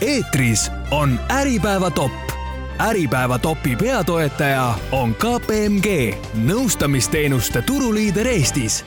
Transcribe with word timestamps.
eetris 0.00 0.72
on 0.90 1.20
Äripäeva 1.30 1.90
top. 1.90 2.12
äripäeva 2.78 3.38
topi 3.38 3.76
peatoetaja 3.76 4.74
on 4.92 5.14
KPMG, 5.14 6.14
nõustamisteenuste 6.46 7.62
turuliider 7.62 8.26
Eestis. 8.26 8.84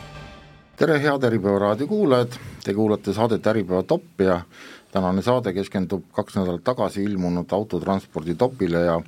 tere, 0.76 1.00
head 1.02 1.24
Äripäeva 1.24 1.60
raadio 1.60 1.88
kuulajad, 1.88 2.28
te 2.64 2.74
kuulate 2.74 3.14
saadet 3.14 3.48
Äripäeva 3.48 3.84
top 3.84 4.22
ja 4.22 4.42
tänane 4.92 5.22
saade 5.22 5.54
keskendub 5.54 6.04
kaks 6.12 6.36
nädalat 6.36 6.64
tagasi 6.64 7.04
ilmunud 7.04 7.52
autotranspordi 7.52 8.36
topile 8.36 8.80
ja 8.80 9.02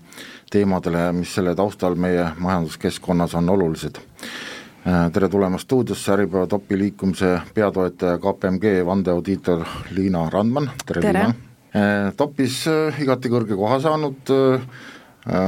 teemadele, 0.51 1.11
mis 1.11 1.35
selle 1.35 1.55
taustal 1.55 1.95
meie 1.95 2.27
majanduskeskkonnas 2.37 3.35
on 3.35 3.49
olulised. 3.49 3.95
tere 5.13 5.29
tulemast 5.29 5.63
stuudiosse, 5.63 6.11
Äripäeva 6.11 6.47
topi 6.47 6.77
liikumise 6.77 7.39
peatoetaja 7.53 8.17
KPMG 8.17 8.85
vandeaudiitor 8.85 9.65
Liina 9.91 10.29
Randman, 10.29 10.71
tere, 10.85 11.01
tere. 11.01 11.19
Liina 11.19 11.50
Eh, 11.71 12.09
topis 12.19 12.65
eh, 12.67 12.97
igati 12.99 13.29
kõrge 13.31 13.55
koha 13.55 13.77
saanud 13.79 14.31
eh, 14.35 14.63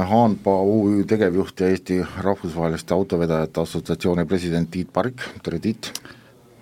Haanpaa 0.08 0.62
UÜ 0.64 1.02
tegevjuht 1.10 1.60
ja 1.60 1.68
Eesti 1.68 1.98
Rahvusvaheliste 2.24 2.94
Autovedajate 2.96 3.60
Assotsiatsiooni 3.60 4.24
president 4.30 4.70
Tiit 4.72 4.88
Parik, 4.94 5.20
tere 5.44 5.58
Tiit! 5.60 5.90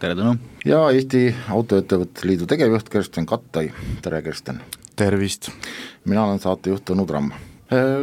tere 0.02 0.16
Tõnu! 0.18 0.32
ja 0.66 0.80
Eesti 0.90 1.28
Autoettevõtete 1.54 2.26
Liidu 2.26 2.48
tegevjuht 2.50 2.90
Kersten 2.90 3.28
Kattai, 3.28 3.68
tere 4.02 4.18
Kersten! 4.26 4.58
tervist! 4.98 5.52
mina 6.10 6.24
olen 6.24 6.42
saatejuht 6.42 6.82
Tõnu 6.90 7.06
Tramm. 7.06 7.30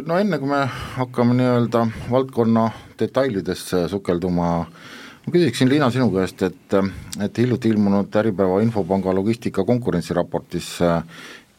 No 0.08 0.16
enne, 0.18 0.40
kui 0.42 0.50
me 0.50 0.64
hakkame 0.96 1.36
nii-öelda 1.38 1.84
valdkonna 2.10 2.70
detailidesse 2.98 3.84
sukelduma, 3.92 4.48
ma 4.64 5.34
küsiksin 5.34 5.70
Liina 5.70 5.92
sinu 5.94 6.08
käest, 6.16 6.42
et, 6.48 6.78
et 7.22 7.38
hiljuti 7.38 7.70
ilmunud 7.70 8.16
Äripäeva 8.24 8.64
Infopanga 8.66 9.14
logistika 9.14 9.68
konkurentsiraportis 9.68 10.72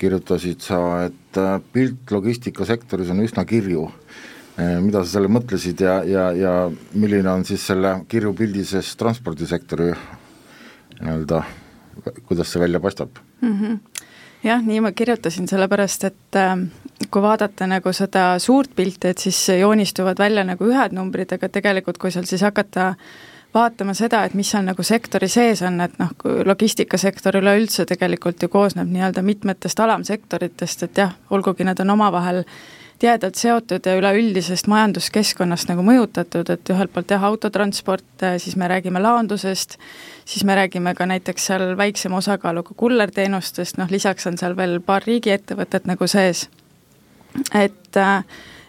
kirjutasid 0.00 0.64
sa, 0.64 0.80
et 1.08 1.40
äh, 1.40 1.56
pilt 1.72 2.10
logistikasektoris 2.14 3.12
on 3.12 3.22
üsna 3.24 3.44
kirju. 3.48 3.86
Äh, 4.58 4.78
mida 4.84 5.04
sa 5.04 5.16
selle 5.16 5.30
mõtlesid 5.32 5.82
ja, 5.84 6.00
ja, 6.08 6.28
ja 6.36 6.54
milline 6.96 7.30
on 7.32 7.46
siis 7.48 7.64
selle 7.66 8.00
kirju 8.10 8.34
pildi 8.38 8.64
sees 8.66 8.94
transpordisektori 9.00 9.92
nii-öelda, 11.00 11.44
kuidas 12.28 12.50
see 12.50 12.60
välja 12.60 12.80
paistab 12.82 13.20
mm? 13.40 13.56
-hmm 13.56 14.06
jah, 14.44 14.62
nii 14.64 14.80
ma 14.80 14.92
kirjutasin, 14.96 15.48
sellepärast 15.48 16.04
et 16.08 16.36
äh, 16.36 16.56
kui 17.10 17.22
vaadata 17.22 17.66
nagu 17.68 17.92
seda 17.92 18.38
suurt 18.40 18.72
pilti, 18.76 19.12
et 19.12 19.18
siis 19.18 19.38
joonistuvad 19.60 20.18
välja 20.18 20.44
nagu 20.48 20.64
ühed 20.64 20.96
numbrid, 20.96 21.32
aga 21.36 21.48
tegelikult 21.48 21.98
kui 22.00 22.10
seal 22.10 22.24
siis 22.24 22.42
hakata 22.42 22.88
äh, 22.88 22.96
vaatama 23.54 23.94
seda, 23.94 24.24
et 24.24 24.34
mis 24.38 24.50
seal 24.50 24.64
nagu 24.66 24.82
sektori 24.86 25.28
sees 25.28 25.62
on, 25.66 25.80
et 25.84 25.96
noh, 25.98 26.12
logistikasektor 26.46 27.40
üleüldse 27.40 27.86
tegelikult 27.88 28.42
ju 28.42 28.48
koosneb 28.48 28.90
nii-öelda 28.90 29.24
mitmetest 29.26 29.80
alamsektoritest, 29.80 30.86
et 30.86 31.00
jah, 31.02 31.16
olgugi 31.30 31.66
nad 31.66 31.80
on 31.82 31.96
omavahel 31.96 32.44
tihedalt 33.00 33.34
seotud 33.40 33.86
ja 33.86 33.96
üleüldisest 33.96 34.68
majanduskeskkonnast 34.68 35.70
nagu 35.70 35.82
mõjutatud, 35.84 36.50
et 36.52 36.72
ühelt 36.72 36.92
poolt 36.92 37.10
jah, 37.14 37.24
autotransport, 37.30 38.26
siis 38.42 38.56
me 38.60 38.68
räägime 38.68 39.00
laondusest, 39.00 39.78
siis 40.28 40.44
me 40.44 40.54
räägime 40.58 40.94
ka 40.94 41.08
näiteks 41.08 41.48
seal 41.50 41.64
väiksema 41.80 42.20
osakaaluga 42.20 42.76
kullerteenustest, 42.76 43.80
noh 43.80 43.90
lisaks 43.90 44.28
on 44.28 44.38
seal 44.38 44.56
veel 44.56 44.78
paar 44.84 45.06
riigiettevõtet 45.08 45.88
nagu 45.88 46.06
sees. 46.06 46.48
et 47.54 47.96
äh, 47.96 48.24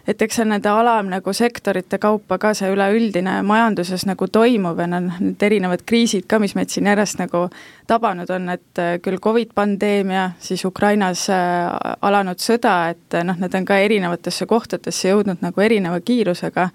et 0.06 0.22
eks 0.22 0.40
see 0.40 0.46
nende 0.48 0.70
alam 0.70 1.10
nagu 1.12 1.32
sektorite 1.36 1.98
kaupa 2.02 2.38
ka 2.42 2.52
see 2.58 2.70
üleüldine 2.72 3.38
majanduses 3.46 4.04
nagu 4.08 4.26
toimuv 4.26 4.80
ja 4.82 4.88
need 4.90 5.42
erinevad 5.46 5.84
kriisid 5.86 6.26
ka, 6.30 6.40
mis 6.42 6.56
meid 6.58 6.72
siin 6.72 6.88
järjest 6.90 7.20
nagu 7.22 7.44
tabanud 7.90 8.30
on, 8.34 8.48
et 8.56 8.82
äh, 8.82 8.96
küll 9.02 9.20
Covid 9.22 9.52
pandeemia, 9.54 10.30
siis 10.42 10.64
Ukrainas 10.66 11.28
äh, 11.30 11.68
alanud 12.02 12.42
sõda, 12.42 12.76
et 12.94 13.18
äh, 13.18 13.26
noh, 13.26 13.38
need 13.38 13.54
on 13.58 13.68
ka 13.68 13.78
erinevatesse 13.84 14.48
kohtadesse 14.50 15.12
jõudnud 15.12 15.44
nagu 15.44 15.62
erineva 15.62 16.00
kiirusega, 16.02 16.68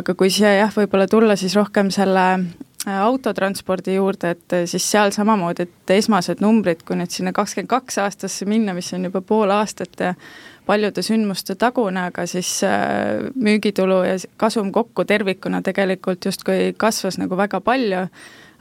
aga 0.00 0.16
kui 0.18 0.30
siia 0.30 0.56
jah, 0.58 0.74
võib-olla 0.74 1.06
tulla 1.10 1.38
siis 1.38 1.54
rohkem 1.58 1.90
selle 1.94 2.26
autotranspordi 2.90 3.98
juurde, 3.98 4.30
et 4.32 4.54
siis 4.70 4.84
seal 4.88 5.12
samamoodi, 5.12 5.66
et 5.66 5.92
esmased 5.98 6.40
numbrid, 6.40 6.80
kui 6.88 6.96
nüüd 6.96 7.12
sinna 7.12 7.34
kakskümmend 7.36 7.68
kaks 7.68 7.98
aastasse 8.00 8.48
minna, 8.48 8.72
mis 8.72 8.88
on 8.96 9.04
juba 9.10 9.20
pool 9.20 9.52
aastat 9.52 10.00
ja 10.00 10.14
paljude 10.66 11.02
sündmuste 11.04 11.56
tagune, 11.60 12.06
aga 12.10 12.26
siis 12.30 12.60
äh, 12.66 13.30
müügitulu 13.34 14.02
ja 14.06 14.16
kasum 14.40 14.72
kokku 14.72 15.04
tervikuna 15.04 15.62
tegelikult 15.66 16.24
justkui 16.30 16.74
kasvas 16.76 17.18
nagu 17.20 17.36
väga 17.38 17.60
palju, 17.64 18.06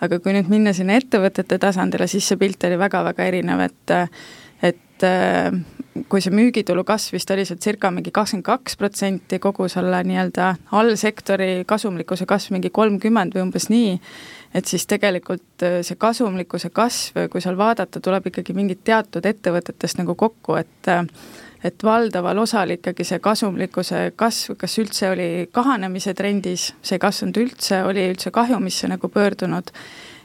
aga 0.02 0.20
kui 0.24 0.36
nüüd 0.36 0.52
minna 0.52 0.74
sinna 0.76 1.00
ettevõtete 1.00 1.60
tasandile, 1.62 2.08
siis 2.08 2.28
see 2.30 2.40
pilt 2.40 2.64
oli 2.68 2.80
väga-väga 2.80 3.32
erinev, 3.32 3.66
et 3.68 3.98
et 4.60 5.06
äh, 5.08 5.54
kui 6.12 6.22
see 6.24 6.34
müügitulu 6.36 6.84
kasv 6.88 7.16
vist 7.16 7.32
oli 7.32 7.46
seal 7.48 7.60
circa 7.64 7.92
mingi 7.92 8.12
kakskümmend 8.16 8.46
kaks 8.46 8.76
protsenti, 8.80 9.40
kogu 9.40 9.68
selle 9.72 10.02
nii-öelda 10.08 10.50
allsektori 10.80 11.64
kasumlikkuse 11.68 12.28
kasv 12.30 12.56
mingi 12.56 12.72
kolmkümmend 12.76 13.36
või 13.36 13.46
umbes 13.48 13.70
nii, 13.72 13.98
et 14.56 14.68
siis 14.68 14.88
tegelikult 14.90 15.66
äh, 15.68 15.80
see 15.88 16.00
kasumlikkuse 16.00 16.72
kasv, 16.76 17.26
kui 17.31 17.44
seal 17.44 17.60
vaadata, 17.60 18.02
tuleb 18.04 18.31
ikkagi 18.31 18.56
mingit 18.58 18.84
teatud 18.88 19.26
ettevõtetest 19.26 20.02
nagu 20.02 20.16
kokku, 20.20 20.60
et 20.60 20.94
et 21.64 21.84
valdaval 21.84 22.40
osal 22.40 22.72
ikkagi 22.75 23.06
see 23.08 23.20
kasumlikkuse 23.24 24.03
kasv, 24.20 24.56
kas 24.59 24.78
üldse 24.80 25.09
oli 25.12 25.30
kahanemise 25.52 26.14
trendis, 26.16 26.70
see 26.81 26.96
ei 26.96 27.03
kasvanud 27.03 27.42
üldse, 27.42 27.84
oli 27.88 28.06
üldse 28.14 28.31
kahjumisse 28.36 28.88
nagu 28.92 29.09
pöördunud, 29.12 29.74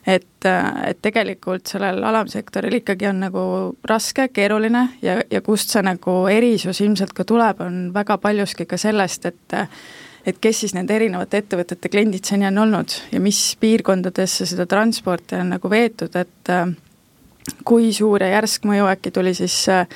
et, 0.06 0.47
et 0.47 1.03
tegelikult 1.03 1.67
sellel 1.75 2.03
alamsektoril 2.05 2.78
ikkagi 2.81 3.09
on 3.11 3.21
nagu 3.27 3.44
raske, 3.89 4.28
keeruline 4.34 4.87
ja, 5.03 5.19
ja 5.31 5.43
kust 5.44 5.75
see 5.75 5.83
nagu 5.84 6.25
erisus 6.31 6.83
ilmselt 6.84 7.15
ka 7.17 7.27
tuleb, 7.27 7.62
on 7.65 7.84
väga 7.94 8.19
paljuski 8.23 8.69
ka 8.71 8.81
sellest, 8.81 9.31
et 9.33 9.61
et 10.25 10.39
kes 10.41 10.62
siis 10.62 10.73
nende 10.73 10.94
erinevate 10.97 11.43
ettevõtete 11.43 11.91
kliendid 11.93 12.25
seni 12.25 12.47
on 12.49 12.62
olnud 12.62 12.94
ja 13.12 13.19
mis 13.21 13.41
piirkondadesse 13.61 14.47
seda 14.49 14.65
transporti 14.65 15.37
on 15.37 15.50
nagu 15.53 15.69
veetud, 15.69 16.17
et 16.17 16.53
kui 17.65 17.93
suur 17.93 18.22
ja 18.22 18.31
järsk 18.38 18.65
mõju 18.69 18.87
äkki 18.88 19.12
tuli 19.15 19.34
siis 19.37 19.56
äh, 19.72 19.87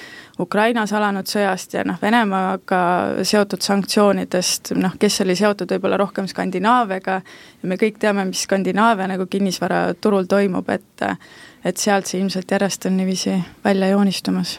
Ukrainas 0.40 0.92
alanud 0.92 1.28
sõjast 1.28 1.74
ja 1.74 1.84
noh, 1.88 1.98
Venemaaga 2.02 2.80
seotud 3.26 3.64
sanktsioonidest, 3.64 4.74
noh, 4.78 4.94
kes 5.00 5.20
oli 5.24 5.36
seotud 5.38 5.72
võib-olla 5.74 5.98
rohkem 6.00 6.28
Skandinaaviaga 6.28 7.18
ja 7.22 7.68
me 7.70 7.80
kõik 7.80 7.98
teame, 8.00 8.26
mis 8.28 8.44
Skandinaavia 8.46 9.08
nagu 9.10 9.26
kinnisvaraturul 9.26 10.28
toimub, 10.30 10.68
et 10.70 11.06
et 11.66 11.76
sealt 11.76 12.06
see 12.06 12.20
ilmselt 12.20 12.50
järjest 12.54 12.86
on 12.86 12.96
niiviisi 12.96 13.34
välja 13.64 13.88
joonistumas 13.90 14.58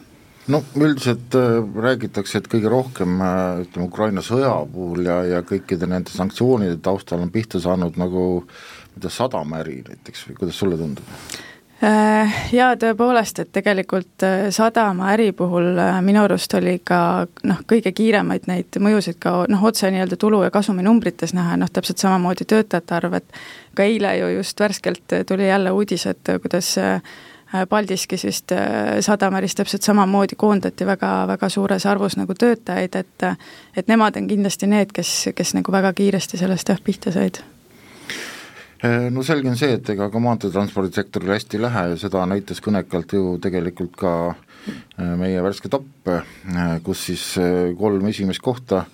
no 0.50 0.64
üldiselt 0.76 1.36
äh, 1.38 1.60
räägitakse, 1.86 2.42
et 2.42 2.50
kõige 2.52 2.72
rohkem 2.72 3.22
äh, 3.22 3.62
ütleme, 3.64 3.88
Ukraina 3.88 4.24
sõja 4.26 4.56
puhul 4.74 5.06
ja, 5.06 5.22
ja 5.36 5.42
kõikide 5.46 5.88
nende 5.90 6.12
sanktsioonide 6.14 6.80
taustal 6.84 7.22
on 7.22 7.32
pihta 7.34 7.62
saanud 7.62 8.00
nagu 8.02 8.26
tea, 9.00 9.12
sadamaäri 9.14 9.84
näiteks 9.88 10.28
või 10.28 10.42
kuidas 10.42 10.60
sulle 10.60 10.80
tundub? 10.80 11.06
Äh, 11.84 12.34
jaa, 12.52 12.74
tõepoolest, 12.76 13.40
et 13.40 13.54
tegelikult 13.56 14.24
äh, 14.28 14.50
sadamaäri 14.52 15.30
puhul 15.32 15.78
äh, 15.80 16.02
minu 16.04 16.26
arust 16.26 16.52
oli 16.58 16.74
ka 16.84 17.24
noh, 17.48 17.62
kõige 17.72 17.94
kiiremaid 17.96 18.50
neid 18.52 18.76
mõjusid 18.84 19.16
ka 19.24 19.46
noh, 19.48 19.62
otse 19.64 19.88
nii-öelda 19.88 20.18
tulu- 20.20 20.42
ja 20.44 20.50
kasuminumbrites 20.52 21.32
näha, 21.38 21.56
noh 21.62 21.72
täpselt 21.72 22.04
samamoodi 22.04 22.44
töötajate 22.52 22.98
arv, 22.98 23.16
et 23.22 23.40
ka 23.80 23.86
eile 23.88 24.12
ju 24.18 24.28
just 24.34 24.60
värskelt 24.60 25.16
tuli 25.28 25.48
jälle 25.48 25.72
uudis, 25.72 26.04
et 26.12 26.34
kuidas 26.42 26.74
Paldiskis 27.70 28.26
vist 28.28 28.52
sadamäris 29.02 29.56
täpselt 29.56 29.88
samamoodi 29.88 30.36
koondati 30.38 30.86
väga, 30.86 31.14
väga 31.32 31.50
suures 31.50 31.86
arvus 31.88 32.18
nagu 32.20 32.36
töötajaid, 32.36 33.00
et 33.00 33.26
et 33.80 33.88
nemad 33.88 34.20
on 34.20 34.28
kindlasti 34.28 34.68
need, 34.68 34.92
kes, 34.92 35.30
kes 35.36 35.56
nagu 35.56 35.72
väga 35.72 35.94
kiiresti 35.96 36.38
sellest 36.44 36.76
jah, 36.76 36.84
pihta 36.84 37.16
said 37.16 37.40
no 39.12 39.24
selge 39.28 39.50
on 39.52 39.58
see, 39.60 39.74
et 39.76 39.90
ega 39.92 40.08
ka 40.12 40.22
maanteetranspordisektoril 40.24 41.34
hästi 41.34 41.58
ei 41.58 41.64
lähe 41.66 41.84
ja 41.92 41.98
seda 42.00 42.24
näitas 42.30 42.62
kõnekalt 42.64 43.12
ju 43.16 43.36
tegelikult 43.44 43.98
ka 44.00 44.14
eh, 44.32 45.14
meie 45.20 45.42
värske 45.44 45.72
top, 45.72 45.90
eh, 46.08 46.24
kus 46.86 47.04
siis 47.10 47.26
kolm 47.80 48.08
esimest 48.12 48.44
kohta 48.46 48.86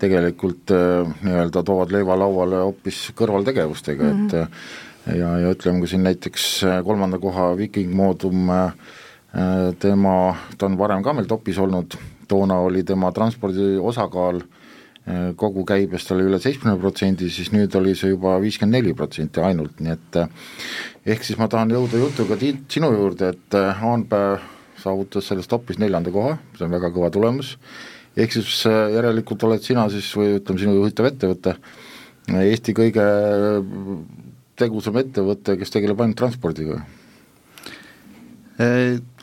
tegelikult 0.00 0.72
nii-öelda 0.72 1.62
toovad 1.64 1.90
leiva 1.92 2.14
lauale 2.16 2.62
hoopis 2.64 3.10
kõrvaltegevustega 3.16 4.06
mm, 4.06 4.28
-hmm. 4.28 4.46
et 5.08 5.18
ja, 5.18 5.34
ja 5.44 5.50
ütleme, 5.52 5.82
kui 5.82 5.88
siin 5.88 6.04
näiteks 6.04 6.46
kolmanda 6.84 7.18
koha 7.20 7.50
Viking 7.56 7.92
Modum, 7.92 8.48
tema, 9.78 10.14
ta 10.56 10.66
on 10.66 10.78
varem 10.80 11.04
ka 11.04 11.12
meil 11.12 11.28
topis 11.28 11.58
olnud, 11.60 11.98
toona 12.28 12.56
oli 12.64 12.80
tema 12.84 13.12
transpordi 13.12 13.76
osakaal 13.76 14.40
äh, 14.40 14.48
Äh, 14.50 14.59
kogu 15.40 15.64
käibest 15.68 16.10
oli 16.14 16.26
üle 16.28 16.38
seitsmekümne 16.42 16.80
protsendi, 16.80 17.30
siis 17.32 17.50
nüüd 17.54 17.74
oli 17.78 17.94
see 17.98 18.12
juba 18.12 18.36
viiskümmend 18.42 18.78
neli 18.78 18.94
protsenti 18.96 19.42
ainult, 19.44 19.80
nii 19.82 19.94
et 19.94 20.18
äh, 20.22 20.48
ehk 21.14 21.26
siis 21.26 21.38
ma 21.40 21.48
tahan 21.50 21.72
jõuda 21.74 22.00
jutuga 22.02 22.38
Tiit 22.40 22.66
sinu 22.72 22.92
juurde, 22.94 23.32
et 23.34 23.58
äh, 23.58 23.84
Aanpää 23.90 24.38
saavutas 24.80 25.28
selles 25.28 25.48
topis 25.50 25.80
neljanda 25.80 26.12
koha, 26.14 26.38
see 26.56 26.66
on 26.66 26.74
väga 26.76 26.92
kõva 26.94 27.10
tulemus, 27.12 27.56
ehk 28.16 28.32
siis 28.38 28.64
järelikult 28.66 29.44
oled 29.48 29.64
sina 29.64 29.86
siis 29.92 30.08
või 30.16 30.38
ütleme, 30.38 30.62
sinu 30.62 30.78
juhitav 30.78 31.10
ettevõte 31.10 31.56
Eesti 32.30 32.72
kõige 32.76 33.04
tegusam 34.60 34.98
ettevõte, 35.00 35.56
kes 35.58 35.72
tegeleb 35.72 36.00
ainult 36.00 36.18
transpordiga? 36.20 36.82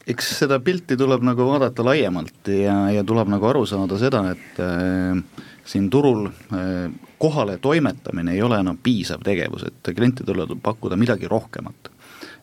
eks 0.07 0.29
seda 0.39 0.57
pilti 0.63 0.95
tuleb 0.97 1.25
nagu 1.27 1.45
vaadata 1.49 1.83
laiemalt 1.85 2.49
ja, 2.49 2.77
ja 2.95 3.03
tuleb 3.05 3.29
nagu 3.29 3.49
aru 3.49 3.65
saada 3.69 3.99
seda, 4.01 4.23
et 4.33 4.61
äh, 4.63 5.19
siin 5.67 5.89
turul 5.91 6.27
äh, 6.27 6.87
kohale 7.19 7.57
toimetamine 7.61 8.33
ei 8.33 8.41
ole 8.41 8.59
enam 8.63 8.79
piisav 8.83 9.23
tegevus, 9.25 9.67
et 9.67 9.93
klientidele 9.95 10.47
tuleb 10.47 10.63
pakkuda 10.63 10.97
midagi 10.99 11.27
rohkemat. 11.27 11.93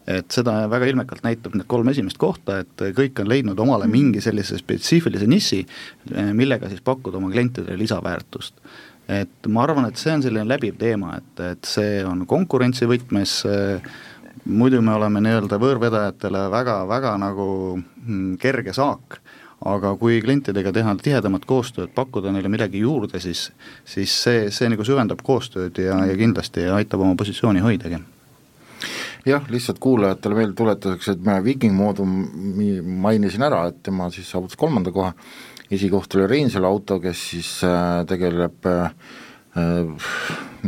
et 0.05 0.29
seda 0.29 0.67
väga 0.69 0.85
ilmekalt 0.85 1.23
näitab 1.25 1.55
need 1.57 1.65
kolm 1.65 1.89
esimest 1.89 2.19
kohta, 2.21 2.59
et 2.61 2.83
kõik 2.93 3.23
on 3.23 3.29
leidnud 3.31 3.61
omale 3.65 3.87
mingi 3.89 4.21
sellise 4.21 4.59
spetsiifilise 4.61 5.27
nissi, 5.27 5.63
äh, 6.13 6.33
millega 6.37 6.69
siis 6.69 6.85
pakkuda 6.85 7.17
oma 7.17 7.31
klientidele 7.33 7.79
lisaväärtust. 7.81 8.61
Et 9.09 9.49
ma 9.49 9.63
arvan, 9.65 9.89
et 9.89 10.01
see 10.01 10.13
on 10.13 10.23
selline 10.25 10.45
läbiv 10.49 10.77
teema, 10.81 11.17
et, 11.17 11.41
et 11.45 11.69
see 11.69 12.05
on 12.05 12.27
konkurentsivõtmes 12.29 13.39
äh, 13.49 13.97
muidu 14.45 14.81
me 14.85 14.95
oleme 14.99 15.23
nii-öelda 15.25 15.59
võõrvedajatele 15.61 16.47
väga-väga 16.53 17.15
nagu 17.21 17.49
mm, 17.79 18.37
kerge 18.43 18.75
saak, 18.77 19.21
aga 19.65 19.95
kui 20.01 20.21
klientidega 20.25 20.73
teha 20.77 20.95
tihedamat 21.01 21.47
koostööd, 21.49 21.93
pakkuda 21.97 22.33
neile 22.35 22.51
midagi 22.53 22.83
juurde, 22.85 23.21
siis 23.21 23.47
siis 23.89 24.13
see, 24.25 24.51
see 24.53 24.69
nagu 24.69 24.85
süvendab 24.85 25.23
koostööd 25.25 25.79
ja, 25.81 26.03
ja 26.09 26.17
kindlasti 26.19 26.67
aitab 26.69 27.05
oma 27.05 27.17
positsiooni 27.17 27.65
hoidagi. 27.65 28.03
Jah, 29.25 29.45
lihtsalt 29.49 29.79
kuulajatele 29.81 30.37
meelde 30.37 30.57
tuletuseks, 30.59 31.15
et 31.15 31.23
ma 31.25 31.39
Viking 31.45 31.73
Modumi 31.73 32.83
mainisin 32.85 33.47
ära, 33.47 33.63
et 33.71 33.79
tema 33.87 34.11
siis 34.13 34.29
saavutas 34.29 34.59
kolmanda 34.61 34.93
koha, 34.93 35.15
esikoht 35.73 36.13
oli 36.19 36.27
Reinsalu 36.29 36.69
auto, 36.69 36.99
kes 37.01 37.23
siis 37.31 37.53
äh, 37.65 38.03
tegeleb 38.09 38.69
äh, 38.69 39.15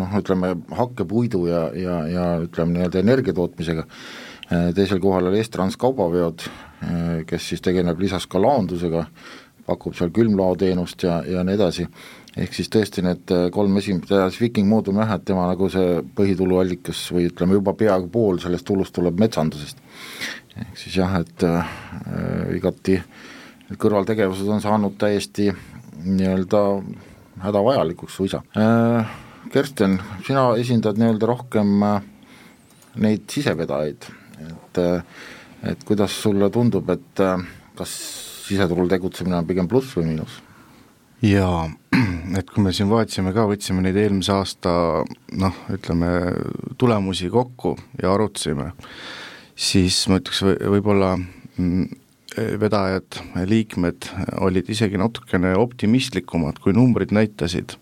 noh, 0.01 0.15
ütleme 0.17 0.55
hakkepuidu 0.79 1.43
ja, 1.51 1.67
ja, 1.77 1.99
ja 2.09 2.25
ütleme 2.47 2.79
nii-öelda 2.79 3.03
energia 3.05 3.37
tootmisega, 3.37 3.85
äh, 4.49 4.71
teisel 4.79 5.05
kohal 5.05 5.29
oli 5.29 5.45
Estrans 5.45 5.77
Kaubaveod, 5.77 6.47
kes 7.27 7.49
siis 7.51 7.63
tegeleb 7.65 8.01
lisaks 8.01 8.27
ka 8.31 8.41
laondusega, 8.43 9.07
pakub 9.67 9.97
seal 9.99 10.13
külmlaoteenust 10.15 11.03
ja, 11.07 11.21
ja 11.27 11.43
nii 11.47 11.57
edasi, 11.57 11.87
ehk 12.37 12.55
siis 12.55 12.69
tõesti 12.71 13.03
need 13.03 13.33
kolm 13.55 13.79
esimest, 13.81 14.13
ja 14.13 14.29
siis 14.29 14.45
Viking 14.45 14.69
Moodum 14.71 15.01
jah, 15.01 15.17
et 15.17 15.25
tema 15.27 15.47
nagu 15.49 15.71
see 15.73 16.03
põhituluallikas 16.19 17.01
või 17.17 17.31
ütleme, 17.31 17.57
juba 17.59 17.75
peaaegu 17.79 18.11
pool 18.13 18.39
sellest 18.43 18.69
tulust 18.69 18.95
tuleb 18.95 19.19
metsandusest. 19.25 19.81
ehk 20.61 20.77
siis 20.79 21.01
jah, 21.01 21.17
et 21.21 21.47
äh, 21.49 21.73
igati 22.57 23.01
kõrvaltegevused 23.75 24.49
on 24.53 24.63
saanud 24.63 24.95
täiesti 24.99 25.51
nii-öelda 26.05 26.63
hädavajalikuks 27.43 28.17
suisa. 28.17 28.43
Äh, 28.57 29.07
Kersten, 29.53 29.99
sina 30.27 30.49
esindad 30.59 30.99
nii-öelda 30.99 31.27
rohkem 31.27 31.83
äh, 31.83 32.03
neid 33.03 33.27
sisevedajaid, 33.31 34.09
et 34.47 34.81
äh, 34.83 35.03
et 35.67 35.85
kuidas 35.89 36.15
sulle 36.23 36.51
tundub, 36.55 36.91
et 36.91 37.23
kas 37.77 37.95
siseturul 38.47 38.89
tegutsemine 38.91 39.41
on 39.41 39.49
pigem 39.49 39.69
pluss 39.71 39.97
või 39.99 40.13
miinus? 40.13 40.41
jaa, 41.25 41.67
et 42.39 42.51
kui 42.51 42.65
me 42.65 42.73
siin 42.77 42.91
vaatasime 42.91 43.33
ka, 43.37 43.47
võtsime 43.49 43.85
neid 43.85 43.97
eelmise 44.01 44.35
aasta 44.35 44.73
noh, 45.41 45.61
ütleme 45.73 46.11
tulemusi 46.79 47.31
kokku 47.33 47.77
ja 48.03 48.13
arutasime, 48.13 48.73
siis 49.57 50.03
ma 50.11 50.21
ütleks 50.21 50.43
või, 50.45 50.59
võib-olla 50.77 51.15
mm, 51.17 51.87
vedajad, 52.61 53.21
liikmed 53.49 54.11
olid 54.45 54.69
isegi 54.73 55.01
natukene 55.01 55.55
optimistlikumad, 55.57 56.61
kui 56.61 56.77
numbrid 56.77 57.15
näitasid. 57.17 57.79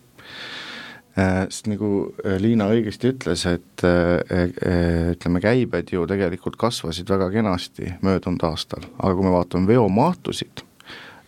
Äh, 1.15 1.45
sest 1.47 1.69
nagu 1.71 1.89
äh, 2.25 2.35
Liina 2.43 2.65
õigesti 2.73 3.13
ütles, 3.13 3.45
et 3.47 3.83
äh, 3.87 4.49
ütleme, 5.13 5.39
käibed 5.39 5.93
ju 5.93 6.03
tegelikult 6.11 6.57
kasvasid 6.59 7.07
väga 7.07 7.29
kenasti 7.31 7.93
möödunud 8.03 8.43
aastal, 8.43 8.83
aga 8.99 9.13
kui 9.15 9.23
me 9.23 9.31
vaatame 9.37 9.71
veomahtusid, 9.71 10.65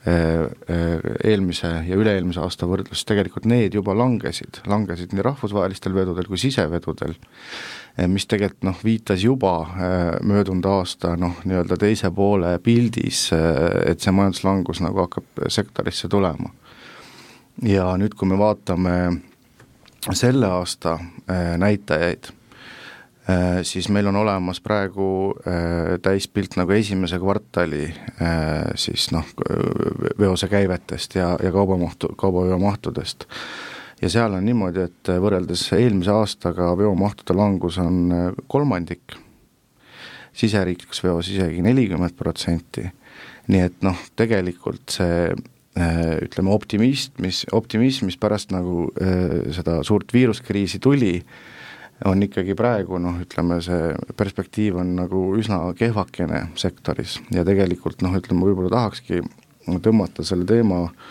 eelmise 0.08 1.68
ja 1.84 1.96
üle-eelmise 2.00 2.40
aasta 2.40 2.64
võrdluses, 2.70 3.04
tegelikult 3.10 3.44
need 3.52 3.74
juba 3.76 3.92
langesid, 3.98 4.62
langesid 4.64 5.12
nii 5.12 5.26
rahvusvahelistel 5.26 5.92
vedudel 5.92 6.30
kui 6.30 6.40
sisevedudel 6.40 7.12
mis 8.08 8.24
tegelikult 8.24 8.64
noh, 8.70 8.78
viitas 8.88 9.26
juba 9.26 9.52
möödunud 10.24 10.70
aasta 10.72 11.18
noh, 11.20 11.42
nii-öelda 11.44 11.76
teise 11.82 12.14
poole 12.16 12.54
pildis, 12.64 13.26
et 13.36 14.00
see 14.00 14.16
majanduslangus 14.16 14.80
nagu 14.86 15.04
hakkab 15.04 15.44
sektorisse 15.52 16.08
tulema. 16.08 16.54
ja 17.68 17.90
nüüd, 18.00 18.16
kui 18.16 18.32
me 18.32 18.40
vaatame 18.40 18.96
selle 20.16 20.48
aasta 20.48 20.94
näitajaid, 21.58 22.30
siis 23.68 23.90
meil 23.92 24.08
on 24.08 24.16
olemas 24.16 24.62
praegu 24.64 25.36
täispilt 26.02 26.56
nagu 26.56 26.72
esimese 26.72 27.20
kvartali 27.20 27.90
siis 28.76 29.10
noh, 29.12 29.26
veosekäivetest 30.20 31.18
ja, 31.20 31.34
ja 31.44 31.52
kaubamahtu, 31.52 32.14
kaubaveomahtudest. 32.16 33.28
Ja 34.02 34.10
seal 34.10 34.36
on 34.38 34.46
niimoodi, 34.46 34.84
et 34.86 35.10
võrreldes 35.22 35.64
eelmise 35.74 36.14
aastaga 36.14 36.70
veomahtude 36.78 37.34
langus 37.38 37.80
on 37.82 38.12
äh, 38.14 38.28
kolmandik, 38.48 39.16
siseriiklikus 40.38 41.02
veos 41.04 41.30
isegi 41.34 41.64
nelikümmend 41.66 42.14
protsenti, 42.18 42.86
nii 43.50 43.64
et 43.66 43.80
noh, 43.86 43.98
tegelikult 44.20 44.94
see 45.00 45.32
äh, 45.32 45.46
ütleme, 45.78 46.52
optimist, 46.54 47.14
mis, 47.24 47.44
optimism, 47.54 48.08
mis 48.10 48.18
pärast 48.20 48.54
nagu 48.56 48.88
äh, 49.02 49.52
seda 49.56 49.82
suurt 49.88 50.14
viiruskriisi 50.16 50.82
tuli, 50.84 51.20
on 52.06 52.22
ikkagi 52.22 52.54
praegu 52.58 53.00
noh, 53.02 53.20
ütleme 53.24 53.60
see 53.66 53.94
perspektiiv 54.18 54.78
on 54.82 54.96
nagu 55.00 55.22
üsna 55.38 55.64
kehvakene 55.78 56.48
sektoris. 56.58 57.18
Ja 57.34 57.46
tegelikult 57.48 58.04
noh, 58.06 58.14
ütleme 58.18 58.46
võib-olla 58.46 58.74
tahakski 58.76 59.24
tõmmata 59.84 60.26
selle 60.26 60.46
teema 60.50 60.84
äh, 60.86 61.02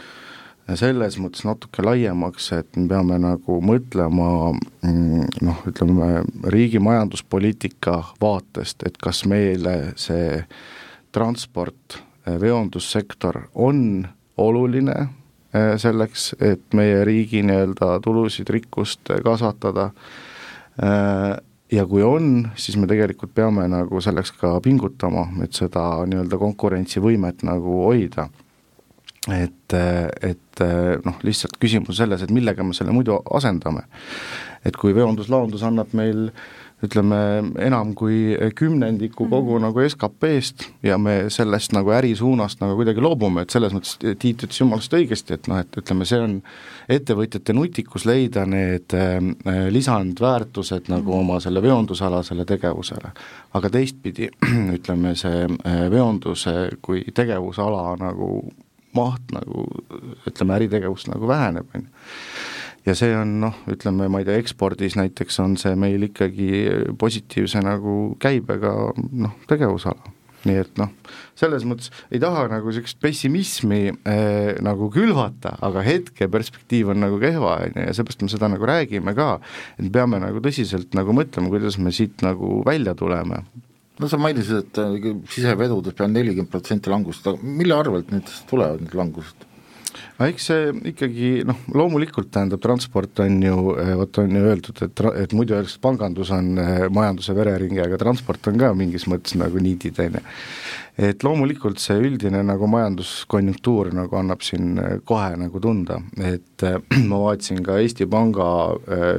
selles 0.74 1.18
mõttes 1.22 1.44
natuke 1.46 1.84
laiemaks, 1.84 2.50
et 2.56 2.78
me 2.78 2.88
peame 2.90 3.20
nagu 3.22 3.60
mõtlema 3.62 4.30
mm, 4.52 5.28
noh, 5.46 5.62
ütleme 5.70 6.24
riigi 6.50 6.80
majanduspoliitika 6.82 8.00
vaatest, 8.22 8.82
et 8.88 8.98
kas 8.98 9.22
meile 9.30 9.94
see 10.00 10.42
transport, 11.14 12.00
veondussektor 12.26 13.44
on 13.54 14.08
oluline 14.42 14.96
eh, 15.00 15.74
selleks, 15.80 16.30
et 16.40 16.76
meie 16.76 17.04
riigi 17.08 17.42
nii-öelda 17.46 17.96
tulusid, 18.04 18.50
rikkust 18.52 19.12
kasvatada, 19.24 19.90
eh, 20.82 21.36
ja 21.72 21.86
kui 21.90 22.02
on, 22.06 22.48
siis 22.54 22.78
me 22.78 22.88
tegelikult 22.90 23.34
peame 23.34 23.66
nagu 23.70 24.00
selleks 24.00 24.34
ka 24.40 24.56
pingutama, 24.64 25.28
et 25.44 25.56
seda 25.56 25.88
nii-öelda 26.06 26.38
konkurentsivõimet 26.42 27.46
nagu 27.48 27.82
hoida 27.86 28.28
et, 29.34 29.74
et 29.74 30.60
noh, 31.02 31.16
lihtsalt 31.26 31.56
küsimus 31.58 31.98
selles, 31.98 32.22
et 32.22 32.30
millega 32.30 32.62
me 32.62 32.76
selle 32.76 32.94
muidu 32.94 33.18
asendame. 33.34 33.82
et 34.66 34.76
kui 34.76 34.94
veonduslaundus 34.94 35.62
annab 35.62 35.92
meil 35.94 36.30
ütleme, 36.86 37.18
enam 37.62 37.92
kui 37.98 38.36
kümnendiku 38.54 39.24
mhm. 39.24 39.30
kogu 39.30 39.58
mm 39.58 39.58
-hmm. 39.58 39.66
nagu 39.66 39.88
SKP-st 39.88 40.66
ja 40.82 40.98
me 40.98 41.24
sellest 41.28 41.72
nagu 41.72 41.90
ärisuunast 41.90 42.60
nagu 42.60 42.76
kuidagi 42.76 43.00
loobume, 43.00 43.42
et 43.42 43.50
selles 43.50 43.72
mõttes 43.72 43.96
Tiit 44.18 44.42
ütles 44.42 44.60
jumalast 44.60 44.92
õigesti, 44.92 45.34
et 45.34 45.48
noh, 45.48 45.58
et 45.58 45.76
ütleme, 45.76 46.04
see 46.04 46.20
on 46.20 46.42
ettevõtjate 46.88 47.52
nutikus 47.52 48.06
leida 48.06 48.46
need 48.46 48.94
äh, 48.94 49.20
lisandväärtused 49.70 50.88
nagu 50.88 51.10
mhm. 51.10 51.20
oma 51.20 51.40
selle 51.40 51.62
veondusalasele 51.62 52.44
tegevusele. 52.44 53.12
aga 53.54 53.70
teistpidi, 53.70 54.30
ütleme, 54.76 55.14
see 55.14 55.44
äh, 55.44 55.90
veonduse 55.90 56.70
kui 56.82 57.04
tegevusala 57.14 57.96
nagu 57.96 58.52
maht 58.96 59.32
nagu 59.32 59.66
ütleme, 60.26 60.56
äritegevus 60.56 61.06
nagu 61.10 61.28
väheneb, 61.28 61.66
on 61.74 61.82
ju. 61.82 61.88
Ja 62.86 62.94
see 62.98 63.14
on 63.18 63.38
noh, 63.42 63.62
ütleme, 63.70 64.08
ma 64.12 64.22
ei 64.22 64.28
tea, 64.28 64.38
ekspordis 64.40 64.96
näiteks 64.98 65.40
on 65.42 65.56
see 65.60 65.74
meil 65.78 66.06
ikkagi 66.08 66.50
positiivse 66.98 67.62
nagu 67.64 68.14
käibega 68.22 68.76
noh, 68.94 69.34
tegevusala. 69.50 70.14
Nii 70.46 70.60
et 70.62 70.76
noh, 70.78 70.92
selles 71.34 71.64
mõttes 71.66 71.88
ei 72.14 72.20
taha 72.22 72.44
nagu 72.52 72.70
niisugust 72.70 73.00
pessimismi 73.02 73.80
äh, 73.90 74.52
nagu 74.62 74.86
külvata, 74.94 75.56
aga 75.66 75.82
hetke 75.82 76.28
perspektiiv 76.30 76.92
on 76.94 77.02
nagu 77.02 77.18
kehva, 77.22 77.56
on 77.64 77.74
ju, 77.74 77.86
ja 77.88 77.94
seepärast 77.96 78.22
me 78.22 78.30
seda 78.30 78.50
nagu 78.52 78.68
räägime 78.68 79.16
ka, 79.16 79.30
et 79.80 79.88
peame 79.92 80.20
nagu 80.22 80.42
tõsiselt 80.44 80.94
nagu 80.94 81.16
mõtlema, 81.16 81.50
kuidas 81.50 81.80
me 81.82 81.90
siit 81.94 82.22
nagu 82.22 82.60
välja 82.66 82.94
tuleme. 82.98 83.42
No 83.98 84.10
sa 84.12 84.20
mainisid, 84.20 84.62
et 84.62 84.80
äh, 84.84 85.10
sisevedudes 85.32 85.96
peab 85.98 86.12
nelikümmend 86.12 86.52
protsenti 86.52 86.92
langust, 86.92 87.26
aga 87.26 87.42
mille 87.42 87.74
arvelt 87.74 88.14
nüüd 88.14 88.30
tulevad 88.50 88.84
need 88.84 88.94
langused? 88.94 89.45
Aga 90.16 90.30
eks 90.32 90.48
see 90.48 90.72
ikkagi 90.92 91.30
noh, 91.48 91.58
loomulikult 91.76 92.30
tähendab, 92.32 92.62
transport 92.64 93.20
on 93.24 93.36
ju, 93.44 93.56
vot 94.00 94.20
on 94.22 94.38
ju 94.38 94.44
öeldud, 94.48 94.80
et, 94.86 95.04
et 95.22 95.36
muidu 95.36 95.56
öeldakse, 95.56 95.76
et 95.76 95.84
pangandus 95.84 96.32
on 96.34 96.56
eh, 96.62 96.86
majanduse 96.92 97.36
vereringe, 97.36 97.82
aga 97.84 98.00
transport 98.00 98.48
on 98.50 98.60
ka 98.60 98.72
mingis 98.76 99.06
mõttes 99.10 99.36
nagu 99.36 99.60
niidid, 99.60 100.00
on 100.06 100.16
ju. 100.16 100.24
et 101.06 101.26
loomulikult 101.26 101.80
see 101.82 101.98
üldine 102.00 102.40
nagu 102.48 102.68
majanduskonjunktuur 102.72 103.92
nagu 103.98 104.16
annab 104.16 104.44
siin 104.46 104.80
eh, 104.80 104.96
kohe 105.04 105.36
nagu 105.40 105.60
tunda, 105.60 106.00
et 106.16 106.64
ma 107.10 107.20
vaatasin 107.26 107.60
ka 107.66 107.76
Eesti 107.82 108.08
Panga 108.08 108.48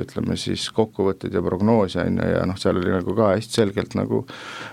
ütleme 0.01 0.37
siis 0.41 0.65
kokkuvõtteid 0.73 1.37
ja 1.37 1.45
prognoose, 1.45 2.01
on 2.09 2.21
ju, 2.23 2.33
ja 2.33 2.43
noh, 2.49 2.57
seal 2.57 2.81
oli 2.81 2.93
nagu 2.95 3.17
ka 3.17 3.35
hästi 3.35 3.61
selgelt 3.61 3.93
nagu 3.99 4.25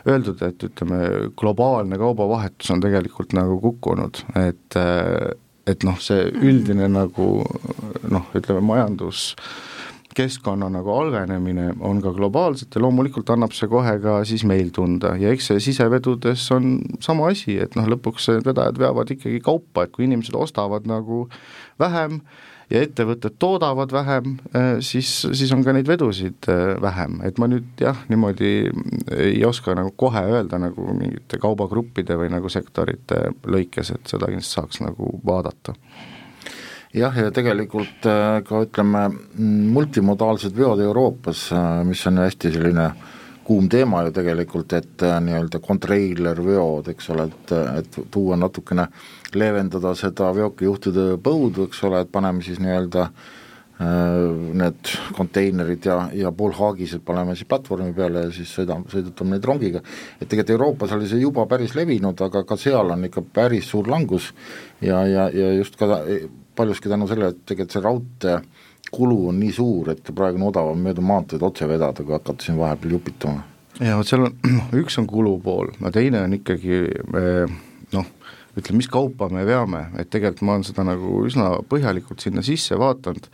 öeldud, 0.09 0.41
et 0.49 0.69
ütleme, 0.71 1.05
globaalne 1.37 2.01
kaubavahetus 2.01 2.73
on 2.73 2.85
tegelikult 2.85 3.37
nagu 3.37 3.61
kukkunud, 3.61 4.25
et 4.41 4.81
et 5.67 5.83
noh, 5.87 5.97
see 6.01 6.31
üldine 6.33 6.89
nagu 6.93 7.45
noh, 8.11 8.25
ütleme 8.37 8.61
majanduskeskkonna 8.69 10.69
nagu 10.73 10.91
halvenemine 10.95 11.73
on 11.81 12.03
ka 12.05 12.11
globaalselt 12.17 12.75
ja 12.77 12.81
loomulikult 12.85 13.31
annab 13.33 13.53
see 13.57 13.69
kohe 13.73 13.95
ka 14.03 14.13
siis 14.29 14.45
meil 14.49 14.69
tunda. 14.77 15.11
Ja 15.21 15.29
eks 15.35 15.47
see 15.51 15.59
sisevedudes 15.71 16.43
on 16.55 16.65
sama 17.05 17.23
asi, 17.33 17.53
et 17.65 17.73
noh, 17.79 17.87
lõpuks 17.95 18.25
vedajad 18.45 18.77
veavad 18.81 19.09
ikkagi 19.17 19.39
kaupa, 19.45 19.79
et 19.85 19.93
kui 19.95 20.03
inimesed 20.09 20.37
ostavad 20.39 20.83
nagu 20.91 21.19
vähem, 21.81 22.13
ja 22.75 22.83
ettevõtted 22.85 23.37
toodavad 23.39 23.93
vähem, 23.95 24.35
äh, 24.55 24.71
siis, 24.85 25.11
siis 25.33 25.53
on 25.55 25.63
ka 25.65 25.75
neid 25.75 25.89
vedusid 25.89 26.49
äh, 26.51 26.75
vähem, 26.83 27.21
et 27.27 27.39
ma 27.39 27.49
nüüd 27.51 27.81
jah, 27.81 28.05
niimoodi 28.11 28.53
ei 29.15 29.39
oska 29.47 29.77
nagu 29.79 29.95
kohe 29.97 30.25
öelda 30.35 30.59
nagu 30.63 30.89
mingite 30.97 31.39
kaubagruppide 31.43 32.19
või 32.21 32.33
nagu 32.35 32.51
sektorite 32.53 33.27
lõikes, 33.47 33.95
et 33.95 34.15
seda 34.15 34.31
kindlasti 34.31 34.59
saaks 34.59 34.83
nagu 34.85 35.15
vaadata. 35.27 35.77
Jah, 36.95 37.17
ja 37.19 37.33
tegelikult 37.35 38.07
äh, 38.11 38.39
ka 38.47 38.63
ütleme, 38.67 39.09
multimodaalsed 39.75 40.55
veod 40.57 40.83
Euroopas, 40.85 41.49
mis 41.87 42.07
on 42.11 42.23
hästi 42.23 42.55
selline 42.55 42.93
kuum 43.45 43.67
teema 43.69 44.07
ju 44.07 44.15
tegelikult, 44.17 44.73
et 44.73 45.03
nii-öelda 45.03 45.61
kontreilerveod, 45.61 46.87
eks 46.95 47.11
ole, 47.13 47.27
et, 47.29 47.53
et 47.83 47.99
tuua 48.15 48.39
natukene 48.41 48.87
äh, 48.87 49.13
leevendada 49.39 49.95
seda 49.99 50.33
veokijuhtide 50.37 51.15
põudu, 51.25 51.69
eks 51.69 51.83
ole, 51.89 52.05
et 52.05 52.13
paneme 52.13 52.45
siis 52.45 52.61
nii-öelda 52.63 53.07
äh, 53.09 53.33
need 54.61 54.93
konteinerid 55.17 55.87
ja, 55.89 55.99
ja 56.15 56.33
poolhaagised 56.33 57.03
paneme 57.07 57.35
siis 57.35 57.49
platvormi 57.51 57.93
peale 57.97 58.29
ja 58.29 58.35
siis 58.35 58.53
sõidame, 58.55 58.87
sõidutame 58.93 59.35
neid 59.35 59.49
rongiga. 59.51 59.83
et 60.21 60.29
tegelikult 60.29 60.55
Euroopas 60.57 60.95
oli 60.99 61.11
see 61.11 61.23
juba 61.23 61.47
päris 61.51 61.75
levinud, 61.75 62.21
aga 62.29 62.45
ka 62.47 62.59
seal 62.61 62.95
on 62.95 63.09
ikka 63.11 63.25
päris 63.35 63.71
suur 63.73 63.91
langus 63.91 64.33
ja, 64.81 65.03
ja, 65.07 65.29
ja 65.35 65.53
just 65.59 65.77
ka 65.81 66.05
paljuski 66.55 66.89
tänu 66.89 67.09
sellele, 67.11 67.35
et 67.35 67.43
tegelikult 67.47 67.75
see 67.75 67.85
raudtee 67.85 68.39
kulu 68.95 69.29
on 69.29 69.41
nii 69.41 69.53
suur, 69.53 69.91
et 69.95 70.15
praegu 70.15 70.39
on 70.39 70.49
odavam 70.51 70.81
mööda 70.87 71.03
maanteed 71.03 71.43
otse 71.43 71.67
vedada, 71.69 72.05
kui 72.05 72.15
hakata 72.15 72.47
siin 72.47 72.59
vahepeal 72.61 72.99
jupitama. 72.99 73.43
ja 73.81 73.97
vot 73.99 74.09
seal 74.09 74.29
on, 74.29 74.37
üks 74.83 74.99
on 75.03 75.09
kulupool, 75.11 75.73
no 75.81 75.91
teine 75.95 76.23
on 76.23 76.37
ikkagi 76.39 76.85
äh, 76.85 77.57
ütleme, 78.55 78.81
mis 78.81 78.91
kaupa 78.91 79.29
me 79.33 79.45
veame, 79.47 79.89
et 79.99 80.11
tegelikult 80.13 80.47
ma 80.47 80.57
olen 80.57 80.67
seda 80.67 80.87
nagu 80.87 81.21
üsna 81.27 81.51
põhjalikult 81.71 82.25
sinna 82.25 82.45
sisse 82.47 82.79
vaadanud, 82.81 83.29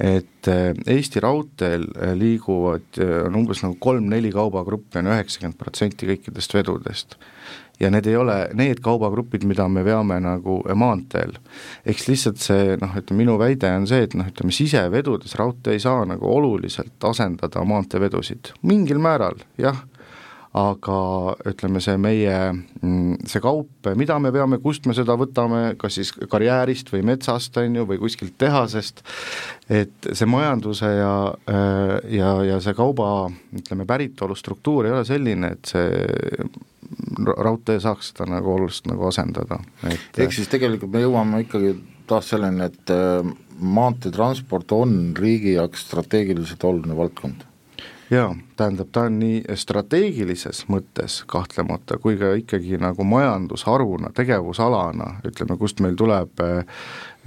et 0.00 0.48
eh, 0.48 0.70
Eesti 0.94 1.20
Raudteel 1.20 1.84
eh, 1.92 2.14
liiguvad, 2.16 2.88
eh, 2.96 3.16
on 3.26 3.36
umbes 3.42 3.60
nagu 3.64 3.76
kolm-neli 3.82 4.32
kaubagruppi 4.32 5.00
on 5.00 5.10
üheksakümmend 5.12 5.58
protsenti 5.60 6.08
kõikidest 6.08 6.56
vedudest. 6.56 7.18
ja 7.80 7.88
need 7.88 8.04
ei 8.06 8.16
ole 8.16 8.34
need 8.52 8.82
kaubagrupid, 8.84 9.44
mida 9.48 9.64
me 9.68 9.80
veame 9.84 10.18
nagu 10.20 10.58
maanteel. 10.76 11.36
eks 11.84 12.08
lihtsalt 12.08 12.40
see 12.40 12.76
noh, 12.80 12.96
ütleme 12.96 13.24
minu 13.24 13.36
väide 13.40 13.72
on 13.76 13.86
see, 13.88 14.02
et 14.08 14.16
noh, 14.16 14.28
ütleme 14.28 14.52
sisevedudes 14.52 15.36
raudtee 15.36 15.76
ei 15.76 15.84
saa 15.84 16.04
nagu 16.08 16.32
oluliselt 16.32 17.04
asendada 17.04 17.64
maanteevedusid, 17.64 18.54
mingil 18.62 19.00
määral 19.04 19.44
jah 19.60 19.84
aga 20.56 20.96
ütleme, 21.46 21.78
see 21.82 21.94
meie, 22.00 22.34
mm, 22.82 23.26
see 23.30 23.42
kaup, 23.42 23.86
mida 23.98 24.16
me 24.18 24.32
veame, 24.34 24.58
kust 24.62 24.86
me 24.90 24.94
seda 24.98 25.14
võtame, 25.18 25.76
kas 25.78 25.94
siis 26.00 26.10
karjäärist 26.10 26.90
või 26.90 27.04
metsast, 27.06 27.54
on 27.60 27.76
ju, 27.78 27.84
või 27.86 28.00
kuskilt 28.02 28.34
tehasest, 28.40 29.04
et 29.70 30.10
see 30.10 30.26
majanduse 30.26 30.90
ja, 30.90 31.12
äh, 31.46 31.94
ja, 32.16 32.32
ja 32.48 32.58
see 32.64 32.74
kauba, 32.74 33.28
ütleme, 33.54 33.86
päritolu 33.86 34.34
struktuur 34.38 34.88
ei 34.88 34.96
ole 34.96 35.04
selline, 35.06 35.52
et 35.54 35.70
see 35.70 36.50
raudtee 37.30 37.78
saaks 37.78 38.10
seda 38.10 38.26
nagu 38.26 38.50
oluliselt 38.56 38.90
nagu 38.90 39.06
asendada, 39.06 39.60
et 39.86 40.18
ehk 40.24 40.34
siis 40.34 40.50
tegelikult 40.50 40.90
me 40.90 41.04
jõuame 41.04 41.44
ikkagi 41.44 41.76
taas 42.10 42.32
selleni, 42.32 42.66
et 42.66 42.90
äh, 42.90 43.22
maanteetransport 43.60 44.74
on 44.74 44.98
riigi 45.14 45.54
jaoks 45.54 45.86
strateegiliselt 45.86 46.66
oluline 46.66 46.98
valdkond 46.98 47.46
jaa, 48.10 48.30
tähendab, 48.58 48.90
ta 48.92 49.04
on 49.08 49.18
nii 49.20 49.56
strateegilises 49.58 50.64
mõttes 50.72 51.20
kahtlemata, 51.30 51.98
kui 52.02 52.18
ka 52.20 52.32
ikkagi 52.40 52.80
nagu 52.82 53.06
majandusharuna, 53.06 54.10
tegevusalana, 54.16 55.12
ütleme, 55.26 55.56
kust 55.60 55.82
meil 55.84 55.94
tuleb 55.98 56.42
äh, 56.44 56.58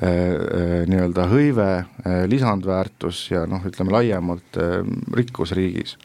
äh, 0.04 0.84
nii-öelda 0.92 1.30
hõive 1.32 1.70
äh,, 1.80 2.20
lisandväärtus 2.30 3.26
ja 3.32 3.46
noh, 3.50 3.64
ütleme 3.70 3.96
laiemalt 3.96 4.60
äh, 4.60 4.82
rikkus 5.16 5.56
riigis. 5.58 5.98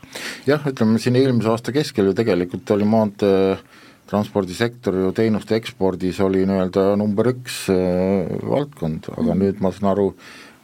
jah, 0.47 0.63
ütleme 0.71 1.03
siin 1.03 1.19
eelmise 1.19 1.53
aasta 1.53 1.75
keskel 1.75 2.11
ju 2.11 2.17
tegelikult 2.19 2.71
oli 2.77 2.89
maantee 2.89 3.59
transpordisektor 4.09 4.97
ju 4.97 5.13
teenuste 5.17 5.57
ekspordis 5.59 6.21
oli 6.25 6.45
nii-öelda 6.49 6.93
number 7.01 7.33
üks 7.35 7.67
äh, 7.73 8.29
valdkond, 8.49 9.11
aga 9.15 9.33
mm. 9.33 9.43
nüüd 9.43 9.65
ma 9.65 9.73
saan 9.75 9.91
aru, 9.93 10.13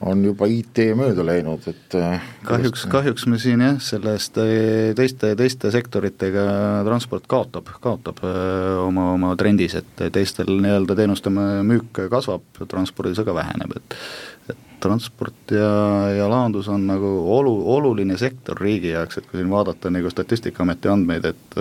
on 0.02 0.24
juba 0.24 0.46
IT 0.50 0.80
mööda 0.98 1.24
läinud, 1.26 1.64
et 1.70 1.96
äh, 1.98 2.22
kahjuks, 2.46 2.84
kahjuks 2.90 3.26
me 3.30 3.38
siin 3.40 3.62
jah, 3.62 3.76
sellest 3.82 4.38
äh, 4.42 4.92
teiste, 4.98 5.34
teiste 5.38 5.70
sektoritega 5.74 6.44
transport 6.86 7.28
kaotab, 7.30 7.70
kaotab 7.84 8.22
äh, 8.26 8.74
oma, 8.82 9.12
oma 9.14 9.34
trendis, 9.40 9.76
et 9.78 10.06
teistel 10.14 10.50
nii-öelda 10.58 10.98
teenuste 10.98 11.32
müük 11.32 12.04
kasvab, 12.12 12.46
transpordis 12.70 13.22
aga 13.22 13.36
väheneb, 13.42 13.76
et 13.78 13.98
et 14.44 14.58
transport 14.84 15.54
ja, 15.56 15.68
ja 16.12 16.26
laandus 16.28 16.66
on 16.68 16.82
nagu 16.84 17.10
olu, 17.32 17.54
oluline 17.72 18.18
sektor 18.20 18.58
riigi 18.60 18.90
jaoks, 18.92 19.16
et 19.16 19.30
kui 19.30 19.40
siin 19.40 19.48
vaadata 19.48 19.88
nagu 19.88 20.10
Statistikaameti 20.12 20.90
andmeid, 20.92 21.30
et 21.30 21.56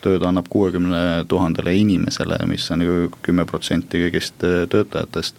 tööd 0.00 0.24
annab 0.24 0.48
kuuekümne 0.48 1.26
tuhandele 1.28 1.74
inimesele, 1.76 2.38
mis 2.48 2.64
on 2.72 2.86
ju 2.86 3.10
kümme 3.26 3.44
protsenti 3.44 4.00
kõigist 4.06 4.40
töötajatest 4.40 5.36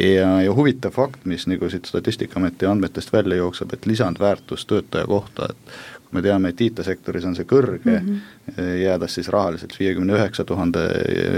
ja, 0.00 0.42
ja 0.42 0.54
huvitav 0.54 0.94
fakt, 0.96 1.24
mis 1.24 1.46
nagu 1.50 1.70
siit 1.70 1.84
Statistikaameti 1.84 2.66
andmetest 2.66 3.12
välja 3.12 3.36
jookseb, 3.36 3.72
et 3.74 3.86
lisandväärtus 3.86 4.66
töötaja 4.66 5.06
kohta, 5.06 5.50
et 5.50 5.74
kui 6.10 6.18
me 6.18 6.22
teame, 6.22 6.50
et 6.50 6.60
IT-sektoris 6.60 7.26
on 7.28 7.36
see 7.38 7.46
kõrge 7.46 8.00
mm, 8.00 8.08
-hmm. 8.56 8.70
jäädes 8.82 9.14
siis 9.14 9.28
rahaliselt 9.28 9.76
viiekümne 9.78 10.16
üheksa 10.16 10.44
tuhande 10.44 10.80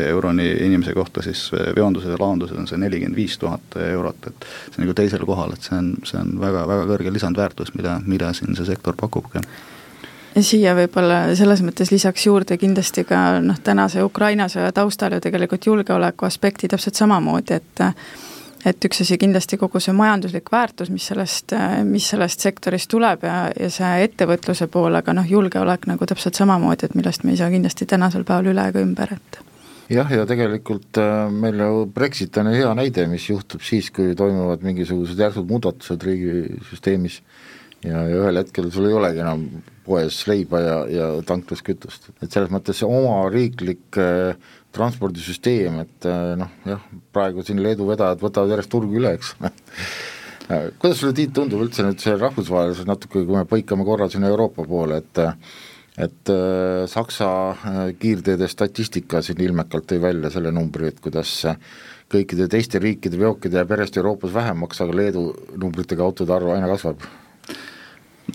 euroni 0.09 0.49
inimese 0.66 0.95
kohta, 0.95 1.23
siis 1.23 1.50
veonduses 1.76 2.11
ja 2.11 2.16
laonduses 2.21 2.59
on 2.59 2.69
see 2.69 2.78
nelikümmend 2.78 3.16
viis 3.16 3.38
tuhat 3.38 3.76
eurot, 3.76 4.26
et 4.26 4.47
see 4.71 4.78
on 4.78 4.87
nagu 4.87 4.95
teisel 4.95 5.26
kohal, 5.26 5.52
et 5.52 5.69
see 5.69 5.78
on, 5.78 5.95
see 6.04 6.21
on 6.21 6.40
väga, 6.40 6.66
väga 6.69 6.88
kõrge 6.95 7.12
lisandväärtus, 7.12 7.75
mida, 7.75 8.00
mida 8.07 8.33
siin 8.33 8.57
see 8.57 8.66
sektor 8.66 8.97
pakubki 8.97 9.45
ja 10.35 10.42
siia 10.42 10.75
võib-olla 10.75 11.35
selles 11.37 11.61
mõttes 11.62 11.90
lisaks 11.92 12.26
juurde 12.26 12.57
kindlasti 12.57 13.04
ka 13.04 13.40
noh, 13.45 13.59
tänase 13.61 14.02
Ukraina 14.02 14.49
sõja 14.49 14.73
taustal 14.73 15.12
ju 15.12 15.21
tegelikult 15.21 15.66
julgeoleku 15.66 16.25
aspekti 16.25 16.69
täpselt 16.69 16.95
samamoodi, 16.95 17.54
et 17.61 17.83
et 18.66 18.85
üks 18.87 19.02
asi 19.04 19.19
kindlasti 19.19 19.59
kogu 19.61 19.81
see 19.83 19.95
majanduslik 19.97 20.50
väärtus, 20.52 20.90
mis 20.95 21.07
sellest, 21.11 21.54
mis 21.88 22.09
sellest 22.12 22.45
sektorist 22.45 22.90
tuleb 22.92 23.25
ja, 23.26 23.38
ja 23.59 23.71
see 23.73 23.92
ettevõtluse 24.07 24.69
pool, 24.73 24.95
aga 24.99 25.14
noh, 25.16 25.28
julgeolek 25.28 25.88
nagu 25.90 26.07
täpselt 26.09 26.38
samamoodi, 26.38 26.88
et 26.88 26.99
millest 26.99 27.26
me 27.26 27.35
ei 27.35 27.40
saa 27.40 27.50
kindlasti 27.52 27.88
tänasel 27.90 28.26
päeval 28.28 28.52
üle 28.54 28.69
ega 28.71 28.85
ümber, 28.85 29.16
et 29.19 29.42
jah, 29.92 30.11
ja 30.14 30.26
tegelikult 30.28 30.99
äh, 31.00 31.26
meil 31.31 31.61
ju 31.61 31.87
Brexit 31.95 32.37
on 32.40 32.52
hea 32.52 32.71
näide, 32.78 33.07
mis 33.11 33.28
juhtub 33.28 33.64
siis, 33.66 33.90
kui 33.95 34.14
toimuvad 34.19 34.64
mingisugused 34.64 35.19
järsud 35.19 35.49
muudatused 35.50 36.07
riigisüsteemis 36.07 37.21
ja, 37.85 38.03
ja 38.07 38.23
ühel 38.23 38.41
hetkel 38.41 38.71
sul 38.75 38.89
ei 38.89 38.97
olegi 38.97 39.23
enam 39.23 39.47
poes 39.87 40.21
leiba 40.31 40.61
ja, 40.62 40.77
ja 40.91 41.07
tanklas 41.27 41.65
kütust, 41.67 42.11
et 42.23 42.31
selles 42.31 42.53
mõttes 42.55 42.83
oma 42.87 43.25
riiklik 43.33 43.99
äh, 44.01 44.39
transpordisüsteem, 44.75 45.83
et 45.85 46.09
äh, 46.09 46.33
noh, 46.39 46.53
jah, 46.69 46.83
praegu 47.15 47.45
siin 47.47 47.62
Leedu 47.65 47.89
vedajad 47.91 48.23
võtavad 48.23 48.55
järjest 48.55 48.73
turgu 48.73 49.01
üle, 49.03 49.17
eks. 49.19 49.37
Äh, 50.51 50.73
kuidas 50.83 50.99
sulle, 50.99 51.15
Tiit, 51.15 51.31
tundub 51.31 51.61
üldse 51.62 51.85
nüüd 51.87 52.01
see 52.03 52.17
rahvusvaheliselt 52.19 52.89
natuke, 52.91 53.21
kui 53.23 53.31
me 53.31 53.45
põikame 53.49 53.85
korra 53.87 54.09
sinna 54.11 54.27
Euroopa 54.33 54.65
poole, 54.67 54.99
et 54.99 55.21
et 56.03 56.33
äh, 56.35 56.83
Saksa 56.91 57.29
kiirteede 58.03 58.49
statistika 58.51 59.23
siin 59.23 59.39
ilmekalt 59.47 59.87
tõi 59.87 60.03
välja 60.03 60.33
selle 60.35 60.51
numbri, 60.53 60.91
et 60.91 60.99
kuidas 61.01 61.31
kõikide 62.11 62.51
teiste 62.51 62.83
riikide 62.83 63.23
veokid 63.23 63.55
jääb 63.55 63.71
järjest 63.77 64.03
Euroopas 64.03 64.35
vähemaks, 64.35 64.83
aga 64.83 64.99
Leedu 64.99 65.29
numbritega 65.55 66.11
autode 66.11 66.35
arv 66.35 66.57
aina 66.57 66.75
kasvab 66.75 67.07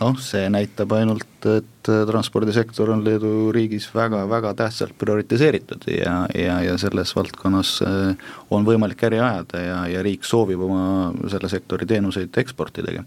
noh, 0.02 0.18
see 0.22 0.48
näitab 0.52 0.94
ainult, 0.98 1.48
et 1.50 1.90
transpordisektor 2.10 2.92
on 2.94 3.04
Leedu 3.06 3.52
riigis 3.56 3.88
väga-väga 3.96 4.54
tähtsalt 4.60 4.98
prioritiseeritud 5.00 5.88
ja, 5.92 6.20
ja, 6.36 6.60
ja 6.66 6.78
selles 6.82 7.16
valdkonnas 7.16 7.78
äh, 7.86 8.30
on 8.52 8.68
võimalik 8.68 9.04
äri 9.08 9.22
ajada 9.24 9.64
ja, 9.64 9.80
ja 9.92 10.04
riik 10.06 10.28
soovib 10.28 10.64
oma 10.68 11.12
selle 11.32 11.50
sektori 11.52 11.88
teenuseid 11.90 12.38
eksportidagi. 12.44 13.04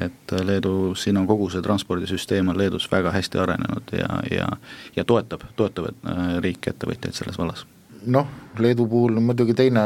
et 0.00 0.36
Leedu, 0.44 0.94
siin 0.94 1.16
on 1.16 1.26
kogu 1.26 1.50
see 1.50 1.62
transpordisüsteem 1.64 2.48
on 2.48 2.58
Leedus 2.58 2.90
väga 2.92 3.12
hästi 3.12 3.38
arenenud 3.38 3.96
ja, 3.96 4.22
ja, 4.30 4.52
ja 4.96 5.04
toetab, 5.04 5.48
toetab 5.56 5.92
äh, 5.92 6.38
riik 6.44 6.72
ettevõtjaid 6.72 7.14
selles 7.14 7.38
vallas 7.38 7.66
noh, 8.06 8.28
Leedu 8.58 8.88
puhul 8.90 9.16
on 9.20 9.26
muidugi 9.28 9.54
teine, 9.54 9.82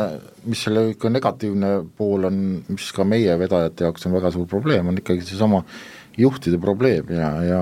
mis 0.49 0.62
selle 0.64 0.87
ikka 0.95 1.11
negatiivne 1.12 1.73
pool 1.97 2.28
on, 2.28 2.38
mis 2.73 2.88
ka 2.97 3.04
meie 3.04 3.35
vedajate 3.40 3.85
jaoks 3.85 4.09
on 4.09 4.16
väga 4.16 4.31
suur 4.33 4.47
probleem, 4.49 4.88
on 4.88 5.00
ikkagi 5.00 5.25
seesama 5.26 5.62
juhtide 6.19 6.61
probleem 6.61 7.11
ja, 7.12 7.28
ja 7.45 7.61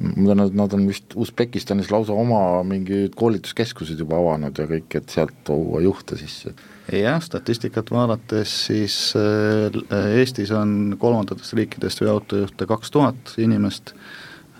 ma 0.00 0.26
tean, 0.30 0.42
et 0.46 0.56
nad 0.58 0.74
on 0.74 0.86
vist 0.88 1.14
Usbekistanis 1.20 1.90
lausa 1.92 2.16
oma 2.16 2.40
mingid 2.66 3.14
koolituskeskused 3.18 4.00
juba 4.00 4.18
avanud 4.18 4.58
ja 4.58 4.66
kõik, 4.70 4.88
et 4.98 5.12
sealt 5.12 5.36
tuua 5.46 5.84
juhte 5.84 6.18
sisse. 6.20 6.54
jah, 6.92 7.20
statistikat 7.22 7.92
vaadates 7.94 8.56
siis 8.66 8.98
äh, 9.20 10.08
Eestis 10.18 10.52
on 10.56 10.96
kolmandatest 11.00 11.56
riikidest 11.60 12.00
veoautojuhte 12.04 12.68
kaks 12.70 12.90
tuhat 12.90 13.36
inimest, 13.38 13.94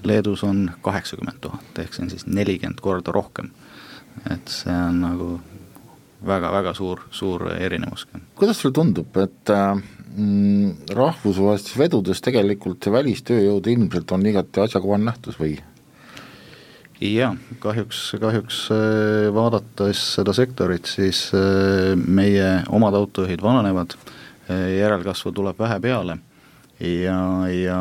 Leedus 0.05 0.43
on 0.45 0.69
kaheksakümmend 0.85 1.41
tuhat, 1.41 1.79
ehk 1.81 1.95
see 1.97 2.05
on 2.05 2.11
siis 2.13 2.27
nelikümmend 2.29 2.85
korda 2.85 3.13
rohkem 3.17 3.49
et 4.31 4.49
see 4.49 4.75
on 4.75 5.01
nagu 5.03 5.29
väga-väga 6.27 6.73
suur, 6.75 7.05
suur 7.11 7.49
erinevus. 7.53 8.07
kuidas 8.35 8.61
sulle 8.61 8.75
tundub, 8.75 9.17
et 9.17 9.51
äh, 9.51 9.77
mm, 10.17 10.91
rahvusvahelistes 10.97 11.77
vedudes 11.79 12.23
tegelikult 12.25 12.85
see 12.85 12.95
välistööjõud 12.95 13.71
ilmselt 13.75 14.13
on 14.17 14.27
igati 14.27 14.65
asjakohane 14.65 15.11
nähtus 15.11 15.39
või? 15.41 15.57
jaa, 17.05 17.35
kahjuks, 17.61 18.03
kahjuks 18.21 18.61
äh, 18.73 19.33
vaadates 19.35 20.05
seda 20.19 20.37
sektorit, 20.37 20.89
siis 20.89 21.27
äh, 21.37 21.95
meie 21.97 22.63
omad 22.69 22.97
autojuhid 23.01 23.43
vananevad, 23.43 23.99
järelkasvu 24.45 25.31
tuleb 25.33 25.57
vähe 25.57 25.79
peale 25.81 26.19
ja, 26.77 27.17
ja 27.49 27.79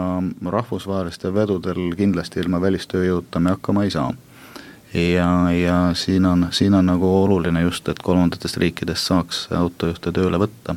rahvusvahelistel 0.47 1.33
vedudel 1.35 1.89
kindlasti 1.99 2.39
ilma 2.39 2.61
välistööjõuta 2.63 3.41
me 3.43 3.51
hakkama 3.57 3.83
ei 3.83 3.91
saa 3.91 4.13
ja, 4.93 5.51
ja 5.51 5.77
siin 5.93 6.25
on, 6.25 6.47
siin 6.51 6.73
on 6.73 6.85
nagu 6.85 7.23
oluline 7.23 7.61
just, 7.61 7.89
et 7.89 8.01
kolmandatest 8.03 8.57
riikidest 8.57 9.09
saaks 9.09 9.47
autojuhte 9.51 10.11
tööle 10.11 10.39
võtta. 10.41 10.75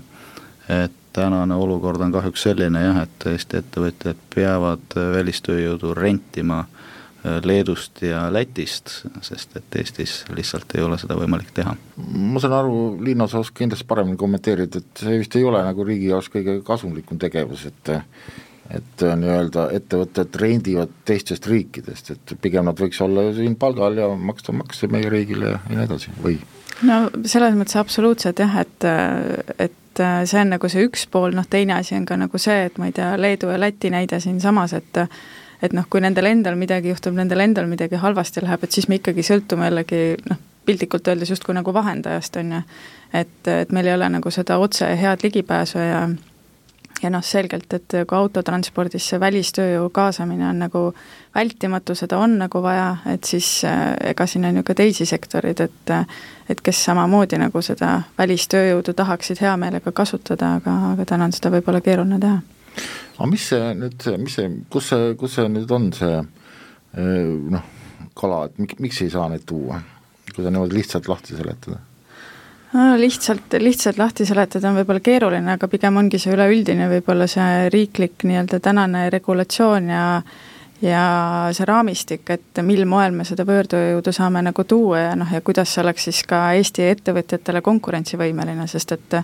et 0.69 0.93
tänane 1.17 1.55
olukord 1.55 2.01
on 2.01 2.13
kahjuks 2.13 2.43
selline 2.43 2.83
jah, 2.83 3.03
et 3.07 3.27
Eesti 3.31 3.61
ettevõtjad 3.63 4.19
peavad 4.35 4.97
välistööjõudu 5.15 5.95
rentima 5.97 6.59
äh, 6.65 7.39
Leedust 7.45 8.03
ja 8.05 8.27
Lätist, 8.33 8.93
sest 9.25 9.57
et 9.57 9.79
Eestis 9.81 10.19
lihtsalt 10.37 10.77
ei 10.77 10.85
ole 10.85 10.99
seda 11.01 11.17
võimalik 11.19 11.55
teha. 11.57 11.77
ma 11.97 12.43
saan 12.43 12.59
aru, 12.59 12.81
Liina, 13.05 13.29
sa 13.31 13.41
oskad 13.41 13.63
kindlasti 13.63 13.89
paremini 13.89 14.21
kommenteerida, 14.21 14.83
et 14.83 15.05
see 15.07 15.23
vist 15.23 15.37
ei 15.39 15.45
ole 15.45 15.63
nagu 15.65 15.87
riigi 15.89 16.11
jaoks 16.13 16.29
kõige 16.35 16.59
kasumlikum 16.67 17.19
tegevus, 17.23 17.67
et 17.71 17.93
et 18.71 19.05
äh, 19.05 19.15
nii-öelda 19.21 19.69
ettevõtted 19.77 20.37
rendivad 20.41 20.93
teistest 21.09 21.47
riikidest, 21.51 22.13
et 22.15 22.37
pigem 22.43 22.67
nad 22.69 22.79
võiks 22.81 23.01
olla 23.05 23.29
siin 23.37 23.57
palgal 23.61 23.99
ja 24.01 24.11
maksta 24.17 24.55
makse 24.57 24.91
meie 24.93 25.11
riigile 25.13 25.55
ja 25.55 25.63
nii 25.69 25.83
edasi, 25.87 26.15
või? 26.23 26.39
no 26.87 27.01
selles 27.25 27.57
mõttes 27.57 27.79
absoluutselt 27.81 28.43
jah, 28.43 28.59
et, 28.63 28.89
et 29.59 30.03
äh, 30.03 30.21
see 30.29 30.43
on 30.43 30.55
nagu 30.57 30.71
see 30.73 30.87
üks 30.89 31.07
pool, 31.11 31.35
noh 31.37 31.49
teine 31.51 31.79
asi 31.79 31.97
on 31.99 32.07
ka 32.09 32.19
nagu 32.21 32.41
see, 32.43 32.67
et 32.71 32.79
ma 32.79 32.91
ei 32.91 32.97
tea, 32.97 33.15
Leedu 33.21 33.53
ja 33.53 33.61
Läti 33.61 33.93
näide 33.95 34.21
siinsamas, 34.21 34.77
et 34.77 35.05
et 35.63 35.73
noh, 35.73 35.87
kui 35.89 36.03
nendel 36.05 36.29
endal 36.29 36.57
midagi 36.61 36.91
juhtub, 36.91 37.15
nendel 37.17 37.41
endal 37.41 37.65
midagi 37.71 37.97
halvasti 37.97 38.43
läheb, 38.45 38.67
et 38.67 38.77
siis 38.77 38.91
me 38.93 38.99
ikkagi 38.99 39.25
sõltume 39.25 39.71
jällegi 39.71 40.01
noh, 40.29 40.41
piltlikult 40.67 41.09
öeldes 41.09 41.31
justkui 41.33 41.55
nagu 41.57 41.73
vahendajast, 41.73 42.37
on 42.43 42.53
ju. 42.53 42.63
et, 43.15 43.49
et 43.49 43.73
meil 43.73 43.89
ei 43.89 43.95
ole 43.95 44.09
nagu 44.19 44.31
seda 44.35 44.59
otse 44.61 44.89
head 45.01 45.25
ligipääsu 45.25 45.79
ja 45.79 46.01
ja 47.03 47.11
noh, 47.13 47.25
selgelt, 47.25 47.73
et 47.77 47.95
kui 48.09 48.17
autotranspordis 48.17 49.11
see 49.11 49.21
välistööjõu 49.21 49.91
kaasamine 49.95 50.47
on 50.49 50.63
nagu 50.65 50.83
vältimatu, 51.35 51.95
seda 51.99 52.19
on 52.23 52.39
nagu 52.41 52.63
vaja, 52.65 52.89
et 53.13 53.25
siis 53.29 53.49
äh, 53.69 53.93
ega 54.13 54.27
siin 54.27 54.47
on 54.49 54.61
ju 54.61 54.65
ka 54.67 54.77
teisi 54.79 55.07
sektoreid, 55.09 55.61
et 55.61 55.95
et 56.49 56.61
kes 56.63 56.85
samamoodi 56.87 57.41
nagu 57.43 57.61
seda 57.63 58.03
välistööjõudu 58.19 58.95
tahaksid 58.95 59.41
hea 59.43 59.57
meelega 59.59 59.93
kasutada, 59.93 60.55
aga, 60.61 60.77
aga 60.93 61.05
täna 61.05 61.27
on 61.27 61.35
seda 61.35 61.51
võib-olla 61.57 61.81
keeruline 61.83 62.21
teha. 62.23 62.39
aga 63.19 63.29
mis 63.31 63.49
see 63.51 63.73
nüüd, 63.75 64.07
mis 64.23 64.39
see, 64.39 64.53
kus 64.71 64.93
see, 64.93 65.15
kus 65.19 65.35
see 65.41 65.49
nüüd 65.51 65.75
on, 65.75 65.91
see 65.97 66.21
äh, 66.23 67.35
noh, 67.57 67.67
kala, 68.17 68.47
et 68.47 68.63
miks, 68.63 68.81
miks 68.81 69.03
ei 69.03 69.13
saa 69.13 69.29
neid 69.33 69.45
tuua, 69.49 69.83
kui 70.33 70.45
ta 70.45 70.51
niimoodi 70.51 70.79
lihtsalt 70.79 71.11
lahti 71.11 71.37
seletada? 71.37 71.83
No 72.77 72.97
lihtsalt, 73.01 73.57
lihtsalt 73.59 73.99
lahti 73.99 74.27
seletada 74.29 74.71
on 74.71 74.77
võib-olla 74.81 75.03
keeruline, 75.05 75.57
aga 75.57 75.69
pigem 75.71 75.97
ongi 76.03 76.21
see 76.21 76.35
üleüldine 76.35 76.91
võib-olla 76.91 77.29
see 77.31 77.71
riiklik 77.73 78.27
nii-öelda 78.29 78.61
tänane 78.65 79.09
regulatsioon 79.15 79.91
ja 79.95 80.05
ja 80.85 81.03
see 81.57 81.65
raamistik, 81.65 82.29
et 82.31 82.59
mil 82.63 82.85
moel 82.85 83.15
me 83.17 83.25
seda 83.25 83.47
võõrtööjõudu 83.49 84.13
saame 84.13 84.43
nagu 84.45 84.65
tuua 84.69 84.99
ja 85.07 85.15
noh, 85.17 85.31
ja 85.33 85.41
kuidas 85.41 85.73
see 85.73 85.81
oleks 85.81 86.05
siis 86.11 86.19
ka 86.29 86.51
Eesti 86.59 86.85
ettevõtjatele 86.91 87.63
konkurentsivõimeline, 87.65 88.67
sest 88.69 88.93
et 88.93 89.17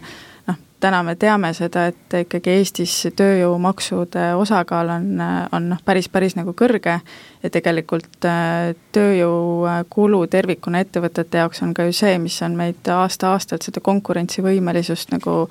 täna 0.83 1.03
me 1.03 1.14
teame 1.16 1.53
seda, 1.55 1.87
et 1.92 2.14
ikkagi 2.25 2.57
Eestis 2.59 2.95
tööjõumaksude 3.16 4.33
osakaal 4.38 4.90
on, 4.97 5.07
on 5.55 5.68
noh, 5.71 5.83
päris, 5.85 6.09
päris 6.11 6.35
nagu 6.38 6.55
kõrge 6.59 6.97
ja 7.42 7.51
tegelikult 7.55 8.27
äh, 8.27 8.73
tööjõukulu 8.97 10.25
tervikuna 10.33 10.83
ettevõtete 10.83 11.42
jaoks 11.42 11.62
on 11.62 11.75
ka 11.77 11.87
ju 11.87 11.95
see, 11.97 12.18
mis 12.23 12.40
on 12.42 12.59
meid 12.59 12.90
aasta-aastalt 12.90 13.68
seda 13.68 13.83
konkurentsivõimelisust 13.85 15.14
nagu 15.14 15.47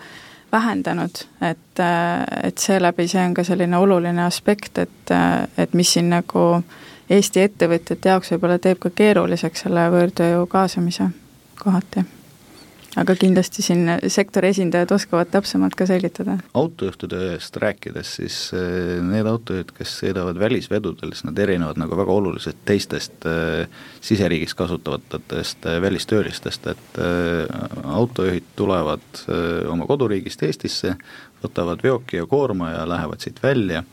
vähendanud, 0.52 1.24
et, 1.42 1.80
äh, 1.80 2.24
et 2.44 2.58
seeläbi 2.60 3.08
see 3.08 3.24
on 3.24 3.36
ka 3.38 3.48
selline 3.48 3.80
oluline 3.80 4.26
aspekt, 4.26 4.84
et, 4.84 5.16
äh, 5.16 5.48
et 5.58 5.74
mis 5.74 5.98
siin 5.98 6.12
nagu 6.12 6.48
Eesti 7.12 7.42
ettevõtjate 7.44 8.08
jaoks 8.08 8.32
võib-olla 8.32 8.56
teeb 8.64 8.80
ka 8.80 8.90
keeruliseks 8.96 9.66
selle 9.66 9.90
võõrtööjõu 9.92 10.48
kaasamise 10.52 11.10
kohati 11.60 12.06
aga 13.00 13.16
kindlasti 13.16 13.64
siin 13.64 13.86
sektori 14.12 14.50
esindajad 14.52 14.92
oskavad 14.92 15.30
täpsemalt 15.32 15.76
ka 15.80 15.86
selgitada. 15.88 16.38
autojuhtide 16.54 17.22
eest 17.34 17.58
rääkides, 17.62 18.16
siis 18.20 18.38
eh, 18.58 19.00
need 19.06 19.28
autojuhid, 19.32 19.72
kes 19.78 19.94
sõidavad 20.02 20.40
välisvedudel, 20.40 21.14
siis 21.16 21.26
nad 21.30 21.40
erinevad 21.40 21.80
nagu 21.80 21.98
väga 21.98 22.12
oluliselt 22.12 22.60
teistest 22.68 23.28
äh, 23.30 23.68
siseriigis 24.04 24.56
kasutavatest 24.60 25.68
äh, 25.70 25.80
välistöölistest, 25.82 26.68
et 26.68 27.00
autojuhid 27.84 28.52
tulevad 28.56 29.22
oma 29.72 29.86
koduriigist 29.88 30.44
Eestisse, 30.44 30.96
võtavad 31.44 31.82
veoki 31.84 32.20
ja 32.20 32.26
koorma 32.30 32.72
ja 32.74 32.84
lähevad 32.90 33.24
siit 33.24 33.40
välja, 33.44 33.84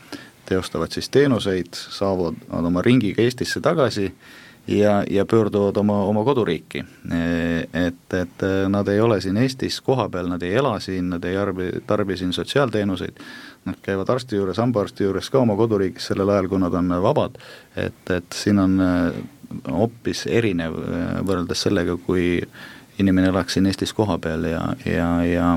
teostavad 0.49 0.93
siis 0.93 1.09
teenuseid, 1.13 1.73
saavad 1.73 2.37
oma 2.51 2.83
ringiga 2.85 3.23
Eestisse 3.23 3.61
tagasi 3.63 4.09
ja, 4.69 5.03
ja 5.09 5.25
pöörduvad 5.25 5.77
oma, 5.77 6.03
oma 6.03 6.23
koduriiki. 6.23 6.83
Et, 7.73 8.13
et 8.13 8.45
nad 8.69 8.87
ei 8.87 9.01
ole 9.01 9.21
siin 9.21 9.37
Eestis 9.37 9.81
kohapeal, 9.81 10.29
nad 10.29 10.41
ei 10.45 10.53
ela 10.55 10.79
siin, 10.79 11.09
nad 11.09 11.23
ei 11.23 11.35
tarbi, 11.35 11.69
tarbi 11.87 12.17
siin 12.17 12.33
sotsiaalteenuseid, 12.33 13.23
nad 13.65 13.79
käivad 13.81 14.09
arsti 14.09 14.35
juures, 14.35 14.57
hambaarsti 14.57 15.03
juures 15.03 15.29
ka 15.29 15.41
oma 15.41 15.55
koduriigis 15.57 16.11
sellel 16.11 16.29
ajal, 16.29 16.51
kui 16.51 16.61
nad 16.61 16.73
on 16.73 16.93
vabad, 17.01 17.39
et, 17.75 18.13
et 18.13 18.39
siin 18.43 18.59
on 18.59 18.77
hoopis 19.71 20.27
erinev 20.29 20.77
võrreldes 21.25 21.65
sellega, 21.65 21.97
kui 22.05 22.37
inimene 22.99 23.33
elaks 23.33 23.57
siin 23.57 23.69
Eestis 23.69 23.93
kohapeal 23.97 24.45
ja, 24.51 24.63
ja, 24.85 25.11
ja 25.25 25.51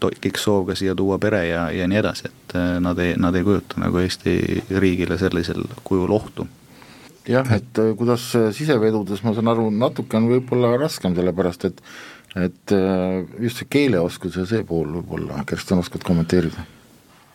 tekiks 0.00 0.44
soov 0.46 0.68
ka 0.70 0.76
siia 0.78 0.94
tuua 0.96 1.18
pere 1.18 1.42
ja, 1.48 1.66
ja 1.74 1.88
nii 1.90 1.98
edasi, 2.00 2.30
et 2.30 2.54
nad 2.80 2.98
ei, 3.02 3.16
nad 3.20 3.36
ei 3.36 3.44
kujuta 3.44 3.82
nagu 3.82 4.00
Eesti 4.00 4.62
riigile 4.70 5.18
sellisel 5.18 5.66
kujul 5.84 6.14
ohtu 6.14 6.46
jah, 7.28 7.50
et 7.54 7.78
äh, 7.78 7.92
kuidas 7.98 8.30
äh, 8.38 8.48
sisevedudes, 8.56 9.22
ma 9.24 9.34
saan 9.36 9.50
aru, 9.52 9.68
natuke 9.74 10.18
on 10.18 10.30
võib-olla 10.32 10.74
raskem, 10.80 11.16
sellepärast 11.18 11.68
et 11.70 11.84
et 12.36 12.72
äh, 12.76 13.22
just 13.40 13.62
see 13.62 13.70
keeleoskus 13.72 14.36
ja 14.36 14.44
see 14.46 14.64
pool 14.66 14.98
võib-olla, 14.98 15.42
Kersten, 15.48 15.80
oskad 15.82 16.04
kommenteerida? 16.06 16.64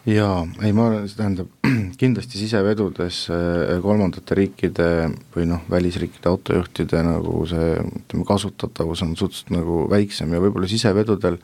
jaa, 0.10 0.44
ei 0.66 0.74
ma, 0.76 0.90
see 1.08 1.18
tähendab, 1.18 1.50
kindlasti 2.02 2.42
sisevedudes 2.42 3.24
kolmandate 3.84 4.38
riikide 4.38 4.90
või 5.36 5.48
noh, 5.50 5.64
välisriikide 5.72 6.30
autojuhtide 6.32 7.02
nagu 7.08 7.46
see 7.50 7.78
ütleme, 7.80 8.28
kasutatavus 8.28 9.06
on 9.06 9.16
suhteliselt 9.18 9.56
nagu 9.56 9.86
väiksem 9.92 10.34
ja 10.36 10.44
võib-olla 10.44 10.70
sisevedudel 10.70 11.40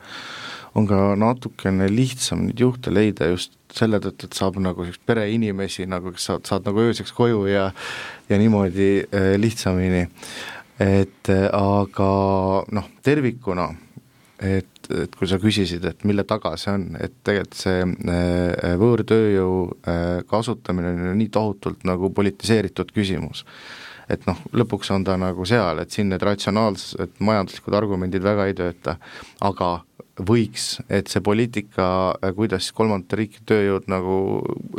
on 0.74 0.86
ka 0.86 1.14
natukene 1.18 1.88
lihtsam 1.90 2.44
neid 2.46 2.60
juhte 2.62 2.92
leida 2.92 3.30
just 3.30 3.56
selle 3.74 4.00
tõttu, 4.02 4.26
et 4.26 4.38
saab 4.38 4.58
nagu 4.62 4.84
sellist 4.84 5.02
pereinimesi 5.06 5.86
nagu, 5.90 6.12
kes 6.14 6.30
saad, 6.30 6.46
saad 6.48 6.66
nagu 6.66 6.82
ööseks 6.88 7.12
koju 7.14 7.44
ja 7.50 7.70
ja 8.30 8.38
niimoodi 8.38 8.90
äh, 9.02 9.34
lihtsamini. 9.38 10.08
et 10.80 11.28
äh, 11.28 11.46
aga 11.52 12.10
noh, 12.72 12.86
tervikuna 13.02 13.68
et, 14.40 14.88
et 14.88 15.14
kui 15.16 15.28
sa 15.28 15.36
küsisid, 15.38 15.84
et 15.84 16.04
mille 16.08 16.24
taga 16.24 16.54
see 16.56 16.72
on, 16.72 16.86
et 17.00 17.12
tegelikult 17.24 17.58
see 17.60 17.82
äh, 17.84 18.72
võõrtööjõu 18.80 19.60
kasutamine 20.30 20.94
on 20.94 21.18
nii 21.18 21.28
tohutult 21.28 21.84
nagu 21.84 22.10
politiseeritud 22.14 22.94
küsimus 22.96 23.44
et 24.10 24.24
noh, 24.26 24.38
lõpuks 24.56 24.90
on 24.90 25.04
ta 25.06 25.14
nagu 25.20 25.44
seal, 25.46 25.78
et 25.82 25.94
siin 25.94 26.08
need 26.10 26.22
ratsionaalsed 26.24 27.20
majanduslikud 27.22 27.76
argumendid 27.78 28.24
väga 28.24 28.48
ei 28.50 28.56
tööta, 28.58 28.96
aga 29.46 29.68
võiks, 30.26 30.80
et 30.92 31.10
see 31.10 31.22
poliitika, 31.24 31.86
kuidas 32.36 32.70
kolmandate 32.76 33.18
riikide 33.20 33.46
tööjõud 33.50 33.88
nagu 33.90 34.16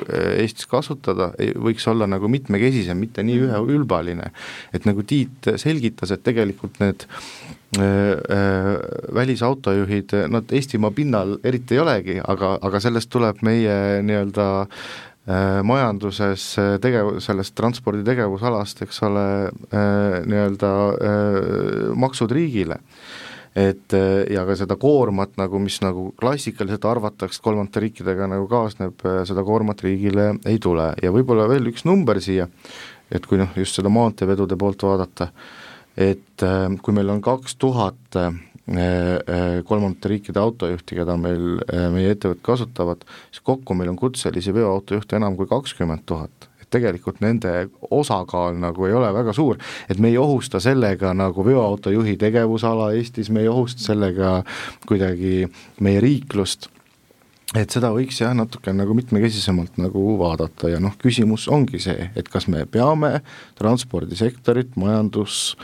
eh, 0.07 0.41
Eestis 0.43 0.69
kasutada, 0.69 1.31
võiks 1.61 1.87
olla 1.91 2.07
nagu 2.09 2.29
mitmekesisem, 2.31 2.99
mitte 2.99 3.25
nii 3.25 3.47
üheülbaline. 3.47 4.31
et 4.73 4.85
nagu 4.85 5.03
Tiit 5.07 5.49
selgitas, 5.57 6.11
et 6.11 6.23
tegelikult 6.23 6.79
need 6.79 7.05
äh, 7.07 7.81
äh, 7.81 8.73
välisautojuhid, 9.13 10.15
nad 10.31 10.51
Eestimaa 10.51 10.91
pinnal 10.91 11.37
eriti 11.43 11.75
ei 11.75 11.83
olegi, 11.83 12.19
aga, 12.23 12.57
aga 12.61 12.83
sellest 12.83 13.11
tuleb 13.11 13.41
meie 13.45 14.01
nii-öelda 14.05 14.47
äh, 14.61 15.61
majanduses 15.67 16.45
tegev-, 16.83 17.17
sellest 17.23 17.55
transpordi 17.57 18.05
tegevusalast, 18.07 18.85
eks 18.85 19.01
ole, 19.07 19.25
nii-öelda 19.71 20.71
maksud 21.99 22.31
riigile 22.35 22.81
et 23.55 23.93
äh, 23.93 24.25
ja 24.31 24.45
ka 24.47 24.55
seda 24.55 24.77
koormat 24.79 25.35
nagu, 25.39 25.59
mis 25.59 25.79
nagu 25.83 26.09
klassikaliselt 26.19 26.85
arvatakse 26.87 27.41
kolmandate 27.43 27.83
riikidega 27.85 28.29
nagu 28.31 28.47
kaasneb, 28.51 29.03
äh, 29.03 29.23
seda 29.27 29.43
koormat 29.47 29.83
riigile 29.83 30.31
ei 30.47 30.59
tule. 30.63 30.91
Ja 31.03 31.11
võib-olla 31.11 31.49
veel 31.51 31.67
üks 31.71 31.83
number 31.87 32.21
siia, 32.23 32.47
et 33.11 33.27
kui 33.27 33.41
noh, 33.41 33.51
just 33.59 33.75
seda 33.79 33.91
maanteevedude 33.91 34.55
poolt 34.59 34.87
vaadata, 34.87 35.31
et 35.99 36.47
äh, 36.47 36.69
kui 36.81 36.95
meil 36.95 37.11
on 37.11 37.23
kaks 37.23 37.57
tuhat 37.59 38.21
kolmandate 38.71 40.07
riikide 40.07 40.39
autojuhti, 40.39 40.95
keda 40.95 41.15
meil, 41.19 41.57
meie 41.91 42.13
ettevõtted 42.13 42.43
kasutavad, 42.45 43.01
siis 43.33 43.41
kokku 43.43 43.75
meil 43.75 43.89
on 43.91 43.97
kutselisi 43.99 44.53
veoautojuhte 44.55 45.17
enam 45.17 45.35
kui 45.35 45.49
kakskümmend 45.49 46.05
tuhat 46.07 46.50
tegelikult 46.71 47.21
nende 47.23 47.67
osakaal 47.91 48.57
nagu 48.59 48.87
ei 48.87 48.95
ole 48.97 49.11
väga 49.13 49.33
suur, 49.35 49.59
et 49.89 49.99
me 49.99 50.11
ei 50.11 50.19
ohusta 50.21 50.61
sellega 50.63 51.13
nagu 51.17 51.45
veoautojuhi 51.45 52.17
tegevusala 52.21 52.91
Eestis, 52.97 53.29
me 53.29 53.45
ei 53.45 53.49
ohusta 53.51 53.91
sellega 53.91 54.41
kuidagi 54.87 55.47
meie 55.79 56.03
riiklust. 56.03 56.69
Et 57.51 57.67
seda 57.67 57.89
võiks 57.91 58.21
jah, 58.21 58.31
natuke 58.31 58.71
nagu 58.71 58.93
mitmekesisemalt 58.95 59.75
nagu 59.81 60.13
vaadata 60.21 60.69
ja 60.71 60.77
noh, 60.79 60.93
küsimus 60.99 61.49
ongi 61.51 61.81
see, 61.83 62.05
et 62.15 62.29
kas 62.31 62.47
me 62.47 62.63
peame 62.63 63.17
transpordisektorit 63.59 64.77
majandus 64.79 65.57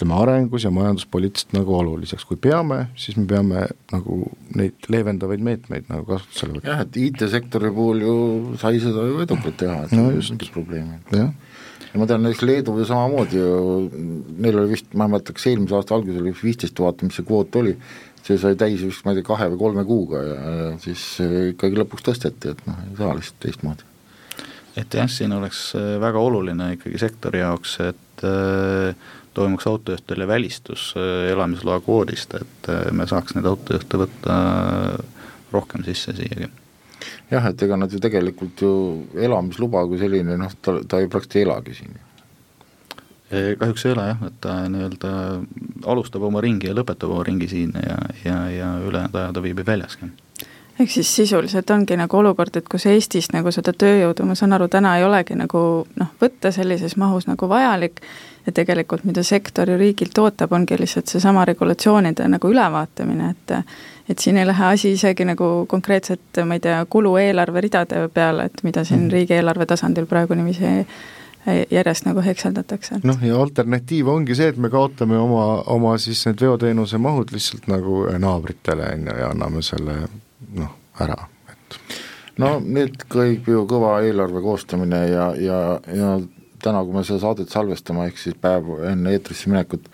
ütleme, 0.00 0.16
arengus 0.16 0.64
ja 0.64 0.72
majanduspoliitiliselt 0.72 1.52
nagu 1.58 1.74
oluliseks, 1.76 2.24
kui 2.24 2.38
peame, 2.40 2.86
siis 2.96 3.18
me 3.20 3.26
peame 3.28 3.66
nagu 3.92 4.20
neid 4.56 4.88
leevendavaid 4.88 5.44
meetmeid 5.44 5.90
nagu 5.92 6.06
kasutusele 6.08 6.56
võtma. 6.56 6.72
jah, 6.72 6.84
et 6.86 6.96
IT-sektori 6.96 7.72
puhul 7.76 8.04
ju 8.06 8.14
sai 8.60 8.80
seda 8.80 9.04
ju 9.04 9.20
edukalt 9.26 9.60
teha, 9.60 9.84
et 9.84 9.92
no 9.96 10.08
just. 10.14 10.32
mingit 10.32 10.54
probleemi. 10.56 11.00
jah 11.12 11.34
ja 11.90 11.98
ma 11.98 12.06
tean, 12.06 12.22
näiteks 12.24 12.46
Leedu 12.46 12.76
ju 12.78 12.86
samamoodi 12.86 13.40
ju, 13.40 13.50
neil 14.38 14.62
oli 14.62 14.76
vist, 14.76 14.92
ma 14.94 15.08
ei 15.08 15.16
mäleta, 15.16 15.34
kas 15.36 15.48
eelmise 15.50 15.76
aasta 15.76 15.96
alguses 15.96 16.22
oli 16.22 16.32
viisteist 16.38 16.76
tuhat, 16.78 17.02
mis 17.02 17.18
see 17.18 17.26
kvoot 17.26 17.60
oli, 17.60 17.76
see 18.22 18.38
sai 18.40 18.58
täis 18.58 18.84
vist 18.86 19.04
ma 19.04 19.12
ei 19.12 19.20
tea, 19.20 19.26
kahe 19.26 19.50
või 19.52 19.62
kolme 19.64 19.86
kuuga 19.88 20.24
ja 20.24 20.66
siis 20.82 21.04
ikkagi 21.52 21.80
lõpuks 21.82 22.06
tõsteti, 22.06 22.54
et 22.54 22.66
noh, 22.68 22.82
ei 22.86 22.98
saa 23.00 23.16
lihtsalt 23.18 23.40
teistmoodi. 23.42 23.88
et 24.80 24.98
jah, 25.00 25.10
siin 25.10 25.34
oleks 25.34 25.64
väga 26.00 26.22
oluline 26.22 26.74
ikkagi 26.76 27.02
sektori 27.02 27.42
jaoks, 27.42 27.76
et 27.90 28.26
äh, 28.28 29.10
toimuks 29.34 29.66
autojuhtidele 29.66 30.28
välistus 30.28 30.94
äh, 30.96 31.30
elamisloa 31.32 31.80
kvoodist, 31.80 32.34
et 32.34 32.68
äh, 32.68 32.92
me 32.92 33.06
saaks 33.06 33.36
neid 33.36 33.46
autojuhte 33.46 34.02
võtta 34.04 34.36
äh, 34.36 35.24
rohkem 35.52 35.84
sisse 35.86 36.14
siiagi. 36.16 36.50
jah, 37.30 37.46
et 37.46 37.62
ega 37.62 37.78
nad 37.80 37.92
ju 37.92 38.00
tegelikult 38.02 38.62
ju 38.62 38.72
elamisluba 39.14 39.86
kui 39.88 39.98
selline 39.98 40.36
noh, 40.40 40.54
ta, 40.62 40.78
ta 40.88 41.00
ju 41.00 41.10
praktiliselt 41.10 41.36
ei 41.40 41.46
elagi 41.48 41.76
siin. 41.78 42.00
kahjuks 43.58 43.86
ei 43.86 43.92
ole 43.94 44.08
jah, 44.08 44.24
et 44.26 44.40
ta 44.42 44.56
nii-öelda 44.68 45.12
alustab 45.86 46.26
oma 46.26 46.42
ringi 46.42 46.66
ja 46.66 46.74
lõpetab 46.74 47.14
oma 47.14 47.22
ringi 47.26 47.48
siin 47.48 47.76
ja, 47.78 48.00
ja, 48.24 48.40
ja 48.50 48.72
ülejäänud 48.82 49.22
aja 49.22 49.32
ta 49.32 49.42
viibib 49.42 49.66
väljaski 49.66 50.10
ehk 50.80 50.90
siis 50.90 51.16
sisuliselt 51.16 51.70
ongi 51.70 51.96
nagu 51.96 52.16
olukord, 52.16 52.56
et 52.56 52.68
kus 52.68 52.86
Eestis 52.88 53.30
nagu 53.34 53.52
seda 53.52 53.72
tööjõudu, 53.76 54.24
ma 54.26 54.34
saan 54.38 54.56
aru, 54.56 54.68
täna 54.72 54.96
ei 54.98 55.04
olegi 55.04 55.36
nagu 55.36 55.62
noh, 56.00 56.10
võtta 56.22 56.52
sellises 56.54 56.96
mahus 57.00 57.28
nagu 57.28 57.48
vajalik 57.48 58.00
ja 58.46 58.52
tegelikult 58.56 59.04
mida 59.04 59.22
sektor 59.26 59.68
ju 59.68 59.76
riigilt 59.80 60.18
ootab, 60.18 60.52
ongi 60.56 60.78
lihtsalt 60.80 61.12
seesama 61.12 61.44
regulatsioonide 61.44 62.28
nagu 62.28 62.52
ülevaatamine, 62.52 63.30
et 63.30 63.56
et 64.10 64.18
siin 64.18 64.40
ei 64.40 64.46
lähe 64.46 64.64
asi 64.72 64.90
isegi 64.96 65.24
nagu 65.24 65.66
konkreetselt, 65.70 66.40
ma 66.44 66.56
ei 66.56 66.62
tea, 66.64 66.80
kulueelarve 66.90 67.60
ridade 67.62 68.08
peale, 68.14 68.48
et 68.50 68.62
mida 68.66 68.82
siin 68.84 69.04
mm. 69.04 69.10
riigieelarve 69.14 69.66
tasandil 69.70 70.08
praegu 70.10 70.34
niiviisi 70.34 70.72
järjest 71.70 72.04
nagu 72.08 72.24
hekseldatakse. 72.24 73.00
noh, 73.04 73.22
ja 73.22 73.38
alternatiiv 73.40 74.08
ongi 74.08 74.34
see, 74.34 74.50
et 74.50 74.58
me 74.58 74.70
kaotame 74.72 75.18
oma, 75.18 75.44
oma 75.72 75.94
siis 75.98 76.24
need 76.26 76.42
veoteenuse 76.42 76.98
mahud 76.98 77.30
lihtsalt 77.32 77.70
nagu 77.70 78.02
naabritele, 78.18 78.90
on 78.96 79.06
ju, 79.12 79.16
ja 79.22 79.30
anname 79.30 79.62
selle 79.62 80.00
noh, 80.56 80.72
ära, 81.00 81.16
et. 81.50 81.80
No 82.40 82.54
nüüd 82.64 83.02
käib 83.12 83.48
ju 83.50 83.66
kõva 83.68 83.98
eelarve 84.06 84.40
koostamine 84.44 85.02
ja, 85.10 85.26
ja, 85.36 85.60
ja 85.92 86.14
täna, 86.62 86.82
kui 86.84 86.96
me 86.96 87.04
seda 87.04 87.20
saadet 87.24 87.52
salvestame, 87.52 88.06
ehk 88.08 88.20
siis 88.20 88.38
päev 88.40 88.70
enne 88.88 89.12
eetrisse 89.16 89.50
minekut, 89.50 89.90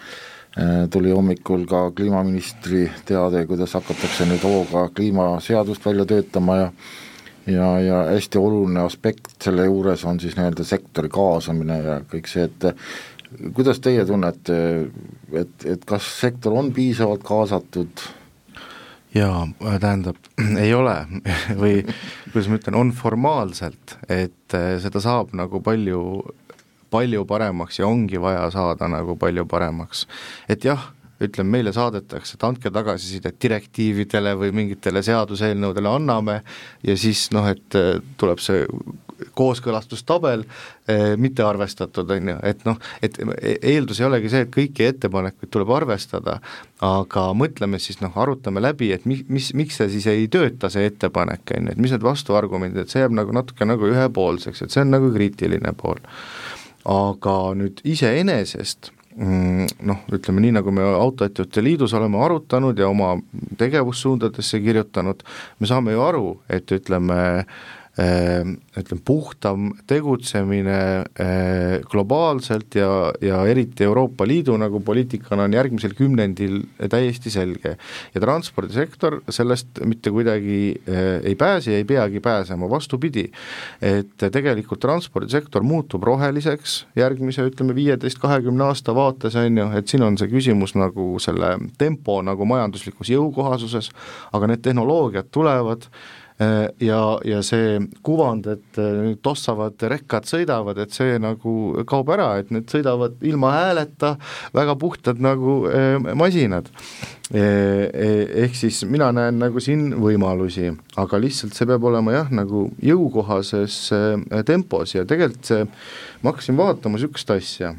eh, 0.56 0.84
tuli 0.92 1.14
hommikul 1.14 1.66
ka 1.70 1.88
kliimaministri 1.96 2.86
teade, 3.08 3.46
kuidas 3.50 3.74
hakatakse 3.78 4.28
nüüd 4.30 4.46
hooga 4.46 4.88
kliimaseadust 4.94 5.86
välja 5.86 6.06
töötama 6.14 6.60
ja 6.62 6.70
ja, 7.46 7.66
ja 7.80 7.98
hästi 8.10 8.38
oluline 8.38 8.80
aspekt 8.82 9.36
selle 9.42 9.66
juures 9.68 10.04
on 10.04 10.20
siis 10.20 10.36
nii-öelda 10.36 10.64
sektori 10.66 11.10
kaasamine 11.12 11.78
ja 11.82 12.00
kõik 12.10 12.30
see, 12.30 12.48
et 12.48 13.52
kuidas 13.54 13.80
teie 13.82 14.04
tunnete, 14.06 14.56
et, 15.32 15.66
et 15.66 15.84
kas 15.86 16.08
sektor 16.20 16.56
on 16.58 16.72
piisavalt 16.74 17.22
kaasatud 17.26 18.06
jaa, 19.16 19.46
tähendab, 19.80 20.18
ei 20.64 20.74
ole 20.74 20.96
või 21.60 21.80
kuidas 21.84 22.50
ma 22.50 22.58
ütlen, 22.60 22.80
on 22.80 22.92
formaalselt, 22.96 23.96
et 24.08 24.56
eh, 24.56 24.74
seda 24.82 25.02
saab 25.02 25.32
nagu 25.36 25.62
palju, 25.64 26.02
palju 26.92 27.24
paremaks 27.28 27.80
ja 27.80 27.88
ongi 27.88 28.20
vaja 28.22 28.48
saada 28.54 28.90
nagu 28.90 29.16
palju 29.20 29.46
paremaks. 29.50 30.06
et 30.48 30.64
jah, 30.64 30.92
ütleme, 31.22 31.56
meile 31.58 31.72
saadetakse, 31.72 32.36
et 32.36 32.44
andke 32.44 32.70
tagasisidet 32.72 33.38
direktiividele 33.40 34.34
või 34.36 34.52
mingitele 34.52 35.00
seaduseelnõudele 35.06 35.88
anname 35.88 36.42
ja 36.84 36.96
siis 37.00 37.30
noh, 37.32 37.48
et 37.48 37.78
eh, 37.78 37.96
tuleb 38.20 38.42
see 38.42 38.66
kooskõlastustabel 39.36 40.44
eh, 40.88 41.14
mitte 41.20 41.44
arvestatud, 41.44 42.10
on 42.10 42.32
ju, 42.32 42.36
et 42.46 42.64
noh, 42.68 42.80
et 43.04 43.18
eeldus 43.56 44.00
ei 44.00 44.08
olegi 44.08 44.32
see, 44.32 44.44
et 44.46 44.52
kõiki 44.54 44.86
ettepanekuid 44.88 45.52
tuleb 45.52 45.72
arvestada, 45.76 46.38
aga 46.84 47.28
mõtleme 47.36 47.80
siis 47.82 48.00
noh, 48.02 48.16
arutame 48.20 48.62
läbi, 48.64 48.90
et 48.96 49.06
mi-, 49.08 49.22
mis, 49.32 49.52
miks 49.56 49.80
see 49.80 49.90
siis 49.96 50.08
ei 50.12 50.28
tööta, 50.32 50.70
see 50.72 50.88
ettepanek, 50.90 51.54
on 51.56 51.70
ju, 51.70 51.76
et 51.76 51.80
mis 51.82 51.94
need 51.94 52.04
vastuargumendid, 52.06 52.84
et 52.84 52.92
see 52.92 53.04
jääb 53.04 53.16
nagu 53.16 53.34
natuke 53.36 53.68
nagu 53.68 53.88
ühepoolseks, 53.92 54.64
et 54.64 54.74
see 54.74 54.84
on 54.84 54.92
nagu 54.96 55.12
kriitiline 55.14 55.72
pool. 55.80 56.02
aga 56.86 57.32
nüüd 57.58 57.80
iseenesest 57.82 58.92
mm, 59.16 59.72
noh, 59.88 60.04
ütleme 60.14 60.44
nii, 60.44 60.52
nagu 60.60 60.70
me 60.70 60.84
Autoettevõtete 60.86 61.64
Liidus 61.64 61.96
oleme 61.98 62.20
arutanud 62.22 62.78
ja 62.78 62.86
oma 62.86 63.16
tegevussuundadesse 63.58 64.60
kirjutanud, 64.62 65.24
me 65.58 65.66
saame 65.66 65.96
ju 65.96 66.04
aru, 66.06 66.28
et 66.46 66.70
ütleme, 66.76 67.18
Ehm, 67.46 67.85
ütleme, 67.96 69.00
puhtam 69.04 69.70
tegutsemine 69.88 70.80
eh, 71.16 71.80
globaalselt 71.88 72.74
ja, 72.76 72.90
ja 73.24 73.38
eriti 73.48 73.86
Euroopa 73.86 74.26
Liidu 74.28 74.56
nagu 74.60 74.82
poliitikana 74.84 75.46
on 75.46 75.56
järgmisel 75.56 75.94
kümnendil 75.96 76.58
täiesti 76.92 77.32
selge. 77.32 77.76
ja 78.14 78.20
transpordisektor 78.20 79.22
sellest 79.32 79.80
mitte 79.88 80.12
kuidagi 80.12 80.58
eh, 80.86 81.20
ei 81.24 81.34
pääse 81.34 81.72
ja 81.72 81.78
ei 81.80 81.84
peagi 81.88 82.20
pääsema, 82.20 82.68
vastupidi, 82.70 83.24
et 83.80 84.26
tegelikult 84.32 84.80
transpordisektor 84.80 85.64
muutub 85.64 86.04
roheliseks 86.04 86.76
järgmise, 86.96 87.48
ütleme, 87.48 87.74
viieteist, 87.74 88.20
kahekümne 88.20 88.68
aasta 88.68 88.94
vaates, 88.94 89.36
on 89.40 89.56
ju, 89.56 89.70
et 89.78 89.88
siin 89.88 90.04
on 90.04 90.20
see 90.20 90.28
küsimus 90.28 90.76
nagu 90.76 91.16
selle 91.22 91.56
tempo 91.80 92.20
nagu 92.26 92.44
majanduslikus 92.44 93.08
jõukohasuses, 93.14 93.90
aga 94.36 94.52
need 94.52 94.64
tehnoloogiad 94.68 95.32
tulevad, 95.32 95.88
ja, 96.36 97.00
ja 97.24 97.38
see 97.44 97.78
kuvand, 98.04 98.46
et 98.52 98.80
äh, 98.80 99.14
tossavad 99.24 99.80
rekkad 99.88 100.26
sõidavad, 100.28 100.76
et 100.82 100.92
see 100.92 101.16
nagu 101.22 101.84
kaob 101.88 102.10
ära, 102.12 102.28
et 102.40 102.50
need 102.52 102.68
sõidavad 102.68 103.16
ilma 103.24 103.54
hääleta, 103.54 104.10
väga 104.56 104.74
puhtad 104.80 105.22
nagu 105.24 105.62
äh, 105.70 105.96
masinad. 106.18 106.68
Ehk 107.26 108.52
siis 108.54 108.84
mina 108.86 109.08
näen 109.10 109.40
nagu 109.42 109.58
siin 109.58 109.88
võimalusi, 109.98 110.68
aga 111.02 111.18
lihtsalt 111.18 111.56
see 111.56 111.66
peab 111.66 111.82
olema 111.88 112.12
jah, 112.14 112.28
nagu 112.30 112.68
jõukohases 112.78 113.78
tempos 114.46 114.92
ja 114.94 115.02
tegelikult 115.10 115.48
see, 115.48 115.64
ma 116.22 116.30
hakkasin 116.30 116.60
vaatama 116.60 116.94
niisugust 117.00 117.32
asja, 117.34 117.72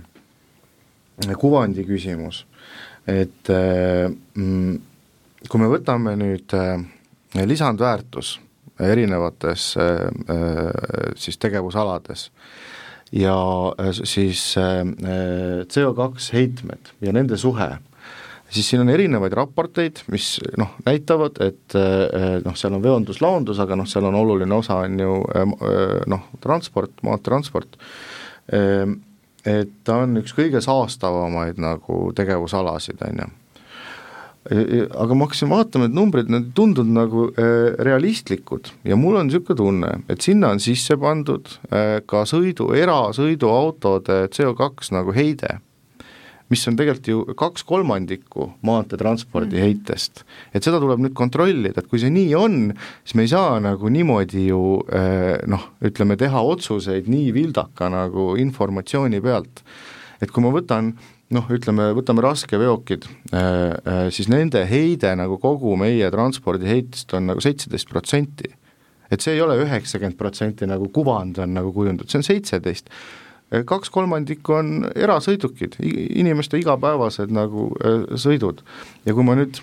kuvandi 1.40 1.88
küsimus, 1.88 2.42
et 3.08 3.54
mm, 3.54 4.76
kui 5.48 5.64
me 5.64 5.72
võtame 5.72 6.18
nüüd 6.20 6.58
lisandväärtus 7.48 8.36
erinevates 8.84 9.74
siis 11.18 11.38
tegevusalades. 11.42 12.30
Ja 13.16 13.38
siis 14.04 14.42
CO2 14.58 16.08
heitmed 16.34 16.92
ja 17.02 17.14
nende 17.16 17.38
suhe. 17.40 17.70
Siis 18.50 18.70
siin 18.70 18.82
on 18.84 18.90
erinevaid 18.90 19.34
raporteid, 19.36 20.02
mis 20.12 20.38
noh, 20.60 20.76
näitavad, 20.86 21.40
et 21.44 21.76
noh, 22.46 22.56
seal 22.56 22.78
on 22.78 22.84
veondus-laondus, 22.84 23.60
aga 23.60 23.76
noh, 23.76 23.88
seal 23.88 24.08
on 24.08 24.16
oluline 24.16 24.56
osa, 24.56 24.80
on 24.88 25.00
ju 25.00 25.18
eh, 25.36 25.50
noh, 26.08 26.30
transport, 26.44 26.94
maanteetransport, 27.04 27.76
et 29.48 29.74
ta 29.84 29.98
on 30.04 30.22
üks 30.22 30.32
kõige 30.36 30.62
saastavamaid 30.64 31.60
nagu 31.60 32.00
tegevusalasid, 32.16 33.04
on 33.08 33.22
ju 33.24 33.28
aga 34.48 35.16
ma 35.18 35.28
hakkasin 35.28 35.52
vaatama, 35.52 35.88
et 35.90 35.96
numbrid, 35.96 36.32
need 36.32 36.50
ei 36.50 36.56
tundunud 36.56 36.96
nagu 36.96 37.28
äh, 37.34 37.76
realistlikud 37.84 38.72
ja 38.88 38.98
mul 39.00 39.20
on 39.20 39.28
niisugune 39.28 39.60
tunne, 39.60 39.94
et 40.12 40.24
sinna 40.24 40.54
on 40.56 40.62
sisse 40.64 40.98
pandud 41.00 41.50
äh, 41.72 42.00
ka 42.08 42.24
sõidu, 42.30 42.72
erasõiduautode 42.78 44.28
CO2 44.34 44.94
nagu 44.96 45.16
heide 45.16 45.58
mis 46.48 46.64
on 46.70 46.78
tegelikult 46.80 47.10
ju 47.12 47.36
kaks 47.36 47.66
kolmandikku 47.68 48.46
maanteetranspordi 48.68 49.58
mm. 49.58 49.66
heitest. 49.66 50.24
et 50.56 50.64
seda 50.64 50.80
tuleb 50.80 51.04
nüüd 51.04 51.16
kontrollida, 51.18 51.82
et 51.82 51.90
kui 51.92 52.00
see 52.00 52.14
nii 52.14 52.32
on, 52.40 52.56
siis 53.04 53.18
me 53.20 53.28
ei 53.28 53.34
saa 53.34 53.58
nagu 53.64 53.92
niimoodi 53.92 54.48
ju 54.48 54.62
noh, 55.52 55.68
ütleme 55.84 56.16
teha 56.20 56.46
otsuseid 56.54 57.12
nii 57.12 57.34
vildaka 57.36 57.92
nagu 57.92 58.36
informatsiooni 58.40 59.20
pealt. 59.24 59.66
et 60.24 60.32
kui 60.32 60.46
ma 60.46 60.56
võtan 60.56 60.94
noh, 61.36 61.50
ütleme, 61.52 61.90
võtame 61.98 62.24
raskeveokid, 62.24 63.08
eh, 63.34 63.40
eh, 63.40 64.02
siis 64.16 64.30
nende 64.32 64.64
heide 64.70 65.14
nagu 65.20 65.40
kogu 65.44 65.76
meie 65.80 66.12
transpordiheitest 66.14 67.14
on 67.18 67.34
nagu 67.34 67.44
seitseteist 67.44 67.90
protsenti. 67.90 68.54
et 69.08 69.22
see 69.24 69.38
ei 69.38 69.42
ole 69.42 69.56
üheksakümmend 69.64 70.18
protsenti 70.20 70.68
nagu 70.68 70.90
kuvand 70.92 71.38
on 71.40 71.54
nagu 71.54 71.72
kujundatud, 71.72 72.10
see 72.12 72.20
on 72.20 72.24
seitseteist 72.28 72.90
Eh, 73.48 73.64
kaks 73.64 73.88
kolmandikku 73.96 74.58
on 74.58 74.72
erasõidukid, 74.92 75.78
inimeste 75.80 76.60
igapäevased 76.60 77.32
nagu 77.32 77.70
sõidud 78.20 78.60
ja 79.08 79.16
kui 79.16 79.24
ma 79.24 79.38
nüüd 79.40 79.62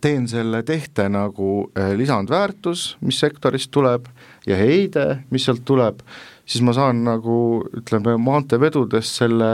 teen 0.00 0.24
selle 0.30 0.62
tehte 0.64 1.10
nagu 1.12 1.66
lisandväärtus, 1.76 2.94
mis 3.04 3.18
sektorist 3.20 3.68
tuleb, 3.74 4.06
ja 4.48 4.56
heide, 4.56 5.20
mis 5.28 5.44
sealt 5.44 5.66
tuleb, 5.68 6.00
siis 6.50 6.64
ma 6.66 6.74
saan 6.74 7.04
nagu 7.06 7.36
ütleme, 7.78 8.16
maanteevedudes 8.18 9.12
selle 9.20 9.50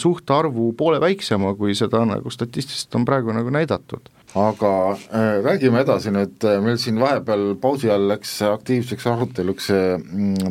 suhtarvu 0.00 0.72
poole 0.76 1.00
väiksema, 1.00 1.54
kui 1.56 1.76
seda 1.78 2.04
nagu 2.08 2.32
statistiliselt 2.32 3.00
on 3.00 3.08
praegu 3.08 3.32
nagu 3.32 3.52
näidatud. 3.54 4.12
Aga 4.34 4.70
äh, 5.14 5.36
räägime 5.44 5.84
edasi 5.84 6.10
nüüd, 6.10 6.42
äh, 6.42 6.56
meil 6.58 6.74
siin 6.82 6.96
vahepeal 6.98 7.52
pausi 7.62 7.86
all 7.94 8.08
läks 8.10 8.32
aktiivseks 8.48 9.06
aruteluks 9.06 9.68
äh, 9.70 10.02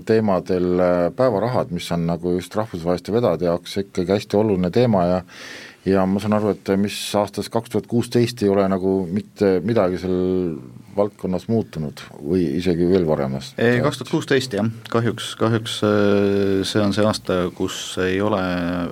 teemadel 0.07 0.79
päevarahad, 1.17 1.73
mis 1.75 1.89
on 1.91 2.05
nagu 2.07 2.31
just 2.37 2.55
rahvusvaheliste 2.55 3.11
vedajate 3.11 3.49
jaoks 3.49 3.75
ikkagi 3.83 4.15
hästi 4.15 4.39
oluline 4.39 4.71
teema 4.71 5.03
ja 5.09 5.21
ja 5.83 6.05
ma 6.07 6.21
saan 6.23 6.37
aru, 6.37 6.53
et 6.55 6.71
mis 6.79 6.95
aastast 7.19 7.51
kaks 7.51 7.73
tuhat 7.73 7.89
kuusteist 7.91 8.39
ei 8.45 8.53
ole 8.53 8.63
nagu 8.71 9.01
mitte 9.11 9.57
midagi 9.67 9.99
seal 9.99 10.15
valdkonnas 10.95 11.47
muutunud 11.51 12.03
või 12.19 12.45
isegi 12.59 12.87
veel 12.89 13.07
varemast? 13.07 13.59
ei, 13.61 13.81
kaks 13.83 14.01
tuhat 14.01 14.11
kuusteist 14.15 14.57
jah, 14.57 14.67
kahjuks, 14.93 15.33
kahjuks 15.39 15.79
see 16.69 16.83
on 16.83 16.93
see 16.95 17.07
aasta, 17.07 17.39
kus 17.55 17.97
ei 18.03 18.21
ole 18.21 18.41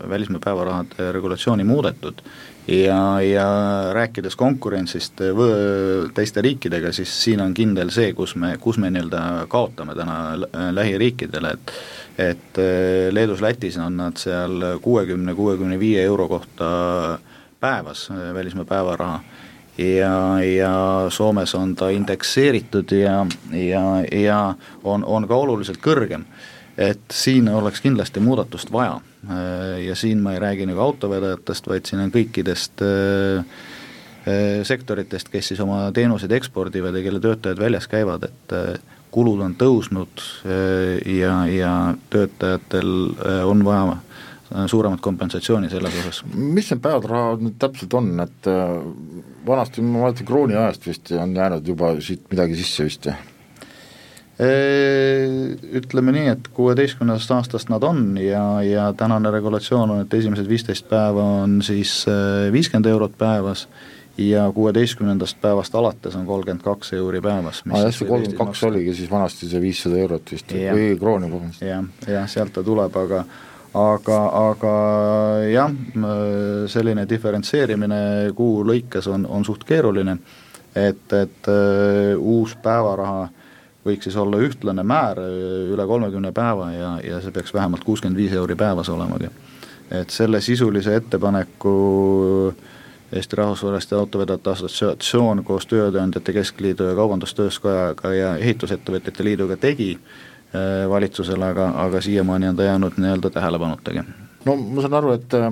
välismaa 0.10 0.44
päevarahade 0.44 1.12
regulatsiooni 1.18 1.68
muudetud. 1.68 2.24
Ja, 2.72 3.18
ja 3.26 3.46
rääkides 3.94 4.36
konkurentsist 4.38 5.18
teiste 6.14 6.44
riikidega, 6.46 6.92
siis 6.94 7.10
siin 7.24 7.42
on 7.42 7.56
kindel 7.58 7.90
see, 7.92 8.12
kus 8.14 8.36
me, 8.38 8.54
kus 8.62 8.78
me 8.80 8.92
nii-öelda 8.94 9.48
kaotame 9.50 9.96
täna 9.98 10.20
lähiriikidele, 10.78 11.56
et 11.58 11.74
et 12.18 12.58
äh, 12.58 13.10
Leedus-Lätis 13.12 13.78
on 13.82 13.98
nad 13.98 14.20
seal 14.20 14.80
kuuekümne, 14.82 15.36
kuuekümne 15.36 15.80
viie 15.80 16.04
euro 16.04 16.28
kohta 16.28 17.20
päevas, 17.60 18.10
äh, 18.12 18.34
välismaa 18.34 18.66
päevaraha, 18.66 19.20
ja, 19.78 20.16
ja 20.44 20.74
Soomes 21.10 21.56
on 21.56 21.76
ta 21.76 21.90
indekseeritud 21.90 22.92
ja, 22.92 23.26
ja, 23.52 23.86
ja 24.12 24.42
on, 24.84 25.06
on 25.06 25.28
ka 25.28 25.36
oluliselt 25.36 25.80
kõrgem. 25.84 26.26
et 26.78 27.02
siin 27.12 27.50
oleks 27.50 27.82
kindlasti 27.82 28.20
muudatust 28.20 28.72
vaja 28.72 29.00
Äh, 29.30 29.84
ja 29.86 29.96
siin 29.96 30.18
ma 30.18 30.34
ei 30.34 30.40
räägi 30.40 30.66
nagu 30.66 30.80
autovedajatest, 30.82 31.68
vaid 31.70 31.86
siin 31.86 32.02
on 32.02 32.10
kõikidest 32.14 32.82
äh, 32.82 33.44
äh, 34.26 34.64
sektoritest, 34.66 35.30
kes 35.30 35.52
siis 35.52 35.62
oma 35.62 35.92
teenuseid 35.94 36.34
ekspordivad 36.40 36.98
ja 36.98 37.04
kelle 37.06 37.22
töötajad 37.22 37.62
väljas 37.62 37.86
käivad, 37.92 38.26
et 38.26 38.56
kulud 39.12 39.44
on 39.44 39.54
tõusnud 39.60 40.24
ja, 41.06 41.34
ja 41.52 41.72
töötajatel 42.10 42.94
on 43.46 43.62
vaja 43.68 43.98
suuremat 44.68 45.02
kompensatsiooni 45.02 45.70
selles 45.72 45.98
osas. 46.02 46.24
mis 46.34 46.72
need 46.72 46.82
päevarahad 46.84 47.44
nüüd 47.46 47.58
täpselt 47.62 47.94
on, 47.98 48.14
et 48.24 48.50
vanasti 49.48 49.84
ma 49.86 50.06
mäletan 50.06 50.28
krooni 50.28 50.58
ajast 50.60 50.88
vist 50.88 51.12
on 51.16 51.36
jäänud 51.36 51.68
juba 51.68 51.94
siit 52.02 52.26
midagi 52.34 52.58
sisse 52.60 52.88
vist 52.88 53.08
jah? 53.12 53.22
Ütleme 54.42 56.14
nii, 56.16 56.28
et 56.32 56.48
kuueteistkümnendast 56.56 57.30
aastast 57.36 57.70
nad 57.70 57.84
on 57.86 58.16
ja, 58.18 58.42
ja 58.66 58.88
tänane 58.98 59.30
regulatsioon 59.32 59.92
on, 59.94 60.00
et 60.02 60.14
esimesed 60.18 60.48
viisteist 60.50 60.88
päeva 60.90 61.26
on 61.44 61.60
siis 61.62 62.00
viiskümmend 62.52 62.90
eurot 62.90 63.14
päevas 63.20 63.68
ja 64.18 64.52
kuueteistkümnendast 64.56 65.38
päevast 65.42 65.76
alates 65.76 66.16
on 66.16 66.26
kolmkümmend 66.26 66.64
kaks 66.64 66.94
euri 66.94 67.22
päevas. 67.22 67.64
aa 67.70 67.84
jah, 67.86 67.94
see 67.94 68.08
kolmkümmend 68.08 68.38
kaks 68.38 68.64
oligi 68.64 68.96
siis 68.98 69.12
vanasti 69.12 69.50
see 69.50 69.62
viissada 69.62 70.02
eurot 70.02 70.34
vist 70.34 70.52
ja, 70.58 70.74
või 70.76 70.98
krooni, 71.00 71.30
vabandust. 71.32 71.62
jah, 71.66 71.86
jah, 72.08 72.28
sealt 72.30 72.54
ta 72.58 72.64
tuleb, 72.66 72.98
aga 72.98 73.24
aga, 73.74 74.20
aga 74.52 74.74
jah, 75.48 75.76
selline 76.72 77.06
diferentseerimine 77.10 78.32
kuu 78.36 78.66
lõikes 78.68 79.08
on, 79.12 79.26
on 79.26 79.46
suht 79.48 79.64
keeruline, 79.68 80.18
et, 80.76 81.06
et 81.16 81.52
uh, 81.52 82.18
uus 82.20 82.56
päevaraha 82.64 83.30
võiks 83.86 84.06
siis 84.06 84.18
olla 84.20 84.38
ühtlane 84.44 84.84
määr 84.86 85.20
äh, 85.24 85.72
üle 85.74 85.88
kolmekümne 85.88 86.32
päeva 86.36 86.70
ja, 86.74 86.92
ja 87.04 87.22
see 87.22 87.34
peaks 87.34 87.54
vähemalt 87.54 87.84
kuuskümmend 87.84 88.20
viis 88.20 88.36
euri 88.38 88.56
päevas 88.56 88.90
olemagi. 88.90 89.32
et 89.92 90.10
selle 90.10 90.42
sisulise 90.42 90.96
ettepaneku 90.96 92.54
Eesti 93.12 93.36
Rahvusvaheliste 93.36 93.96
Autovedajate 93.96 94.50
Assotsiatsioon 94.50 95.44
koos 95.44 95.66
Tööandjate 95.68 96.32
Keskliidu 96.34 96.86
ja 96.88 96.94
Kaubandus-Tööstuskojaga 96.96 98.14
ja 98.16 98.30
Ehitusettevõtjate 98.38 99.26
Liiduga 99.26 99.58
tegi 99.60 99.98
äh, 99.98 100.31
valitsusele, 100.90 101.46
aga, 101.54 101.70
aga 101.86 102.02
siiamaani 102.04 102.50
on 102.52 102.56
ta 102.56 102.64
jäänud 102.68 102.98
nii-öelda 103.00 103.30
tähelepanutagi. 103.32 104.02
no 104.46 104.56
ma 104.56 104.82
saan 104.82 104.98
aru, 105.00 105.14
et 105.16 105.34
äh, 105.34 105.48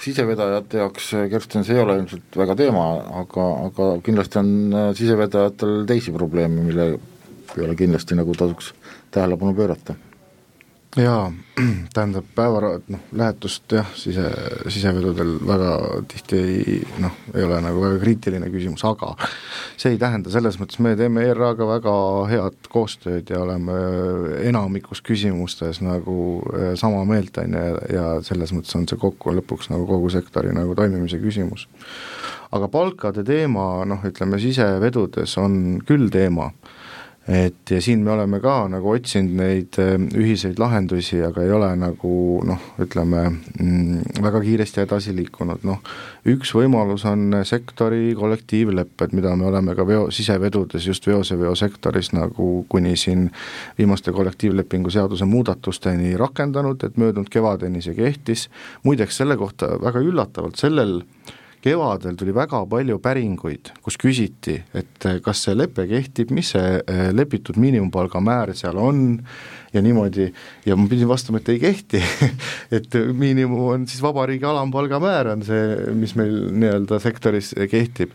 sisevedajate 0.00 0.78
jaoks, 0.78 1.10
Kersten, 1.30 1.64
see 1.64 1.76
ei 1.76 1.82
ole 1.82 1.98
ilmselt 2.00 2.36
väga 2.36 2.56
teema, 2.56 2.86
aga, 3.22 3.46
aga 3.68 3.90
kindlasti 4.04 4.40
on 4.40 4.50
sisevedajatel 4.96 5.84
teisi 5.88 6.12
probleeme, 6.12 6.64
mille 6.64 6.88
peale 7.54 7.76
kindlasti 7.76 8.18
nagu 8.18 8.34
tasuks 8.36 8.72
tähelepanu 9.10 9.54
pöörata. 9.54 9.94
Jaa, 10.96 11.32
tähendab 11.94 12.24
päevara-, 12.36 12.78
noh, 12.88 13.02
lähetust 13.16 13.72
jah, 13.76 13.88
sise, 13.98 14.24
sisevedudel 14.72 15.34
väga 15.46 15.72
tihti 16.08 16.38
ei 16.40 16.76
noh, 17.02 17.16
ei 17.34 17.44
ole 17.44 17.58
nagu 17.64 17.82
väga 17.82 17.98
kriitiline 18.00 18.48
küsimus, 18.52 18.84
aga 18.88 19.12
see 19.76 19.92
ei 19.94 20.00
tähenda, 20.00 20.32
selles 20.32 20.58
mõttes 20.60 20.80
me 20.84 20.94
teeme 20.98 21.26
ERA-ga 21.28 21.68
väga 21.68 21.96
head 22.32 22.70
koostööd 22.72 23.32
ja 23.32 23.42
oleme 23.44 23.76
enamikus 24.46 25.02
küsimustes 25.04 25.82
nagu 25.84 26.18
eh, 26.54 26.72
sama 26.80 27.04
meelt, 27.08 27.36
on 27.42 27.58
ju, 27.58 27.74
ja 27.92 28.06
selles 28.26 28.54
mõttes 28.56 28.76
on 28.78 28.88
see 28.88 29.00
kokku 29.00 29.36
lõpuks 29.36 29.70
nagu 29.72 29.88
kogu 29.88 30.12
sektori 30.12 30.54
nagu 30.56 30.76
toimimise 30.78 31.20
küsimus. 31.22 31.68
aga 32.56 32.68
palkade 32.72 33.24
teema, 33.26 33.84
noh, 33.84 34.00
ütleme 34.06 34.38
sisevedudes 34.40 35.36
on 35.42 35.82
küll 35.84 36.08
teema 36.14 36.52
et 37.28 37.70
ja 37.70 37.80
siin 37.82 38.04
me 38.06 38.12
oleme 38.14 38.38
ka 38.40 38.68
nagu 38.70 38.90
otsinud 38.92 39.34
neid 39.40 39.78
äh, 39.82 39.96
ühiseid 40.14 40.60
lahendusi, 40.62 41.18
aga 41.26 41.42
ei 41.42 41.50
ole 41.50 41.70
nagu 41.80 42.12
noh, 42.46 42.68
ütleme 42.82 43.24
mm, 43.30 44.20
väga 44.22 44.42
kiiresti 44.44 44.84
edasi 44.84 45.14
liikunud, 45.16 45.64
noh 45.66 45.80
üks 46.26 46.52
võimalus 46.56 47.04
on 47.06 47.34
sektori 47.46 48.10
kollektiivlepped, 48.18 49.14
mida 49.16 49.34
me 49.38 49.46
oleme 49.50 49.74
ka 49.78 49.86
veo, 49.86 50.06
sisevedudes 50.14 50.86
just 50.86 51.06
veoseveosektoris 51.06 52.12
nagu 52.16 52.64
kuni 52.68 52.96
siin 52.98 53.28
viimaste 53.78 54.14
kollektiivlepingu 54.14 54.90
seaduse 54.94 55.26
muudatusteni 55.28 56.16
rakendanud, 56.18 56.82
et 56.82 56.98
möödunud 56.98 57.30
kevadeni 57.30 57.82
see 57.82 57.94
kehtis, 57.98 58.48
muideks 58.86 59.22
selle 59.22 59.38
kohta 59.38 59.76
väga 59.82 60.02
üllatavalt 60.02 60.58
sellel 60.62 61.00
kevadel 61.66 62.16
tuli 62.18 62.34
väga 62.34 62.62
palju 62.70 63.00
päringuid, 63.02 63.72
kus 63.82 63.98
küsiti, 63.98 64.60
et 64.76 65.06
kas 65.24 65.42
see 65.46 65.56
lepe 65.56 65.86
kehtib, 65.90 66.30
mis 66.34 66.52
see 66.54 66.80
lepitud 67.16 67.58
miinimumpalga 67.60 68.22
määr 68.22 68.54
seal 68.54 68.78
on 68.78 69.00
ja 69.74 69.82
niimoodi, 69.82 70.28
ja 70.66 70.76
ma 70.78 70.86
pidin 70.88 71.08
vastama, 71.08 71.40
et 71.40 71.50
ei 71.52 71.58
kehti. 71.60 72.02
Et 72.76 72.94
miinimum 73.14 73.66
on 73.74 73.84
siis 73.88 74.00
vabariigi 74.02 74.46
alampalga 74.48 74.98
määr 75.02 75.30
on 75.34 75.42
see, 75.46 75.92
mis 75.94 76.14
meil 76.18 76.34
nii-öelda 76.50 76.98
sektoris 77.02 77.52
kehtib. 77.70 78.14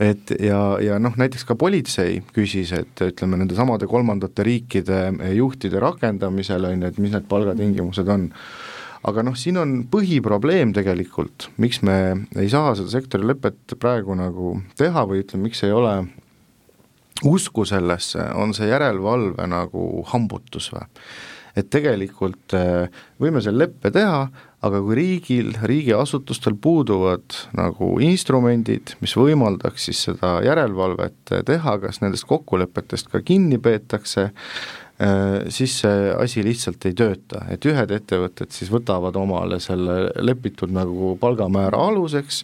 et 0.00 0.32
ja, 0.40 0.60
ja 0.80 0.98
noh, 1.02 1.16
näiteks 1.20 1.44
ka 1.48 1.56
politsei 1.58 2.20
küsis, 2.34 2.72
et 2.76 3.02
ütleme, 3.04 3.40
nendesamade 3.40 3.88
kolmandate 3.90 4.46
riikide 4.46 5.00
juhtide 5.36 5.80
rakendamisel 5.82 6.68
on 6.70 6.84
ju, 6.84 6.90
et 6.92 7.00
mis 7.02 7.14
need 7.14 7.28
palgatingimused 7.28 8.08
on 8.08 8.30
aga 9.08 9.24
noh, 9.24 9.36
siin 9.38 9.58
on 9.60 9.76
põhiprobleem 9.90 10.74
tegelikult, 10.76 11.48
miks 11.62 11.80
me 11.86 11.96
ei 12.36 12.50
saa 12.52 12.74
seda 12.78 12.92
sektorilepet 12.92 13.76
praegu 13.80 14.16
nagu 14.18 14.58
teha 14.80 15.06
või 15.08 15.24
ütleme, 15.24 15.48
miks 15.48 15.64
ei 15.64 15.74
ole 15.74 15.94
usku 17.26 17.66
sellesse, 17.68 18.30
on 18.36 18.54
see 18.56 18.70
järelevalve 18.70 19.48
nagu 19.50 20.04
hambutus 20.12 20.70
või? 20.74 20.86
et 21.58 21.66
tegelikult 21.66 22.54
äh, 22.54 22.86
võime 23.20 23.40
selle 23.42 23.64
leppe 23.64 23.90
teha, 23.90 24.20
aga 24.62 24.80
kui 24.84 24.94
riigil, 24.94 25.48
riigiasutustel 25.66 26.54
puuduvad 26.62 27.34
nagu 27.58 27.88
instrumendid, 28.06 28.94
mis 29.02 29.16
võimaldaks 29.18 29.88
siis 29.88 30.04
seda 30.06 30.36
järelevalvet 30.46 31.34
teha, 31.48 31.74
kas 31.82 31.98
nendest 32.04 32.28
kokkulepetest 32.30 33.10
ka 33.10 33.24
kinni 33.26 33.58
peetakse, 33.58 34.28
Äh, 34.30 34.89
siis 35.48 35.78
see 35.80 36.12
asi 36.12 36.42
lihtsalt 36.44 36.84
ei 36.84 36.94
tööta, 36.96 37.44
et 37.48 37.64
ühed 37.64 37.92
ettevõtted 37.96 38.52
siis 38.52 38.68
võtavad 38.72 39.16
omale 39.16 39.56
selle 39.62 40.10
lepitud 40.20 40.72
nagu 40.76 41.14
palgamäära 41.20 41.80
aluseks, 41.88 42.42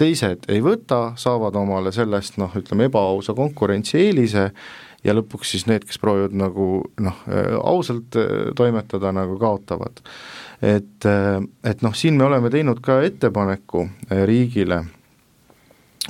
teised 0.00 0.48
ei 0.48 0.62
võta, 0.64 1.12
saavad 1.20 1.56
omale 1.60 1.92
sellest 1.92 2.38
noh, 2.40 2.54
ütleme 2.56 2.88
ebaausa 2.88 3.34
konkurentsieelise 3.36 4.46
ja 5.04 5.14
lõpuks 5.14 5.52
siis 5.52 5.66
need, 5.68 5.84
kes 5.84 6.00
proovivad 6.00 6.36
nagu 6.38 6.68
noh, 7.04 7.22
äh, 7.28 7.54
ausalt 7.60 8.16
äh, 8.16 8.52
toimetada, 8.56 9.12
nagu 9.12 9.36
kaotavad. 9.40 10.00
et, 10.62 11.04
et 11.64 11.82
noh, 11.86 11.94
siin 11.94 12.16
me 12.18 12.24
oleme 12.26 12.50
teinud 12.50 12.80
ka 12.82 13.02
ettepaneku 13.06 13.84
riigile, 14.26 14.80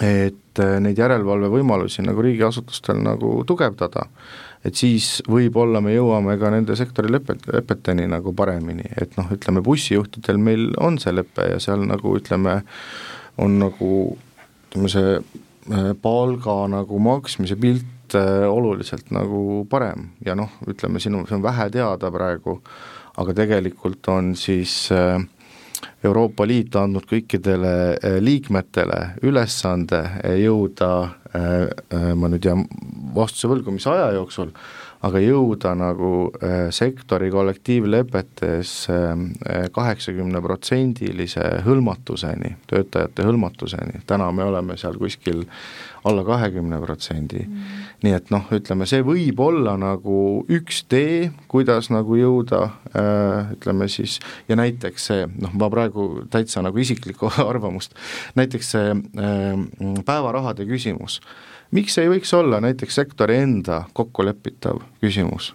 et 0.00 0.62
neid 0.80 0.98
järelevalvevõimalusi 0.98 2.06
nagu 2.06 2.22
riigiasutustel 2.24 3.02
nagu 3.02 3.42
tugevdada 3.46 4.06
et 4.66 4.78
siis 4.78 5.18
võib-olla 5.28 5.82
me 5.84 5.94
jõuame 5.94 6.38
ka 6.40 6.50
nende 6.52 6.76
sektori 6.78 7.10
lepet, 7.12 7.46
lepeteni 7.52 8.08
nagu 8.10 8.32
paremini, 8.36 8.86
et 9.00 9.14
noh, 9.18 9.30
ütleme 9.34 9.62
bussijuhtidel 9.64 10.40
meil 10.42 10.72
on 10.82 10.98
see 11.02 11.14
lepe 11.14 11.46
ja 11.52 11.60
seal 11.62 11.84
nagu 11.86 12.16
ütleme, 12.18 12.60
on 13.38 13.58
nagu 13.62 13.92
ütleme, 14.68 14.90
see 14.92 15.14
äh, 15.18 15.92
palga 16.02 16.60
nagu 16.70 17.00
maksmise 17.02 17.58
pilt 17.60 18.18
äh, 18.18 18.46
oluliselt 18.48 19.12
nagu 19.14 19.64
parem. 19.70 20.10
Ja 20.24 20.36
noh, 20.38 20.50
ütleme 20.68 21.00
sinu, 21.02 21.24
see 21.28 21.38
on 21.38 21.46
vähe 21.46 21.70
teada 21.74 22.12
praegu, 22.12 22.58
aga 23.18 23.34
tegelikult 23.34 24.08
on 24.12 24.34
siis 24.38 24.88
äh, 24.94 25.18
Euroopa 26.04 26.46
Liit 26.46 26.76
andnud 26.78 27.06
kõikidele 27.10 27.98
liikmetele 28.22 29.00
ülesande 29.26 30.04
jõuda 30.38 30.90
äh,, 31.34 32.12
ma 32.14 32.30
nüüd 32.30 32.46
jään 32.46 32.66
vastuse 33.14 33.50
võlgu, 33.50 33.74
mis 33.74 33.86
aja 33.90 34.12
jooksul, 34.14 34.52
aga 35.06 35.20
jõuda 35.22 35.74
nagu 35.78 36.12
sektori 36.74 37.30
kollektiivlepetes 37.30 38.72
kaheksakümneprotsendilise 39.74 41.44
hõlmatuseni, 41.66 42.56
töötajate 42.70 43.26
hõlmatuseni, 43.26 44.02
täna 44.10 44.30
me 44.34 44.48
oleme 44.48 44.76
seal 44.80 44.98
kuskil 44.98 45.44
alla 46.08 46.24
kahekümne 46.24 46.80
protsendi. 46.80 47.44
Mm. 47.46 47.78
nii 48.02 48.14
et 48.14 48.28
noh, 48.30 48.44
ütleme 48.54 48.86
see 48.86 49.02
võib 49.02 49.40
olla 49.42 49.72
nagu 49.80 50.44
üks 50.54 50.84
tee, 50.86 51.32
kuidas 51.50 51.88
nagu 51.90 52.14
jõuda 52.14 52.60
ütleme 53.56 53.88
siis, 53.90 54.20
ja 54.48 54.54
näiteks 54.58 55.08
see, 55.10 55.24
noh 55.42 55.56
ma 55.58 55.66
praegu 55.72 55.97
täitsa 56.30 56.62
nagu 56.64 56.80
isiklikku 56.80 57.30
arvamust, 57.50 57.94
näiteks 58.38 58.74
see 58.74 58.96
päevarahade 60.06 60.66
küsimus. 60.68 61.20
Miks 61.74 61.98
ei 62.00 62.08
võiks 62.08 62.32
olla 62.32 62.62
näiteks 62.64 63.00
sektori 63.02 63.42
enda 63.42 63.82
kokkulepitav 63.96 64.80
küsimus? 65.02 65.52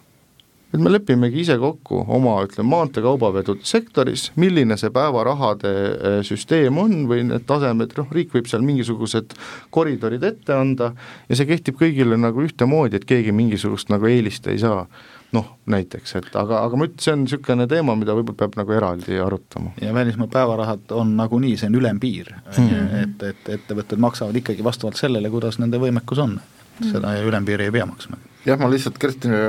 et 0.74 0.82
me 0.82 0.90
lepimegi 0.90 1.44
ise 1.44 1.56
kokku 1.62 2.00
oma, 2.16 2.40
ütleme, 2.48 2.66
maanteekaubavedude 2.72 3.66
sektoris, 3.68 4.32
milline 4.42 4.74
see 4.82 4.90
päevarahade 4.94 5.74
eh, 5.74 6.16
süsteem 6.26 6.80
on 6.82 7.04
või 7.10 7.28
need 7.30 7.46
tasemed, 7.50 7.94
noh, 8.00 8.10
riik 8.16 8.34
võib 8.34 8.50
seal 8.50 8.66
mingisugused 8.66 9.36
koridorid 9.74 10.26
ette 10.26 10.56
anda 10.58 10.90
ja 11.30 11.38
see 11.38 11.50
kehtib 11.50 11.78
kõigile 11.78 12.18
nagu 12.18 12.42
ühtemoodi, 12.42 12.98
et 12.98 13.06
keegi 13.10 13.36
mingisugust 13.36 13.94
nagu 13.94 14.10
eelist 14.10 14.50
ei 14.50 14.58
saa 14.62 14.88
noh, 15.34 15.48
näiteks, 15.70 16.16
et 16.20 16.36
aga, 16.40 16.62
aga 16.68 16.78
ma 16.78 16.88
ütlen, 16.88 17.02
see 17.02 17.14
on 17.14 17.24
niisugune 17.26 17.68
teema, 17.70 17.96
mida 18.00 18.16
võib-olla 18.18 18.40
peab 18.44 18.58
nagu 18.60 18.76
eraldi 18.76 19.20
arutama. 19.22 19.74
ja 19.82 19.94
välismaa 19.96 20.30
päevarahad 20.34 20.94
on 20.98 21.16
nagunii, 21.20 21.56
see 21.60 21.72
on 21.72 21.80
ülempiir 21.80 22.34
mm, 22.36 22.68
-hmm. 22.68 23.00
et, 23.04 23.24
et 23.32 23.56
ettevõtted 23.58 24.02
maksavad 24.04 24.38
ikkagi 24.42 24.66
vastavalt 24.66 25.00
sellele, 25.00 25.32
kuidas 25.34 25.60
nende 25.62 25.82
võimekus 25.82 26.22
on. 26.22 26.40
seda 26.82 27.08
mm 27.08 27.14
-hmm. 27.14 27.28
ülempiiri 27.30 27.66
ei 27.66 27.72
pea 27.72 27.86
maksma. 27.86 28.18
jah, 28.46 28.60
ma 28.60 28.70
lihtsalt 28.70 28.98
Kerstini 28.98 29.42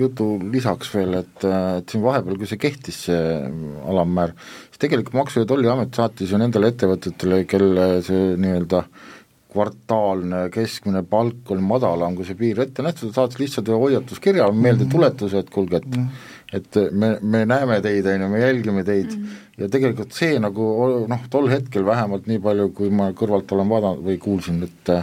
jutu 0.00 0.28
lisaks 0.52 0.94
veel, 0.94 1.14
et, 1.14 1.44
et 1.78 1.88
siin 1.88 2.02
vahepeal, 2.04 2.36
kui 2.36 2.46
see 2.46 2.58
kehtis, 2.58 3.04
see 3.08 3.24
alammäär, 3.88 4.32
siis 4.68 4.78
tegelikult 4.78 5.14
Maksu- 5.14 5.40
ja 5.40 5.46
Tolliamet 5.46 5.94
saatis 5.94 6.30
ju 6.30 6.38
nendele 6.38 6.72
ettevõtetele, 6.72 7.44
kelle 7.44 8.02
see 8.02 8.36
nii-öelda 8.36 8.78
äh, 8.78 9.13
kvartaalne 9.54 10.48
keskmine 10.54 11.04
palk 11.08 11.52
on 11.54 11.62
madalam, 11.64 12.16
kui 12.18 12.26
see 12.26 12.38
piir 12.38 12.60
ette 12.64 12.84
nähtud, 12.84 13.12
saatis 13.14 13.40
lihtsalt 13.40 13.70
ühe 13.70 13.78
hoiatuskirja, 13.80 14.48
meeldetuletuse, 14.66 15.44
et 15.44 15.50
kuulge, 15.54 15.80
et 15.80 15.86
mm 15.86 16.02
-hmm. 16.02 16.58
et 16.58 16.78
me, 16.92 17.10
me 17.22 17.44
näeme 17.46 17.80
teid, 17.84 18.06
on 18.10 18.26
ju, 18.26 18.28
me 18.28 18.40
jälgime 18.40 18.84
teid 18.84 19.14
mm 19.14 19.24
-hmm. 19.24 19.62
ja 19.62 19.68
tegelikult 19.68 20.12
see 20.12 20.38
nagu 20.38 20.68
noh, 21.08 21.26
tol 21.30 21.48
hetkel 21.48 21.86
vähemalt 21.86 22.26
nii 22.26 22.38
palju, 22.38 22.70
kui 22.70 22.90
ma 22.90 23.10
kõrvalt 23.12 23.52
olen 23.52 23.68
vaadanud 23.68 24.04
või 24.04 24.18
kuulsin, 24.18 24.62
et 24.62 24.94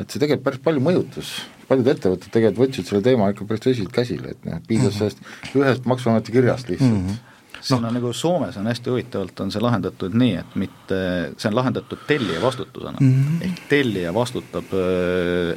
et 0.00 0.10
see 0.10 0.18
tegelikult 0.18 0.44
päris 0.44 0.62
palju 0.64 0.80
mõjutas, 0.80 1.34
paljud 1.68 1.86
ettevõtted 1.86 2.32
tegelikult 2.32 2.68
võtsid 2.68 2.88
selle 2.88 3.02
teema 3.02 3.28
ikka 3.30 3.44
päris 3.44 3.66
tõsiselt 3.66 3.92
käsile, 3.92 4.30
et 4.30 4.44
noh, 4.44 4.62
piisas 4.68 4.94
mhm. 4.94 4.98
sellest 4.98 5.56
ühest 5.56 5.84
Maksuameti 5.84 6.32
kirjast 6.32 6.68
lihtsalt 6.68 6.90
mm. 6.90 7.06
-hmm 7.08 7.31
siin 7.62 7.82
no. 7.82 7.88
on 7.88 7.94
nagu 7.94 8.12
Soomes 8.12 8.56
on 8.56 8.66
hästi 8.66 8.90
huvitavalt, 8.90 9.40
on 9.40 9.52
see 9.54 9.62
lahendatud 9.62 10.16
nii, 10.18 10.34
et 10.40 10.56
mitte, 10.58 10.98
see 11.36 11.48
on 11.50 11.56
lahendatud 11.56 12.02
tellija 12.06 12.42
vastutusena 12.42 12.98
mm. 13.00 13.12
-hmm. 13.12 13.44
ehk 13.46 13.62
tellija 13.68 14.14
vastutab, 14.14 14.74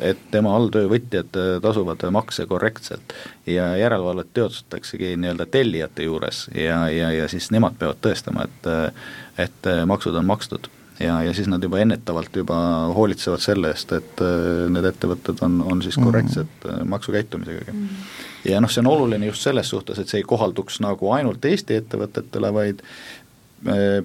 et 0.01 0.23
tema 0.31 0.55
alltöövõtjad 0.55 1.41
tasuvad 1.61 2.05
makse 2.11 2.45
korrektselt 2.45 3.13
ja 3.45 3.75
järelevalvet 3.77 4.33
teostataksegi 4.33 5.15
nii-öelda 5.17 5.45
tellijate 5.45 6.03
juures 6.03 6.47
ja, 6.55 6.89
ja, 6.89 7.11
ja 7.11 7.27
siis 7.27 7.51
nemad 7.51 7.77
peavad 7.79 8.01
tõestama, 8.01 8.45
et 8.49 8.71
et 9.37 9.67
maksud 9.85 10.15
on 10.15 10.25
makstud 10.25 10.69
ja, 10.99 11.21
ja 11.23 11.33
siis 11.33 11.47
nad 11.51 11.63
juba 11.63 11.79
ennetavalt 11.83 12.35
juba 12.35 12.57
hoolitsevad 12.95 13.43
selle 13.43 13.73
eest, 13.73 13.91
et 13.97 14.23
need 14.71 14.87
ettevõtted 14.91 15.43
on, 15.45 15.59
on 15.71 15.81
siis 15.83 15.97
korrektsed 15.99 16.47
mm 16.47 16.71
-hmm. 16.71 16.95
maksukäitumisega 16.95 17.71
mm. 17.71 17.83
-hmm 17.83 18.23
ja 18.45 18.61
noh, 18.61 18.69
see 18.69 18.83
on 18.83 18.87
oluline 18.87 19.25
just 19.25 19.41
selles 19.41 19.69
suhtes, 19.69 19.99
et 19.99 20.07
see 20.07 20.19
ei 20.21 20.23
kohalduks 20.23 20.79
nagu 20.79 21.11
ainult 21.11 21.45
Eesti 21.45 21.79
ettevõtetele, 21.81 22.53
vaid 22.53 22.83
äh, 22.83 23.24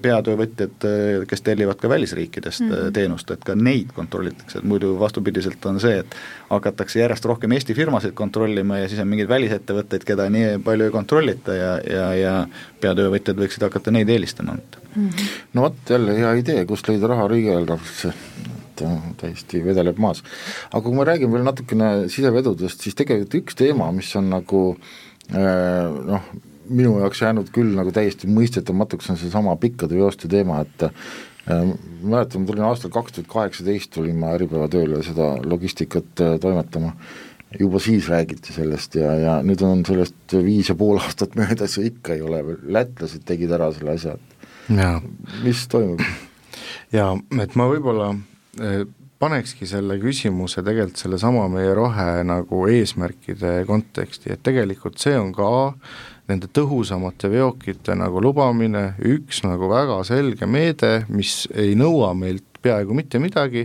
peatöövõtjad, 0.01 0.85
äh, 0.87 1.25
kes 1.29 1.43
tellivad 1.45 1.79
ka 1.81 1.89
välisriikidest 1.89 2.61
mm 2.61 2.71
-hmm. 2.71 2.91
teenust, 2.93 3.31
et 3.31 3.43
ka 3.43 3.55
neid 3.55 3.91
kontrollitakse, 3.95 4.59
et 4.59 4.63
muidu 4.63 4.99
vastupidiselt 4.99 5.65
on 5.65 5.79
see, 5.79 5.99
et 5.99 6.15
hakatakse 6.49 6.99
järjest 6.99 7.25
rohkem 7.25 7.51
Eesti 7.51 7.73
firmasid 7.73 8.13
kontrollima 8.13 8.77
ja 8.77 8.89
siis 8.89 9.01
on 9.01 9.07
mingeid 9.07 9.29
välisettevõtteid, 9.29 10.03
keda 10.05 10.29
nii 10.29 10.59
palju 10.63 10.85
ei 10.85 10.91
kontrollita 10.91 11.53
ja, 11.53 11.79
ja, 11.89 12.13
ja 12.15 12.47
peatöövõtjad 12.81 13.37
võiksid 13.37 13.67
hakata 13.67 13.91
neid 13.91 14.09
eelistama 14.09 14.53
mm. 14.53 14.61
-hmm. 14.95 15.27
no 15.53 15.61
vot, 15.61 15.89
jälle 15.89 16.17
hea 16.17 16.33
idee, 16.33 16.65
kust 16.65 16.87
leida 16.87 17.07
raha 17.07 17.27
riigieelarvesse 17.27 18.13
et 18.81 19.17
täiesti 19.17 19.65
vedeleb 19.65 19.97
maas. 19.97 20.23
aga 20.71 20.81
kui 20.81 20.95
me 20.95 21.03
räägime 21.03 21.33
veel 21.33 21.43
natukene 21.43 22.09
sisevedudest, 22.09 22.81
siis 22.81 22.95
tegelikult 22.95 23.35
üks 23.43 23.55
teema, 23.55 23.91
mis 23.91 24.15
on 24.15 24.29
nagu 24.29 24.61
äh, 25.35 25.91
noh, 26.07 26.31
minu 26.71 26.97
jaoks 27.01 27.21
jäänud 27.23 27.51
küll 27.53 27.75
nagu 27.77 27.93
täiesti 27.95 28.29
mõistetamatuks, 28.31 29.11
on 29.11 29.19
seesama 29.19 29.55
pikkade 29.61 29.97
veoste 29.97 30.29
teema, 30.31 30.61
et 30.65 30.87
äh, 30.87 30.93
mäletan, 32.01 32.43
ma 32.43 32.51
tulin 32.51 32.65
aastal 32.69 32.93
kaks 32.93 33.17
tuhat 33.17 33.29
kaheksateist, 33.33 33.91
tulin 33.97 34.17
ma 34.21 34.33
Äripäeva 34.37 34.69
tööle 34.71 35.03
seda 35.05 35.33
logistikat 35.45 36.23
äh, 36.23 36.33
toimetama, 36.41 36.95
juba 37.59 37.83
siis 37.83 38.07
räägiti 38.09 38.55
sellest 38.55 38.95
ja, 38.95 39.13
ja 39.19 39.37
nüüd 39.43 39.61
on 39.67 39.85
sellest 39.87 40.37
viis 40.39 40.71
ja 40.71 40.77
pool 40.79 41.01
aastat 41.03 41.37
möödas 41.39 41.77
ja 41.77 41.85
ikka 41.87 42.17
ei 42.17 42.25
ole, 42.25 42.43
lätlased 42.63 43.27
tegid 43.27 43.51
ära 43.51 43.71
selle 43.75 43.95
asja, 43.99 44.17
et 44.17 44.75
mis 45.43 45.67
toimub? 45.71 46.03
jaa, 46.95 47.15
et 47.43 47.55
ma 47.59 47.67
võib-olla 47.71 48.13
Äh, 48.59 48.83
panekski 49.21 49.67
selle 49.69 49.95
küsimuse 50.01 50.63
tegelikult 50.65 50.99
sellesama 50.99 51.45
meie 51.53 51.71
rohe 51.77 52.23
nagu 52.27 52.65
eesmärkide 52.67 53.61
konteksti, 53.69 54.33
et 54.33 54.41
tegelikult 54.43 54.97
see 54.99 55.13
on 55.15 55.29
ka 55.35 55.51
nende 56.31 56.49
tõhusamate 56.51 57.29
veokite 57.31 57.95
nagu 57.99 58.21
lubamine 58.23 58.93
üks 59.11 59.43
nagu 59.45 59.69
väga 59.71 60.01
selge 60.07 60.47
meede, 60.49 61.03
mis 61.11 61.45
ei 61.53 61.75
nõua 61.79 62.13
meilt 62.17 62.47
peaaegu 62.61 62.93
mitte 62.93 63.19
midagi, 63.21 63.63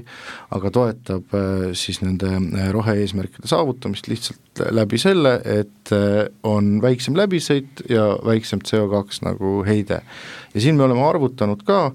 aga 0.57 0.71
toetab 0.73 1.35
siis 1.77 2.01
nende 2.01 2.31
rohe-eesmärkide 2.73 3.49
saavutamist 3.51 4.09
lihtsalt 4.09 4.63
läbi 4.73 5.01
selle, 5.01 5.35
et 5.45 5.93
on 6.49 6.79
väiksem 6.81 7.19
läbisõit 7.19 7.85
ja 7.93 8.09
väiksem 8.25 8.65
CO2 8.65 9.21
nagu 9.27 9.59
heide. 9.69 10.01
ja 10.55 10.61
siin 10.65 10.81
me 10.81 10.87
oleme 10.89 11.05
arvutanud 11.05 11.61
ka, 11.69 11.91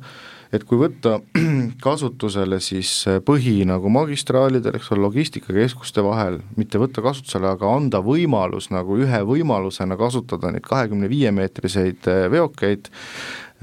et 0.52 0.64
kui 0.68 0.80
võtta 0.82 1.20
kasutusele 1.86 2.60
siis 2.64 2.92
põhi 3.26 3.62
nagu 3.68 3.92
magistraalidel, 3.94 4.76
eks 4.78 4.92
ole, 4.94 5.06
logistikakeskuste 5.08 6.04
vahel, 6.06 6.42
mitte 6.60 6.82
võtta 6.82 7.04
kasutusele, 7.06 7.54
aga 7.56 7.72
anda 7.76 8.02
võimalus 8.06 8.70
nagu 8.74 9.00
ühe 9.00 9.22
võimalusena 9.28 9.98
kasutada 10.00 10.52
neid 10.52 10.68
kahekümne 10.68 11.10
viie 11.12 11.32
meetriseid 11.36 12.08
eh, 12.12 12.26
veokeid, 12.32 12.92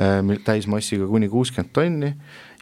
eh, 0.01 0.37
täismassiga 0.45 1.09
kuni 1.11 1.31
kuuskümmend 1.33 1.75
tonni 1.77 2.15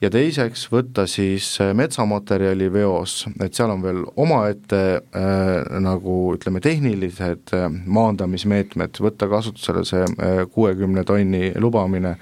ja 0.02 0.10
teiseks 0.12 0.66
võtta 0.72 1.06
siis 1.08 1.48
äh, 1.62 1.72
metsamaterjali 1.76 2.68
veos, 2.72 3.24
et 3.42 3.56
seal 3.56 3.72
on 3.72 3.82
veel 3.84 4.02
omaette 4.20 4.82
äh, 4.98 5.80
nagu 5.82 6.18
ütleme, 6.36 6.60
tehnilised 6.64 7.54
äh, 7.56 7.66
maandamismeetmed, 7.70 9.00
võtta 9.02 9.28
kasutusele 9.32 9.84
see 9.88 10.04
äh, 10.04 10.44
kuuekümne 10.52 11.04
äh, 11.04 11.08
tonni 11.08 11.50
lubamine, 11.62 12.16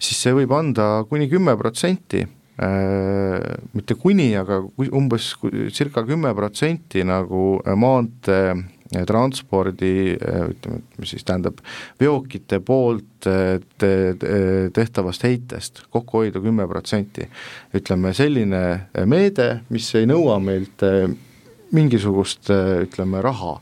siis 0.00 0.20
see 0.24 0.36
võib 0.36 0.54
anda 0.56 0.90
kuni 1.10 1.28
kümme 1.30 1.56
protsenti 1.60 2.24
äh, 2.24 3.38
mitte 3.76 3.98
kuni, 4.00 4.32
aga 4.40 4.62
umbes 4.88 5.34
circa 5.76 6.04
kümme 6.08 6.32
protsenti 6.36 7.04
nagu 7.08 7.58
maantee 7.76 8.54
transpordi 9.06 9.92
ütleme, 10.18 10.80
mis 10.98 11.14
siis 11.14 11.24
tähendab 11.26 11.60
veokite 12.00 12.60
poolt 12.66 13.28
eh, 13.30 13.58
te, 13.78 13.92
te, 14.18 14.30
tehtavast 14.74 15.24
heitest 15.26 15.84
kokku 15.94 16.24
hoida 16.24 16.42
kümme 16.42 16.66
protsenti. 16.68 17.28
ütleme 17.74 18.14
selline 18.16 18.62
meede, 19.06 19.60
mis 19.70 19.88
ei 19.94 20.08
nõua 20.10 20.40
meilt 20.42 20.82
eh, 20.86 21.06
mingisugust 21.76 22.50
eh, 22.50 22.72
ütleme 22.88 23.22
raha 23.22 23.56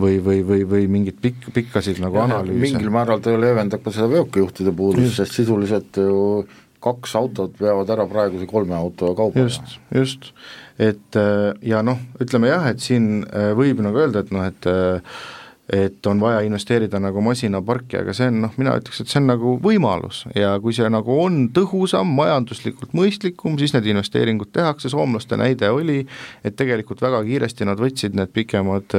või, 0.00 0.20
või, 0.20 0.42
või, 0.44 0.62
või 0.68 0.90
mingit 0.92 1.20
pikk, 1.22 1.48
pikkasid 1.56 2.02
nagu 2.04 2.20
ja, 2.20 2.28
analüüse. 2.28 2.60
mingil 2.66 2.92
määral 2.92 3.24
ta 3.24 3.32
leevendab 3.40 3.84
ka 3.84 3.94
seda 3.94 4.10
veokijuhtide 4.12 4.76
puudust, 4.76 5.16
sest 5.16 5.40
sisuliselt 5.40 5.96
ju 6.02 6.44
kaks 6.86 7.16
autot 7.18 7.56
veavad 7.60 7.88
ära 7.96 8.04
praeguse 8.06 8.46
kolme 8.46 8.76
auto 8.76 9.14
kauba. 9.16 9.46
just, 9.46 9.78
just 9.94 10.30
et 10.78 11.16
äh, 11.16 11.54
ja 11.64 11.82
noh, 11.86 11.98
ütleme 12.22 12.52
jah, 12.52 12.68
et 12.70 12.84
siin 12.84 13.24
äh, 13.26 13.52
võib 13.56 13.80
nagu 13.84 14.02
öelda, 14.02 14.24
et 14.24 14.32
noh, 14.34 14.46
et 14.46 14.70
äh, 14.70 15.18
et 15.66 16.06
on 16.06 16.20
vaja 16.22 16.44
investeerida 16.46 17.00
nagu 17.02 17.18
masinaparki, 17.26 17.96
aga 17.98 18.12
see 18.14 18.28
on 18.30 18.36
noh, 18.44 18.52
mina 18.54 18.76
ütleks, 18.78 19.00
et 19.02 19.10
see 19.10 19.18
on 19.18 19.24
nagu 19.32 19.54
võimalus. 19.58 20.20
Ja 20.38 20.52
kui 20.62 20.70
see 20.76 20.86
nagu 20.94 21.16
on 21.24 21.40
tõhusam, 21.50 22.12
majanduslikult 22.14 22.94
mõistlikum, 22.94 23.56
siis 23.58 23.74
need 23.74 23.88
investeeringud 23.90 24.52
tehakse, 24.54 24.92
soomlaste 24.92 25.34
näide 25.40 25.72
oli, 25.74 26.04
et 26.46 26.54
tegelikult 26.54 27.02
väga 27.02 27.24
kiiresti 27.26 27.66
nad 27.66 27.82
võtsid 27.82 28.14
need 28.14 28.30
pikemad 28.36 28.94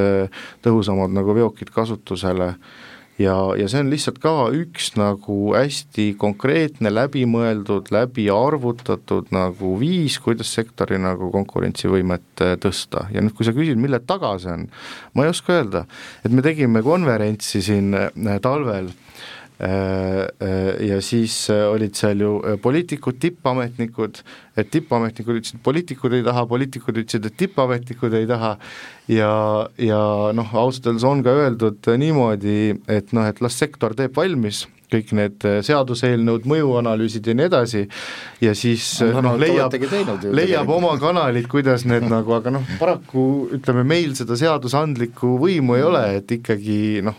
tõhusamad 0.68 1.16
nagu 1.16 1.38
veokid 1.40 1.72
kasutusele 1.72 2.52
ja, 3.20 3.36
ja 3.58 3.68
see 3.70 3.82
on 3.84 3.92
lihtsalt 3.92 4.20
ka 4.24 4.34
üks 4.56 4.92
nagu 5.00 5.38
hästi 5.56 6.10
konkreetne, 6.22 6.92
läbimõeldud, 6.94 7.92
läbi 7.94 8.28
arvutatud 8.34 9.32
nagu 9.36 9.74
viis, 9.82 10.20
kuidas 10.24 10.54
sektori 10.58 11.00
nagu 11.02 11.32
konkurentsivõimet 11.34 12.46
äh, 12.46 12.56
tõsta. 12.62 13.08
Ja 13.14 13.24
nüüd, 13.24 13.36
kui 13.38 13.48
sa 13.48 13.56
küsid, 13.58 13.80
mille 13.82 14.02
taga 14.06 14.36
see 14.42 14.54
on, 14.54 14.70
ma 15.18 15.26
ei 15.26 15.34
oska 15.34 15.60
öelda, 15.60 15.88
et 16.24 16.34
me 16.34 16.46
tegime 16.46 16.86
konverentsi 16.86 17.64
siin 17.66 17.94
äh, 17.98 18.40
talvel 18.44 18.94
Äh, 18.94 19.37
ja 19.60 21.00
siis 21.02 21.50
äh, 21.50 21.64
olid 21.72 21.98
seal 21.98 22.22
ju 22.22 22.32
poliitikud, 22.62 23.18
tippametnikud, 23.22 24.22
et 24.58 24.70
tippametnikud 24.74 25.40
ütlesid, 25.40 25.58
et 25.58 25.66
poliitikud 25.66 26.14
ei 26.14 26.26
taha, 26.28 26.46
poliitikud 26.50 27.02
ütlesid, 27.02 27.26
et 27.26 27.38
tippametnikud 27.42 28.14
ei 28.20 28.30
taha. 28.30 28.56
Ja, 29.10 29.32
ja 29.82 30.00
noh, 30.36 30.56
ausalt 30.62 30.92
öeldes 30.92 31.08
on 31.08 31.24
ka 31.26 31.34
öeldud 31.34 31.90
niimoodi, 31.98 32.76
et 32.92 33.14
noh, 33.18 33.26
et 33.26 33.42
las 33.42 33.58
sektor 33.58 33.96
teeb 33.98 34.18
valmis 34.18 34.66
kõik 34.94 35.14
need 35.18 35.48
äh, 35.48 35.60
seaduseelnõud, 35.66 36.48
mõjuanalüüsid 36.50 37.28
ja 37.28 37.36
nii 37.38 37.48
edasi, 37.50 37.84
ja 38.44 38.54
siis 38.58 38.86
no, 39.04 39.24
noh, 39.26 39.38
leiab, 39.42 39.74
leiab 40.32 40.72
oma 40.72 40.94
kanalid, 41.02 41.48
kuidas 41.52 41.86
need 41.90 42.08
nagu, 42.16 42.36
aga 42.38 42.54
noh, 42.56 42.66
paraku 42.80 43.26
ütleme, 43.58 43.84
meil 43.88 44.16
seda 44.18 44.38
seadusandlikku 44.40 45.36
võimu 45.42 45.78
ei 45.78 45.86
ole, 45.88 46.04
et 46.22 46.36
ikkagi 46.38 47.04
noh, 47.06 47.18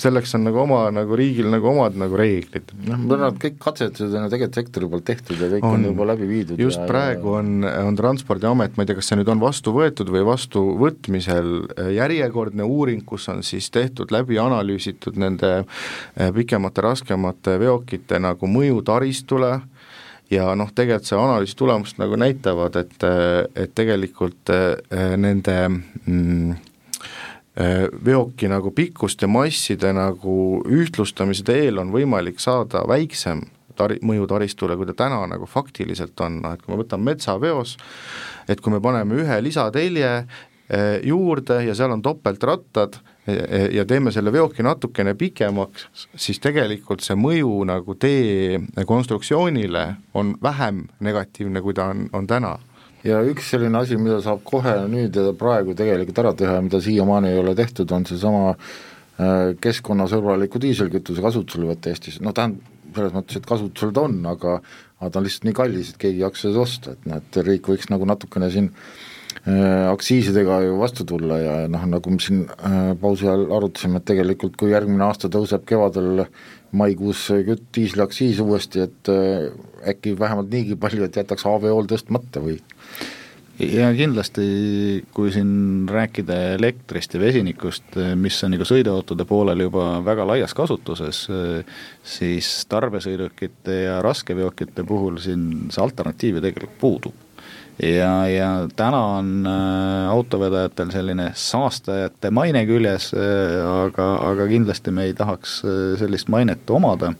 selleks 0.00 0.34
on 0.38 0.46
nagu 0.48 0.62
oma 0.62 0.82
nagu 0.94 1.16
riigil 1.18 1.50
nagu 1.52 1.70
omad 1.72 1.96
nagu 2.00 2.16
reeglid. 2.18 2.72
noh, 2.88 3.04
nad 3.20 3.38
kõik 3.40 3.58
katsetused 3.60 4.14
on 4.14 4.26
ju 4.26 4.32
tegelikult 4.32 4.60
sektori 4.60 4.90
poolt 4.90 5.06
tehtud 5.10 5.40
ja 5.40 5.50
kõik 5.54 5.66
on, 5.66 5.76
on 5.76 5.88
juba 5.90 6.08
läbi 6.12 6.28
viidud. 6.30 6.60
just 6.60 6.80
ja, 6.80 6.88
praegu 6.88 7.34
on, 7.40 7.64
on 7.64 7.98
Transpordiamet, 7.98 8.76
ma 8.76 8.84
ei 8.84 8.90
tea, 8.90 8.98
kas 8.98 9.10
see 9.10 9.20
nüüd 9.20 9.30
on 9.32 9.42
vastu 9.42 9.74
võetud 9.76 10.10
või 10.12 10.24
vastuvõtmisel, 10.28 11.50
äh, 11.76 11.92
järjekordne 11.98 12.66
uuring, 12.66 13.04
kus 13.06 13.28
on 13.32 13.44
siis 13.46 13.70
tehtud 13.74 14.12
läbi 14.14 14.38
analüüsitud 14.40 15.18
nende 15.20 15.52
äh, 15.60 16.30
pikemate 16.36 16.84
raske 16.84 17.09
raskemate 17.10 17.58
veokite 17.58 18.18
nagu 18.20 18.46
mõju 18.46 18.82
taristule 18.84 19.60
ja 20.30 20.54
noh, 20.54 20.70
tegelikult 20.70 21.08
see 21.08 21.18
analüüsi 21.18 21.56
tulemused 21.58 21.98
nagu 21.98 22.16
näitavad, 22.16 22.76
et, 22.76 23.02
et 23.56 23.72
tegelikult 23.74 24.50
eh, 24.50 25.16
nende 25.16 25.56
mm, 26.06 26.52
eh, 27.56 27.88
veoki 28.04 28.48
nagu 28.48 28.70
pikkuste 28.70 29.26
masside 29.26 29.92
nagu 29.92 30.62
ühtlustamise 30.66 31.44
teel 31.44 31.78
on 31.78 31.90
võimalik 31.90 32.38
saada 32.38 32.84
väiksem 32.86 33.42
tari-, 33.76 33.98
mõju 34.02 34.28
taristule, 34.30 34.76
kui 34.76 34.86
ta 34.86 34.94
täna 35.06 35.24
nagu 35.26 35.46
faktiliselt 35.50 36.20
on, 36.20 36.40
noh 36.44 36.54
et 36.54 36.62
kui 36.62 36.74
me 36.74 36.82
võtame 36.84 37.10
metsaveos, 37.10 37.76
et 38.48 38.60
kui 38.60 38.72
me 38.72 38.80
paneme 38.80 39.18
ühe 39.18 39.42
lisatelje 39.42 40.12
eh, 40.20 41.00
juurde 41.02 41.64
ja 41.66 41.74
seal 41.74 41.90
on 41.90 42.06
topeltrattad, 42.06 43.02
ja 43.72 43.84
teeme 43.84 44.12
selle 44.12 44.32
veoki 44.32 44.64
natukene 44.64 45.14
pikemaks, 45.18 46.06
siis 46.16 46.40
tegelikult 46.42 47.04
see 47.04 47.16
mõju 47.18 47.52
nagu 47.68 47.94
tee 48.00 48.60
konstruktsioonile 48.88 49.84
on 50.16 50.34
vähem 50.42 50.86
negatiivne, 51.04 51.62
kui 51.64 51.76
ta 51.76 51.90
on, 51.92 52.06
on 52.16 52.28
täna. 52.30 52.56
Ja 53.04 53.22
üks 53.24 53.48
selline 53.52 53.80
asi, 53.80 53.96
mida 54.00 54.18
saab 54.24 54.42
kohe 54.44 54.74
nüüd 54.92 55.16
ja 55.16 55.32
praegu 55.36 55.74
tegelikult 55.76 56.18
ära 56.20 56.34
teha 56.36 56.58
ja 56.58 56.64
mida 56.64 56.80
siiamaani 56.84 57.32
ei 57.32 57.38
ole 57.40 57.54
tehtud, 57.56 57.92
on 57.96 58.04
seesama 58.08 58.50
äh, 58.52 59.52
keskkonnasõbraliku 59.60 60.60
diiselkütuse 60.60 61.24
kasutuselevõtt 61.24 61.88
Eestis, 61.92 62.20
noh 62.24 62.36
tähendab, 62.36 62.76
selles 62.90 63.14
mõttes, 63.14 63.38
et 63.38 63.46
kasutusel 63.46 63.94
ta 63.94 64.02
on, 64.08 64.18
aga 64.26 64.58
aga 65.00 65.08
ta 65.14 65.20
on 65.20 65.24
lihtsalt 65.24 65.46
nii 65.46 65.56
kallis, 65.56 65.92
et 65.92 66.00
keegi 66.00 66.18
ei 66.18 66.26
jaksa 66.26 66.50
seda 66.50 66.60
osta, 66.60 66.92
et 66.92 67.06
noh, 67.08 67.20
et 67.22 67.36
riik 67.46 67.70
võiks 67.70 67.88
nagu 67.88 68.04
natukene 68.04 68.50
siin 68.52 68.68
Äh, 68.68 69.19
aktsiisidega 69.48 70.60
ju 70.66 70.74
vastu 70.80 71.04
tulla 71.08 71.38
ja 71.40 71.52
noh, 71.72 71.84
nagu 71.88 72.12
me 72.12 72.20
siin 72.20 72.42
äh, 72.44 72.92
pausi 73.00 73.28
ajal 73.28 73.46
arutasime, 73.56 74.00
et 74.00 74.08
tegelikult 74.10 74.58
kui 74.60 74.74
järgmine 74.74 75.06
aasta 75.06 75.30
tõuseb 75.32 75.64
kevadel 75.68 76.26
maikuus 76.76 77.24
kütt 77.46 77.70
diisliaktsiis 77.74 78.42
uuesti, 78.44 78.84
et 78.84 79.10
äh, 79.12 79.48
äkki 79.94 80.12
vähemalt 80.18 80.52
niigi 80.52 80.76
palju, 80.76 81.06
et 81.06 81.16
jätaks 81.16 81.48
AVO-l 81.48 81.88
tõstmata 81.88 82.42
või? 82.44 82.58
ja 83.60 83.88
kindlasti, 83.96 84.44
kui 85.12 85.32
siin 85.32 85.88
rääkida 85.88 86.36
elektrist 86.58 87.16
ja 87.16 87.20
vesinikust, 87.20 87.96
mis 88.16 88.38
on 88.44 88.54
nagu 88.54 88.64
sõiduautode 88.68 89.26
poolel 89.28 89.66
juba 89.66 89.98
väga 90.04 90.24
laias 90.28 90.54
kasutuses, 90.56 91.26
siis 92.16 92.52
tarbesõidukite 92.72 93.82
ja 93.82 93.98
raskeveokite 94.04 94.84
puhul 94.88 95.20
siin 95.20 95.68
see 95.68 95.84
alternatiiv 95.84 96.40
ju 96.40 96.46
tegelikult 96.46 96.80
puudub 96.80 97.26
ja, 97.82 98.28
ja 98.28 98.50
täna 98.76 99.00
on 99.18 99.46
äh, 99.46 100.10
autovedajatel 100.10 100.90
selline 100.92 101.30
saastajate 101.34 102.30
maine 102.30 102.64
küljes 102.68 103.10
äh,, 103.14 103.56
aga, 103.86 104.10
aga 104.30 104.48
kindlasti 104.50 104.92
me 104.94 105.08
ei 105.08 105.14
tahaks 105.16 105.60
äh, 105.64 105.78
sellist 106.00 106.28
mainet 106.28 106.70
omada. 106.70 107.14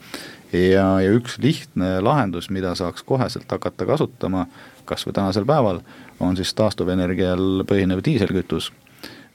ja, 0.53 0.87
ja 1.01 1.15
üks 1.15 1.39
lihtne 1.39 2.01
lahendus, 2.03 2.51
mida 2.51 2.75
saaks 2.75 3.03
koheselt 3.07 3.51
hakata 3.51 3.87
kasutama, 3.87 4.47
kas 4.85 5.07
või 5.07 5.15
tänasel 5.15 5.47
päeval, 5.47 5.81
on 6.21 6.37
siis 6.37 6.55
taastuvenergial 6.59 7.65
põhinev 7.69 8.03
diiselkütus 8.05 8.73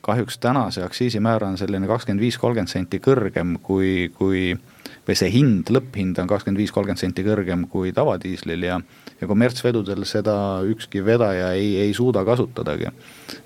kahjuks 0.05 0.37
täna 0.37 0.67
see 0.69 0.85
aktsiisimäär 0.85 1.43
on 1.47 1.57
selline 1.57 1.87
kakskümmend 1.89 2.21
viis, 2.21 2.37
kolmkümmend 2.37 2.69
senti 2.69 2.99
kõrgem 3.01 3.55
kui, 3.63 4.11
kui 4.13 4.51
või 5.07 5.17
see 5.17 5.31
hind, 5.33 5.69
lõpphind 5.69 6.19
on 6.21 6.29
kakskümmend 6.29 6.61
viis, 6.61 6.73
kolmkümmend 6.75 7.01
senti 7.01 7.25
kõrgem 7.25 7.67
kui 7.71 7.93
tavadiislil 7.95 8.63
ja 8.67 8.79
ja 9.21 9.27
kommertsvedudel 9.27 10.03
seda 10.03 10.35
ükski 10.67 10.99
vedaja 11.05 11.53
ei, 11.55 11.77
ei 11.79 11.93
suuda 11.93 12.25
kasutadagi. 12.27 12.89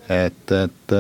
et, 0.10 0.52
et 0.52 0.96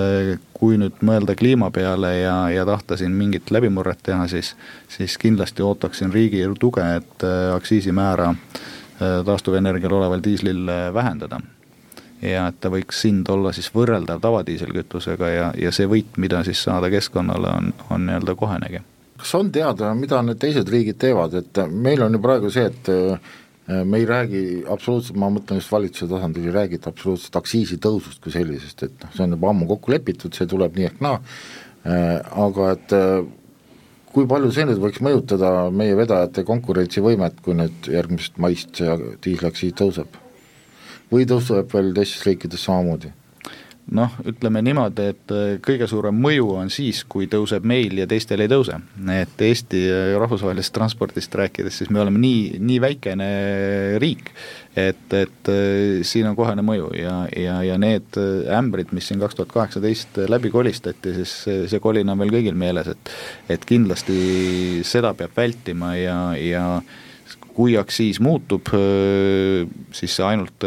kui 0.53 0.77
nüüd 0.77 0.99
mõelda 1.05 1.35
kliima 1.39 1.71
peale 1.71 2.11
ja, 2.19 2.35
ja 2.51 2.65
tahta 2.67 2.97
siin 2.99 3.15
mingit 3.15 3.51
läbimurret 3.51 4.03
teha, 4.03 4.27
siis, 4.27 4.55
siis 4.91 5.17
kindlasti 5.17 5.63
ootaksin 5.63 6.13
riigi 6.13 6.43
tuge, 6.59 6.83
et 6.99 7.23
äh, 7.23 7.53
aktsiisimäära 7.55 8.29
äh, 8.29 9.23
taastuvenergial 9.25 9.95
oleval 10.01 10.23
diislil 10.23 10.67
äh, 10.69 10.93
vähendada 10.93 11.39
ja 12.21 12.49
et 12.51 12.59
ta 12.59 12.69
võiks 12.69 13.05
hind 13.07 13.29
olla 13.31 13.53
siis 13.55 13.71
võrreldav 13.73 14.19
tavadiiselkütusega 14.21 15.29
ja, 15.31 15.51
ja 15.55 15.71
see 15.71 15.87
võit, 15.87 16.17
mida 16.17 16.43
siis 16.43 16.63
saada 16.67 16.91
keskkonnale, 16.91 17.55
on, 17.55 17.73
on 17.89 18.05
nii-öelda 18.09 18.35
kohenegi. 18.35 18.83
Kas 19.19 19.35
on 19.37 19.51
teada, 19.53 19.91
mida 19.97 20.21
need 20.25 20.39
teised 20.41 20.69
riigid 20.71 20.99
teevad, 21.01 21.35
et 21.41 21.61
meil 21.69 22.03
on 22.05 22.15
ju 22.15 22.21
praegu 22.23 22.51
see, 22.53 22.69
et 22.69 22.91
me 23.85 23.99
ei 23.99 24.05
räägi 24.09 24.43
absoluutselt, 24.71 25.17
ma 25.19 25.29
mõtlen 25.33 25.59
just 25.59 25.71
valitsuse 25.71 26.09
tasandil, 26.09 26.47
ei 26.47 26.55
räägita 26.55 26.89
absoluutselt 26.89 27.35
aktsiisitõusust 27.37 28.23
kui 28.23 28.33
sellisest, 28.33 28.85
et 28.87 29.03
noh, 29.03 29.11
see 29.13 29.25
on 29.27 29.35
juba 29.35 29.51
ammu 29.51 29.67
kokku 29.69 29.93
lepitud, 29.93 30.33
see 30.33 30.49
tuleb 30.49 30.79
nii 30.79 30.87
ehk 30.89 31.03
naa, 31.05 31.19
aga 32.47 32.71
et 32.77 32.95
kui 34.13 34.25
palju 34.29 34.49
see 34.55 34.65
nüüd 34.65 34.81
võiks 34.81 35.03
mõjutada 35.05 35.51
meie 35.75 35.93
vedajate 35.99 36.43
konkurentsivõimet, 36.47 37.43
kui 37.45 37.57
nüüd 37.59 37.91
järgmisest 37.93 38.41
maist 38.41 38.81
see 38.81 38.97
diisliaktsiis 39.25 39.77
tõuseb? 39.77 40.17
või 41.09 41.25
tõuseb 41.25 41.71
veel 41.73 41.93
teistes 41.97 42.25
riikides 42.25 42.65
samamoodi? 42.67 43.13
Noh, 43.95 44.13
ütleme 44.27 44.61
niimoodi, 44.65 45.07
et 45.13 45.33
äh, 45.33 45.49
kõige 45.65 45.87
suurem 45.89 46.17
mõju 46.21 46.51
on 46.59 46.71
siis, 46.73 47.01
kui 47.09 47.27
tõuseb 47.31 47.65
meil 47.67 47.97
ja 47.99 48.07
teistel 48.09 48.43
ei 48.43 48.51
tõuse. 48.51 48.77
et 49.13 49.41
Eesti 49.49 49.81
äh, 49.89 50.13
rahvusvahelisest 50.21 50.73
transpordist 50.75 51.35
rääkides, 51.35 51.81
siis 51.81 51.89
me 51.89 52.01
oleme 52.03 52.21
nii, 52.21 52.59
nii 52.59 52.79
väikene 52.81 53.29
riik, 54.01 54.31
et, 54.75 55.05
et 55.13 55.51
äh, 55.51 56.01
siin 56.07 56.29
on 56.29 56.37
kohene 56.37 56.65
mõju 56.65 56.91
ja, 56.97 57.15
ja, 57.35 57.59
ja 57.65 57.77
need 57.81 58.19
ämbrid, 58.59 58.93
mis 58.95 59.09
siin 59.09 59.21
kaks 59.21 59.39
tuhat 59.39 59.53
kaheksateist 59.53 60.21
läbi 60.29 60.53
kolistati, 60.53 61.15
siis 61.21 61.35
see, 61.45 61.83
kolin 61.83 62.09
on 62.09 62.21
veel 62.21 62.33
kõigil 62.39 62.57
meeles, 62.57 62.89
et 62.93 63.13
et 63.49 63.63
kindlasti 63.65 64.81
seda 64.85 65.13
peab 65.17 65.33
vältima 65.37 65.95
ja, 65.97 66.19
ja 66.37 66.65
kui 67.59 67.75
aktsiis 67.79 68.21
muutub, 68.23 68.71
siis 69.91 70.15
see 70.15 70.23
ainult 70.23 70.63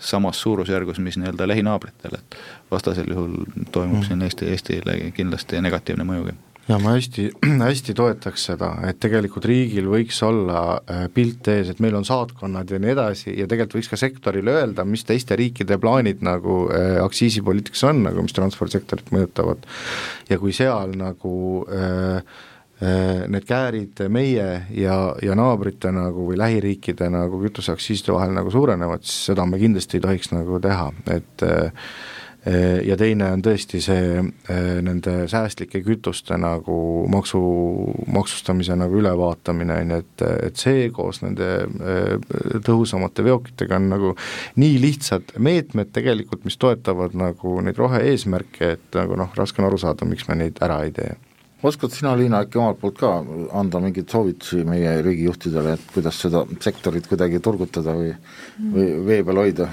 samas 0.00 0.40
suurusjärgus, 0.40 1.02
mis 1.04 1.18
nii-öelda 1.20 1.48
lähinaabritel, 1.50 2.16
et 2.16 2.38
vastasel 2.72 3.12
juhul 3.12 3.44
toimub 3.74 4.00
mm. 4.00 4.08
siin 4.08 4.24
Eesti, 4.24 4.48
Eestile 4.54 4.96
kindlasti 5.16 5.60
negatiivne 5.60 6.08
mõjugi 6.08 6.32
ja 6.68 6.78
ma 6.80 6.94
hästi, 6.94 7.26
hästi 7.68 7.94
toetaks 7.96 8.46
seda, 8.48 8.70
et 8.88 8.98
tegelikult 9.02 9.46
riigil 9.48 9.88
võiks 9.92 10.20
olla 10.24 10.80
pilt 11.14 11.48
ees, 11.52 11.74
et 11.74 11.82
meil 11.84 11.96
on 11.98 12.06
saatkonnad 12.08 12.70
ja 12.72 12.80
nii 12.80 12.94
edasi 12.94 13.34
ja 13.34 13.48
tegelikult 13.50 13.78
võiks 13.78 13.92
ka 13.92 14.00
sektorile 14.00 14.56
öelda, 14.60 14.86
mis 14.88 15.04
teiste 15.04 15.36
riikide 15.36 15.78
plaanid 15.80 16.24
nagu 16.24 16.64
äh, 16.72 16.96
aktsiisipoliitikas 17.04 17.84
on, 17.90 18.04
nagu 18.08 18.24
mis 18.24 18.36
transpordisektorit 18.36 19.12
mõjutavad. 19.14 19.68
ja 20.30 20.40
kui 20.40 20.56
seal 20.56 20.96
nagu 20.98 21.34
Äh, 21.74 22.22
need 22.84 23.46
käärid 23.48 24.02
meie 24.12 24.48
ja, 24.74 24.96
ja 25.22 25.36
naabrite 25.38 25.92
nagu 25.94 26.28
või 26.30 26.38
lähiriikide 26.40 27.08
nagu 27.12 27.38
kütuseaktsiiside 27.44 28.14
vahel 28.16 28.34
nagu 28.36 28.50
suurenevad, 28.52 29.04
siis 29.06 29.30
seda 29.30 29.46
me 29.48 29.60
kindlasti 29.62 30.00
ei 30.00 30.04
tohiks 30.04 30.34
nagu 30.34 30.58
teha, 30.62 30.90
et 31.14 31.44
äh, 31.46 31.88
ja 32.84 32.96
teine 33.00 33.30
on 33.32 33.40
tõesti 33.44 33.80
see 33.80 34.18
äh, 34.20 34.58
nende 34.84 35.14
säästlike 35.30 35.80
kütuste 35.86 36.36
nagu 36.40 36.76
maksu, 37.12 37.40
maksustamise 38.12 38.76
nagu 38.76 38.98
ülevaatamine, 39.00 39.78
on 39.80 39.94
ju, 39.94 40.00
et, 40.04 40.24
et 40.50 40.60
see 40.60 40.88
koos 40.92 41.22
nende 41.24 41.50
tõhusamate 42.66 43.24
veokitega 43.24 43.78
on 43.80 43.92
nagu 43.94 44.16
nii 44.60 44.80
lihtsad 44.82 45.36
meetmed 45.38 45.94
tegelikult, 45.94 46.44
mis 46.44 46.60
toetavad 46.60 47.16
nagu 47.16 47.60
neid 47.64 47.80
rohe-eesmärke, 47.80 48.74
et 48.76 48.98
nagu 48.98 49.16
noh, 49.20 49.32
raske 49.38 49.62
on 49.62 49.70
aru 49.70 49.80
saada, 49.80 50.08
miks 50.08 50.28
me 50.28 50.42
neid 50.42 50.60
ära 50.64 50.82
ei 50.84 50.92
tee 50.98 51.14
oskad 51.64 51.92
sina, 51.94 52.14
Liina, 52.16 52.42
äkki 52.44 52.58
omalt 52.60 52.80
poolt 52.80 52.98
ka 53.00 53.12
anda 53.56 53.80
mingeid 53.82 54.10
soovitusi 54.12 54.64
meie 54.68 54.98
riigijuhtidele, 55.02 55.76
et 55.78 55.94
kuidas 55.94 56.20
seda 56.26 56.44
sektorit 56.64 57.08
kuidagi 57.10 57.40
turgutada 57.44 57.96
või, 57.96 58.12
või 58.74 58.90
vee 59.06 59.22
peal 59.24 59.42
hoida? 59.44 59.70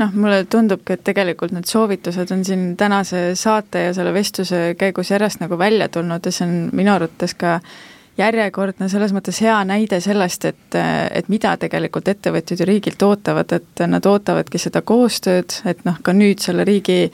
noh, 0.00 0.12
mulle 0.14 0.44
tundubki, 0.50 0.96
et 0.96 1.04
tegelikult 1.06 1.52
need 1.54 1.68
soovitused 1.68 2.32
on 2.34 2.44
siin 2.46 2.72
tänase 2.80 3.32
saate 3.38 3.86
ja 3.86 3.94
selle 3.94 4.14
vestluse 4.14 4.72
käigus 4.78 5.12
järjest 5.12 5.42
nagu 5.42 5.58
välja 5.58 5.88
tulnud 5.92 6.26
ja 6.26 6.32
see 6.34 6.46
on 6.48 6.54
minu 6.74 6.94
arvates 6.94 7.36
ka 7.38 7.58
järjekordne 8.18 8.88
selles 8.92 9.12
mõttes 9.14 9.38
hea 9.40 9.56
näide 9.64 10.00
sellest, 10.04 10.44
et, 10.44 10.76
et 10.76 11.28
mida 11.32 11.54
tegelikult 11.60 12.08
ettevõtjad 12.12 12.60
ju 12.60 12.66
riigilt 12.68 13.02
ootavad, 13.06 13.54
et 13.56 13.84
nad 13.88 14.06
ootavadki 14.06 14.60
seda 14.60 14.82
koostööd, 14.86 15.56
et 15.68 15.80
noh, 15.88 15.96
ka 16.04 16.12
nüüd 16.16 16.42
selle 16.44 16.66
riigi 16.68 17.06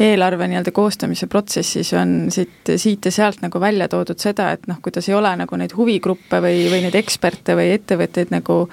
eelarve 0.00 0.48
nii-öelda 0.48 0.72
koostamise 0.76 1.28
protsessis 1.32 1.92
on 1.96 2.16
siit, 2.32 2.72
siit 2.76 3.04
ja 3.04 3.12
sealt 3.12 3.44
nagu 3.44 3.60
välja 3.60 3.88
toodud 3.92 4.20
seda, 4.22 4.50
et 4.56 4.66
noh, 4.70 4.80
kuidas 4.84 5.08
ei 5.10 5.16
ole 5.18 5.34
nagu 5.44 5.60
neid 5.60 5.76
huvigruppe 5.76 6.40
või, 6.44 6.66
või 6.72 6.86
neid 6.86 6.96
eksperte 6.98 7.56
või 7.58 7.74
ettevõtteid 7.76 8.32
nagu 8.32 8.64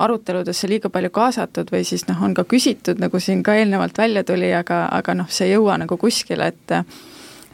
aruteludesse 0.00 0.68
liiga 0.68 0.88
palju 0.88 1.10
kaasatud 1.12 1.68
või 1.72 1.84
siis 1.84 2.06
noh, 2.08 2.20
on 2.24 2.32
ka 2.36 2.46
küsitud, 2.48 3.00
nagu 3.02 3.20
siin 3.20 3.44
ka 3.44 3.58
eelnevalt 3.60 3.98
välja 4.00 4.24
tuli, 4.24 4.54
aga, 4.56 4.86
aga 4.96 5.18
noh, 5.20 5.28
see 5.28 5.50
ei 5.50 5.58
jõua 5.58 5.76
nagu 5.82 6.00
kuskile, 6.00 6.48
et 6.54 6.78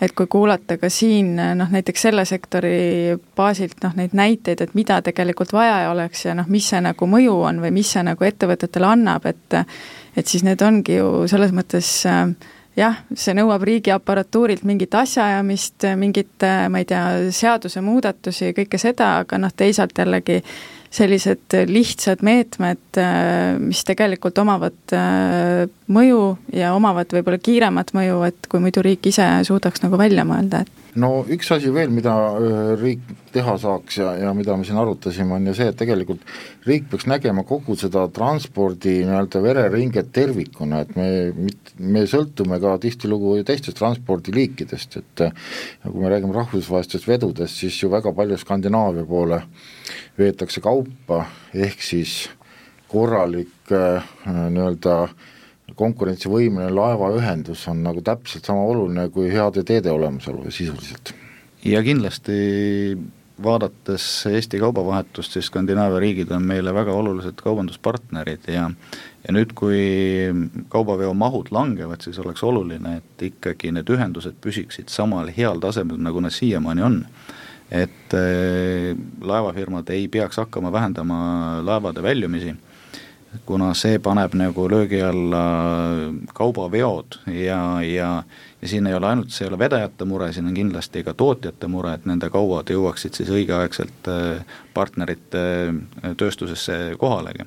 et 0.01 0.12
kui 0.12 0.26
kuulata 0.28 0.76
ka 0.80 0.90
siin 0.92 1.36
noh, 1.36 1.70
näiteks 1.72 2.03
selle 2.09 2.24
sektori 2.28 3.16
baasilt 3.36 3.80
noh, 3.84 3.94
neid 3.97 4.16
näiteid, 4.16 4.61
et 4.61 4.74
mida 4.76 5.01
tegelikult 5.05 5.55
vaja 5.57 5.90
oleks 5.90 6.26
ja 6.26 6.34
noh, 6.36 6.49
mis 6.53 6.68
see 6.72 6.82
nagu 6.84 7.09
mõju 7.09 7.38
on 7.49 7.62
või 7.64 7.72
mis 7.78 7.94
see 7.94 8.05
nagu 8.07 8.28
ettevõtetele 8.28 8.92
annab, 8.92 9.26
et 9.26 9.62
et 10.16 10.26
siis 10.26 10.44
need 10.44 10.62
ongi 10.64 10.97
ju 10.97 11.26
selles 11.28 11.53
mõttes 11.53 11.90
jah, 12.76 13.03
see 13.16 13.34
nõuab 13.36 13.64
riigiaparatuurilt 13.66 14.64
mingit 14.68 14.94
asjaajamist, 14.94 15.88
mingit, 15.97 16.44
ma 16.70 16.80
ei 16.80 16.88
tea, 16.88 17.05
seadusemuudatusi 17.32 18.53
kõike 18.57 18.80
seda, 18.80 19.16
aga 19.24 19.40
noh, 19.40 19.53
teisalt 19.57 19.97
jällegi 19.97 20.42
sellised 20.97 21.57
lihtsad 21.68 22.22
meetmed, 22.26 23.01
mis 23.61 23.82
tegelikult 23.86 24.38
omavad 24.42 24.97
äh, 24.97 25.66
mõju 25.92 26.22
ja 26.57 26.72
omavad 26.76 27.12
võib-olla 27.12 27.40
kiiremat 27.42 27.92
mõju, 27.97 28.22
et 28.30 28.49
kui 28.51 28.62
muidu 28.64 28.84
riik 28.84 29.11
ise 29.12 29.26
suudaks 29.47 29.84
nagu 29.84 30.01
välja 30.01 30.24
mõelda, 30.28 30.64
et 30.64 30.86
no 31.01 31.11
üks 31.32 31.51
asi 31.55 31.70
veel, 31.72 31.92
mida 31.92 32.12
äh, 32.12 32.72
riik 32.80 33.05
teha 33.34 33.57
saaks 33.61 33.99
ja, 34.01 34.12
ja 34.20 34.32
mida 34.36 34.57
me 34.57 34.64
siin 34.66 34.78
arutasime, 34.80 35.36
on 35.36 35.51
ju 35.51 35.55
see, 35.59 35.68
et 35.70 35.78
tegelikult 35.78 36.22
riik 36.66 36.88
peaks 36.90 37.07
nägema 37.11 37.44
kogu 37.49 37.76
seda 37.78 38.07
transpordi 38.14 38.99
nii-öelda 39.03 39.42
vereringet 39.44 40.11
tervikuna, 40.16 40.82
et 40.84 40.97
me, 40.97 41.09
me 41.78 42.05
sõltume 42.09 42.61
ka 42.62 42.76
tihtilugu 42.82 43.36
teistest 43.47 43.78
transpordiliikidest, 43.80 45.01
et 45.03 45.26
kui 45.84 46.01
me 46.01 46.12
räägime 46.12 46.36
rahvusvahelistest 46.36 47.09
vedudest, 47.09 47.61
siis 47.61 47.82
ju 47.82 47.92
väga 47.92 48.14
palju 48.16 48.40
Skandinaavia 48.40 49.05
poole 49.09 49.42
veetakse 50.18 50.61
kaupa, 50.64 51.24
ehk 51.55 51.82
siis 51.82 52.28
korralik 52.89 53.72
äh, 53.74 54.07
nii-öelda 54.26 55.09
konkurentsivõimeline 55.76 56.70
laevaühendus 56.72 57.66
on 57.68 57.82
nagu 57.84 58.03
täpselt 58.07 58.47
sama 58.47 58.62
oluline 58.70 59.09
kui 59.11 59.28
heade 59.32 59.64
teede 59.66 59.91
olemasolu 59.91 60.51
sisuliselt. 60.51 61.14
ja 61.64 61.82
kindlasti 61.82 62.97
vaadates 63.43 64.26
Eesti 64.26 64.59
kaubavahetust, 64.59 65.32
siis 65.32 65.51
Skandinaavia 65.51 65.99
riigid 66.01 66.30
on 66.32 66.43
meile 66.47 66.72
väga 66.74 66.93
olulised 66.93 67.37
kaubanduspartnerid 67.43 68.49
ja 68.49 68.70
ja 69.26 69.34
nüüd, 69.34 69.53
kui 69.59 69.80
kaubaveo 70.70 71.12
mahud 71.14 71.51
langevad, 71.51 72.01
siis 72.05 72.18
oleks 72.22 72.45
oluline, 72.47 72.97
et 73.01 73.26
ikkagi 73.26 73.72
need 73.74 73.91
ühendused 73.91 74.39
püsiksid 74.41 74.93
samal 74.93 75.32
heal 75.37 75.59
tasemel, 75.61 75.99
nagu 75.99 76.22
nad 76.22 76.34
siiamaani 76.34 76.87
on. 76.87 77.01
Et 77.71 78.14
äh, 78.14 78.95
laevafirmad 79.21 79.89
ei 79.91 80.09
peaks 80.09 80.37
hakkama 80.37 80.73
vähendama 80.73 81.19
laevade 81.67 82.03
väljumisi 82.03 82.55
kuna 83.47 83.75
see 83.75 83.99
paneb 83.99 84.35
nagu 84.39 84.69
löögi 84.71 85.01
alla 85.03 85.45
kaubaveod 86.35 87.19
ja, 87.27 87.83
ja 87.83 88.23
ja 88.62 88.69
siin 88.69 88.87
ei 88.87 88.95
ole 88.95 89.07
ainult, 89.07 89.31
see 89.31 89.45
ei 89.45 89.49
ole 89.49 89.59
vedajate 89.59 90.05
mure, 90.05 90.33
siin 90.33 90.47
on 90.49 90.55
kindlasti 90.55 91.03
ka 91.05 91.14
tootjate 91.14 91.69
mure, 91.71 91.93
et 91.95 92.07
nende 92.09 92.31
kaubad 92.33 92.71
jõuaksid 92.73 93.19
siis 93.19 93.31
õigeaegselt 93.31 94.09
äh, 94.11 94.57
partnerite 94.75 95.43
äh, 95.69 96.17
tööstusesse 96.17 96.97
kohalegi. 96.99 97.47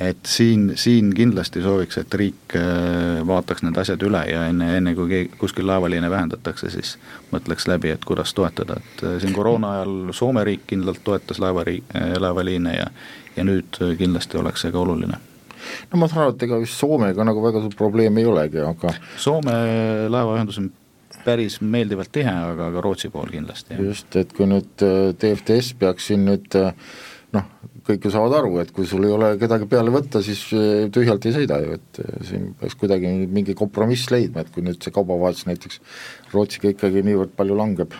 Et 0.00 0.26
siin, 0.26 0.72
siin 0.80 1.12
kindlasti 1.14 1.62
sooviks, 1.62 1.98
et 2.00 2.14
riik 2.14 2.56
äh, 2.56 3.20
vaataks 3.26 3.64
need 3.66 3.76
asjad 3.80 4.02
üle 4.06 4.22
ja 4.30 4.46
enne, 4.48 4.72
enne 4.78 4.94
kui 4.98 5.08
keegi, 5.10 5.32
kuskil 5.40 5.68
laevaliine 5.68 6.10
vähendatakse, 6.10 6.70
siis 6.72 6.96
mõtleks 7.34 7.68
läbi, 7.68 7.92
et 7.94 8.04
kuidas 8.08 8.34
toetada, 8.34 8.80
et 8.80 9.06
siin 9.22 9.36
koroona 9.36 9.76
ajal 9.78 10.14
Soome 10.16 10.44
riik 10.44 10.66
kindlalt 10.70 11.04
toetas 11.04 11.38
laevari-, 11.42 11.82
laevaliine 12.18 12.76
ja 12.76 12.86
ja 13.36 13.44
nüüd 13.46 13.80
äh, 13.82 13.94
kindlasti 13.98 14.40
oleks 14.40 14.64
see 14.64 14.72
ka 14.74 14.80
oluline 14.80 15.18
no 15.90 16.00
ma 16.00 16.08
saan 16.10 16.24
aru, 16.24 16.34
et 16.34 16.44
ega 16.46 16.58
vist 16.62 16.80
Soomega 16.80 17.24
nagu 17.26 17.42
väga 17.44 17.62
suurt 17.62 17.76
probleemi 17.78 18.24
ei 18.24 18.28
olegi, 18.30 18.62
aga 18.64 18.94
Soome 19.20 19.56
laevaühendus 20.10 20.60
on 20.62 20.70
päris 21.24 21.58
meeldivalt 21.60 22.12
tihe, 22.12 22.32
aga 22.32 22.70
ka 22.74 22.82
Rootsi 22.84 23.10
pool 23.12 23.28
kindlasti. 23.32 23.76
just, 23.90 24.16
et 24.16 24.32
kui 24.36 24.48
nüüd 24.50 24.84
äh, 24.86 25.72
peaks 25.78 26.10
siin 26.10 26.24
nüüd 26.28 26.56
äh, 26.58 26.72
noh, 27.36 27.50
kõik 27.90 28.08
ju 28.08 28.14
saavad 28.14 28.38
aru, 28.40 28.56
et 28.62 28.72
kui 28.74 28.88
sul 28.88 29.04
ei 29.04 29.14
ole 29.14 29.34
kedagi 29.40 29.68
peale 29.70 29.92
võtta, 29.94 30.22
siis 30.24 30.46
tühjalt 30.94 31.26
ei 31.26 31.36
sõida 31.36 31.60
ju, 31.62 31.76
et 31.78 32.02
siin 32.26 32.50
peaks 32.60 32.78
kuidagi 32.80 33.12
mingi 33.26 33.56
kompromiss 33.58 34.10
leidma, 34.14 34.44
et 34.44 34.52
kui 34.54 34.64
nüüd 34.66 34.80
see 34.82 34.94
kaubavahetus 34.94 35.46
näiteks 35.50 35.80
Rootsiga 36.34 36.72
ikkagi 36.72 37.04
niivõrd 37.06 37.36
palju 37.36 37.58
langeb. 37.58 37.96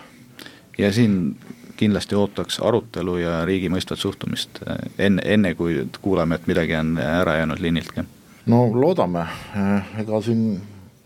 ja 0.79 0.89
siin 0.95 1.35
kindlasti 1.81 2.17
ootaks 2.17 2.59
arutelu 2.61 3.15
ja 3.21 3.37
riigi 3.47 3.69
mõistvat 3.73 4.01
suhtumist 4.01 4.61
eh, 4.65 4.83
enne, 5.07 5.23
enne 5.25 5.55
kui 5.57 5.79
kuuleme, 6.01 6.37
et 6.37 6.49
midagi 6.49 6.77
on 6.77 6.97
ära 7.01 7.39
jäänud 7.39 7.61
liiniltki. 7.63 8.05
no 8.53 8.65
loodame, 8.75 9.25
eh, 9.57 9.95
ega 10.03 10.21
siin 10.25 10.43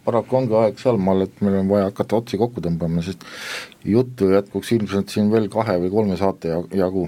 paraku 0.06 0.42
ongi 0.42 0.58
aeg 0.60 0.82
sealmaal, 0.82 1.26
et 1.26 1.40
meil 1.46 1.62
on 1.62 1.70
vaja 1.72 1.90
hakata 1.90 2.20
otsi 2.20 2.40
kokku 2.42 2.64
tõmbama, 2.66 3.04
sest 3.06 3.24
juttu 3.88 4.30
jätkuks 4.34 4.74
ilmselt 4.76 5.14
siin 5.14 5.32
veel 5.32 5.48
kahe 5.54 5.80
või 5.86 5.94
kolme 5.94 6.20
saate 6.20 6.52
jagu. 6.76 7.08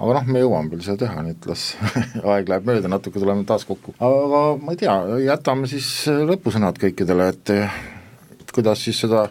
Aga 0.00 0.16
noh, 0.16 0.28
me 0.32 0.42
jõuame 0.42 0.72
veel 0.72 0.82
seda 0.86 1.04
teha, 1.04 1.22
nii 1.24 1.36
et 1.36 1.48
las 1.50 1.68
aeg 2.32 2.50
läheb 2.50 2.68
mööda, 2.68 2.90
natuke 2.92 3.22
tuleme 3.22 3.46
taas 3.48 3.66
kokku. 3.68 3.94
aga 4.00 4.42
ma 4.60 4.74
ei 4.74 4.80
tea, 4.80 4.96
jätame 5.28 5.70
siis 5.70 5.90
lõpusõnad 6.08 6.80
kõikidele, 6.80 7.30
et 7.34 7.54
kuidas 8.50 8.82
siis 8.84 8.98
seda 9.04 9.28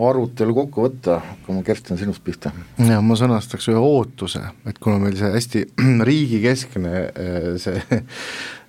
arutelu 0.00 0.54
kokku 0.56 0.86
võtta, 0.86 1.18
hakkame 1.26 1.62
Kersten 1.66 2.00
sinust 2.00 2.24
pihta. 2.24 2.52
ja 2.88 3.00
ma 3.04 3.16
sõnastaks 3.18 3.68
ühe 3.72 3.80
ootuse, 3.80 4.42
et 4.68 4.78
kuna 4.82 4.98
meil 5.02 5.16
see 5.18 5.32
hästi 5.34 5.64
riigikeskne 6.08 6.94
äh, 7.10 7.48
see 7.62 8.00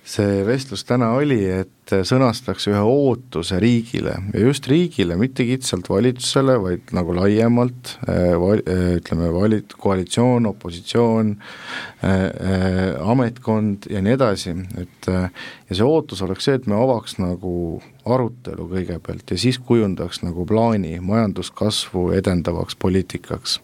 see 0.04 0.42
vestlus 0.44 0.84
täna 0.84 1.14
oli, 1.16 1.40
et 1.48 1.92
sõnastaks 2.04 2.66
ühe 2.68 2.80
ootuse 2.84 3.56
riigile 3.60 4.14
ja 4.34 4.42
just 4.42 4.68
riigile, 4.68 5.16
mitte 5.20 5.46
kitsalt 5.48 5.88
valitsusele, 5.88 6.58
vaid 6.60 6.92
nagu 6.96 7.16
laiemalt 7.16 7.94
äh, 8.04 8.34
val-, 8.40 8.64
äh, 8.68 8.84
ütleme, 8.98 9.30
valit-, 9.34 9.76
koalitsioon, 9.80 10.50
opositsioon, 10.52 11.34
ametkond 13.14 13.88
ja 13.88 14.02
nii 14.04 14.12
edasi, 14.12 14.52
et 14.80 15.06
ja 15.08 15.28
see 15.70 15.86
ootus 15.86 16.20
oleks 16.26 16.44
see, 16.44 16.58
et 16.58 16.66
me 16.68 16.76
avaks 16.76 17.16
nagu 17.22 17.54
arutelu 18.04 18.66
kõigepealt 18.68 19.30
ja 19.32 19.38
siis 19.40 19.58
kujundaks 19.58 20.20
nagu 20.24 20.44
plaani 20.46 20.98
majanduskasvu 21.00 22.10
edendavaks 22.18 22.76
poliitikaks. 22.76 23.60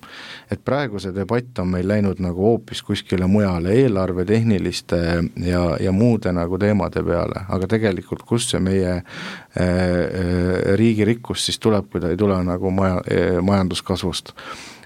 et 0.51 0.65
praegu 0.65 0.99
see 1.01 1.15
debatt 1.15 1.59
on 1.59 1.69
meil 1.75 1.89
läinud 1.89 2.21
nagu 2.25 2.43
hoopis 2.43 2.83
kuskile 2.83 3.27
mujale, 3.27 3.75
eelarve 3.83 4.25
tehniliste 4.25 5.01
ja, 5.45 5.65
ja 5.81 5.93
muude 5.93 6.33
nagu 6.33 6.59
teemade 6.59 7.03
peale, 7.05 7.45
aga 7.49 7.69
tegelikult 7.69 8.23
kust 8.23 8.55
see 8.55 8.61
meie 8.61 8.97
äh, 8.97 9.05
riigi 10.77 11.05
rikkus 11.05 11.47
siis 11.47 11.59
tuleb, 11.59 11.91
kui 11.93 12.01
ta 12.01 12.11
ei 12.11 12.17
tule 12.17 12.41
nagu 12.45 12.71
maja 12.71 13.01
äh,, 13.05 13.39
majanduskasvust. 13.45 14.33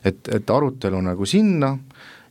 et, 0.04 0.28
et 0.28 0.50
arutelu 0.50 1.00
nagu 1.00 1.26
sinna 1.26 1.76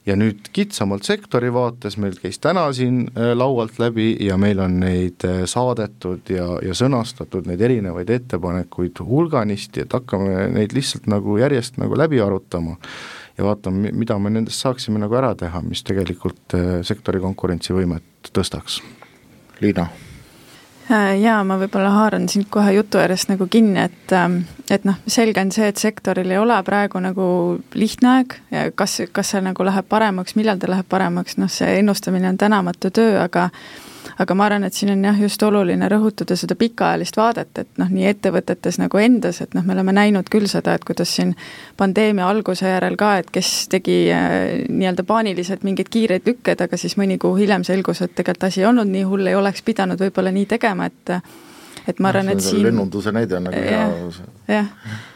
ja 0.06 0.16
nüüd 0.20 0.50
kitsamalt 0.56 1.08
sektori 1.08 1.52
vaates 1.54 1.98
meil 2.02 2.16
käis 2.20 2.40
täna 2.44 2.66
siin 2.76 3.06
äh, 3.14 3.32
laualt 3.38 3.80
läbi 3.80 4.14
ja 4.26 4.38
meil 4.38 4.60
on 4.64 4.80
neid 4.84 5.24
äh, 5.28 5.44
saadetud 5.50 6.30
ja, 6.34 6.48
ja 6.66 6.76
sõnastatud 6.78 7.48
neid 7.50 7.62
erinevaid 7.64 8.12
ettepanekuid 8.14 9.04
hulganisti, 9.08 9.86
et 9.86 9.96
hakkame 9.96 10.48
neid 10.54 10.76
lihtsalt 10.76 11.08
nagu 11.12 11.38
järjest 11.40 11.80
nagu 11.82 11.98
läbi 12.00 12.22
arutama 12.24 12.78
ja 13.38 13.48
vaatame, 13.48 13.92
mida 13.96 14.20
me 14.20 14.34
nendest 14.34 14.64
saaksime 14.64 15.02
nagu 15.02 15.20
ära 15.20 15.34
teha, 15.40 15.64
mis 15.66 15.84
tegelikult 15.88 16.58
äh, 16.60 16.74
sektori 16.86 17.24
konkurentsivõimet 17.24 18.34
tõstaks. 18.34 18.82
Liina 19.64 19.88
Äh, 20.92 21.22
jaa, 21.22 21.38
ma 21.48 21.56
võib-olla 21.62 21.94
haaran 21.96 22.26
sind 22.28 22.50
kohe 22.52 22.74
jutu 22.76 23.00
äärest 23.00 23.30
nagu 23.32 23.48
kinni, 23.48 23.86
et 23.86 24.12
ähm, 24.12 24.42
et 24.70 24.84
noh, 24.84 24.98
selge 25.08 25.40
on 25.40 25.52
see, 25.56 25.70
et 25.72 25.80
sektoril 25.80 26.32
ei 26.32 26.40
ole 26.42 26.58
praegu 26.68 27.00
nagu 27.00 27.28
lihtne 27.74 28.10
aeg. 28.18 28.36
Ja 28.52 28.66
kas, 28.76 28.98
kas 29.16 29.32
see 29.32 29.42
nagu 29.46 29.64
läheb 29.64 29.88
paremaks, 29.90 30.36
millal 30.36 30.60
ta 30.60 30.68
läheb 30.72 30.90
paremaks, 30.90 31.38
noh 31.40 31.52
see 31.52 31.80
ennustamine 31.80 32.28
on 32.34 32.40
tänamatu 32.42 32.92
töö, 32.92 33.16
aga 33.24 33.50
aga 34.20 34.36
ma 34.38 34.48
arvan, 34.48 34.68
et 34.68 34.78
siin 34.78 34.92
on 34.94 35.04
jah, 35.06 35.20
just 35.22 35.44
oluline 35.44 35.90
rõhutada 35.92 36.38
seda 36.40 36.58
pikaajalist 36.60 37.18
vaadet, 37.18 37.52
et 37.64 37.82
noh, 37.82 37.90
nii 37.94 38.10
ettevõtetes 38.12 38.80
nagu 38.82 39.02
endas, 39.02 39.42
et 39.42 39.56
noh, 39.58 39.66
me 39.66 39.76
oleme 39.78 39.96
näinud 39.96 40.30
küll 40.34 40.50
seda, 40.52 40.76
et 40.78 40.86
kuidas 40.88 41.16
siin 41.16 41.36
pandeemia 41.78 42.28
alguse 42.30 42.68
järel 42.70 42.98
ka, 43.00 43.16
et 43.22 43.32
kes 43.34 43.54
tegi 43.74 43.98
äh, 44.14 44.66
nii-öelda 44.70 45.06
paaniliselt 45.08 45.64
mingeid 45.68 45.90
kiireid 45.94 46.28
lükked, 46.30 46.66
aga 46.68 46.80
siis 46.80 46.98
mõni 47.00 47.18
kuu 47.22 47.36
hiljem 47.40 47.66
selgus, 47.68 48.04
et 48.04 48.16
tegelikult 48.16 48.50
asi 48.50 48.64
ei 48.64 48.70
olnud 48.70 48.90
nii 48.90 49.08
hull, 49.08 49.28
ei 49.30 49.40
oleks 49.40 49.66
pidanud 49.66 50.00
võib-olla 50.02 50.34
nii 50.34 50.46
tegema, 50.56 50.90
et 50.92 51.18
et 51.88 52.00
ma 52.00 52.10
arvan, 52.10 52.30
et 52.32 52.44
siin 52.44 52.64
lennunduse 52.64 53.12
näide 53.12 53.38
on 53.38 53.48
nagu 53.50 53.60
hea 53.60 53.82
jah, 54.48 54.70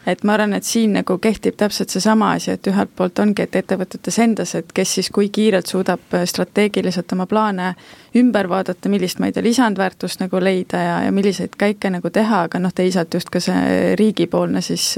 et 0.08 0.24
ma 0.28 0.36
arvan, 0.36 0.54
et 0.58 0.68
siin 0.68 0.94
nagu 0.98 1.18
kehtib 1.24 1.58
täpselt 1.60 1.94
seesama 1.94 2.34
asi, 2.36 2.52
et 2.54 2.68
ühelt 2.68 2.92
poolt 2.96 3.20
ongi, 3.24 3.46
et 3.46 3.56
ettevõtetes 3.60 4.20
endas, 4.24 4.54
et 4.60 4.72
kes 4.76 4.94
siis 5.00 5.10
kui 5.14 5.30
kiirelt 5.34 5.68
suudab 5.72 6.18
strateegiliselt 6.26 7.12
oma 7.16 7.28
plaane 7.30 7.74
ümber 8.18 8.50
vaadata, 8.52 8.92
millist, 8.92 9.22
ma 9.24 9.30
ei 9.30 9.36
tea, 9.36 9.46
lisandväärtust 9.46 10.24
nagu 10.24 10.44
leida 10.44 10.84
ja, 10.84 11.02
ja 11.08 11.16
milliseid 11.16 11.58
käike 11.60 11.92
nagu 11.94 12.12
teha, 12.14 12.46
aga 12.50 12.62
noh, 12.64 12.76
teisalt 12.76 13.14
just 13.20 13.32
ka 13.34 13.42
see 13.44 13.96
riigipoolne 14.00 14.64
siis, 14.66 14.94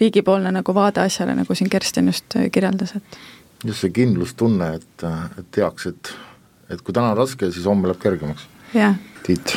riigipoolne 0.00 0.54
nagu 0.54 0.74
vaade 0.74 1.04
asjale, 1.04 1.36
nagu 1.38 1.54
siin 1.58 1.70
Kersten 1.70 2.10
just 2.12 2.38
kirjeldas, 2.52 2.96
et 2.98 3.22
just 3.64 3.84
see 3.84 3.94
kindlustunne, 3.94 4.74
et, 4.80 5.08
et 5.38 5.50
teaks, 5.54 5.90
et 5.92 6.14
et 6.72 6.80
kui 6.80 6.94
täna 6.96 7.10
on 7.12 7.18
raske, 7.18 7.50
siis 7.52 7.66
homme 7.68 7.90
läheb 7.90 8.00
kergemaks. 8.00 8.46
Tiit 9.26 9.52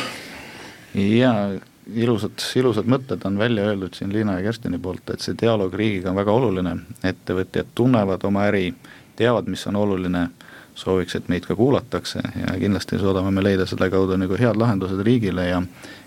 jaa, 0.96 1.50
ilusad, 1.94 2.40
ilusad 2.56 2.88
mõtted 2.90 3.24
on 3.28 3.38
välja 3.38 3.68
öeldud 3.70 3.94
siin 3.94 4.12
Liina 4.12 4.38
ja 4.38 4.46
Kerstini 4.48 4.78
poolt, 4.82 5.10
et 5.12 5.24
see 5.24 5.36
dialoog 5.40 5.74
riigiga 5.74 6.10
on 6.10 6.18
väga 6.18 6.32
oluline, 6.32 6.76
ettevõtjad 7.04 7.74
tunnevad 7.74 8.24
oma 8.26 8.46
äri, 8.50 8.70
teavad, 9.16 9.48
mis 9.50 9.66
on 9.70 9.76
oluline, 9.76 10.28
sooviks, 10.76 11.16
et 11.16 11.28
meid 11.32 11.46
ka 11.48 11.56
kuulatakse 11.56 12.20
ja 12.20 12.56
kindlasti 12.60 12.98
suudame 13.00 13.30
me 13.32 13.44
leida 13.44 13.64
selle 13.68 13.88
kaudu 13.90 14.18
nagu 14.20 14.36
head 14.36 14.58
lahendused 14.60 15.00
riigile 15.06 15.46
ja 15.48 15.62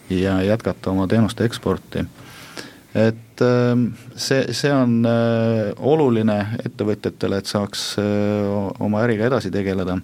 ja 0.09 0.41
jätkata 0.41 0.91
oma 0.91 1.07
teenuste 1.07 1.45
eksporti. 1.45 2.05
et 2.95 3.41
ähm, 3.41 3.85
see, 4.15 4.53
see 4.53 4.71
on 4.73 5.05
äh, 5.05 5.73
oluline 5.77 6.37
ettevõtjatele, 6.65 7.37
et 7.37 7.45
saaks 7.45 7.95
äh, 8.01 8.81
oma 8.81 9.03
äriga 9.05 9.27
edasi 9.29 9.51
tegeleda 9.53 9.99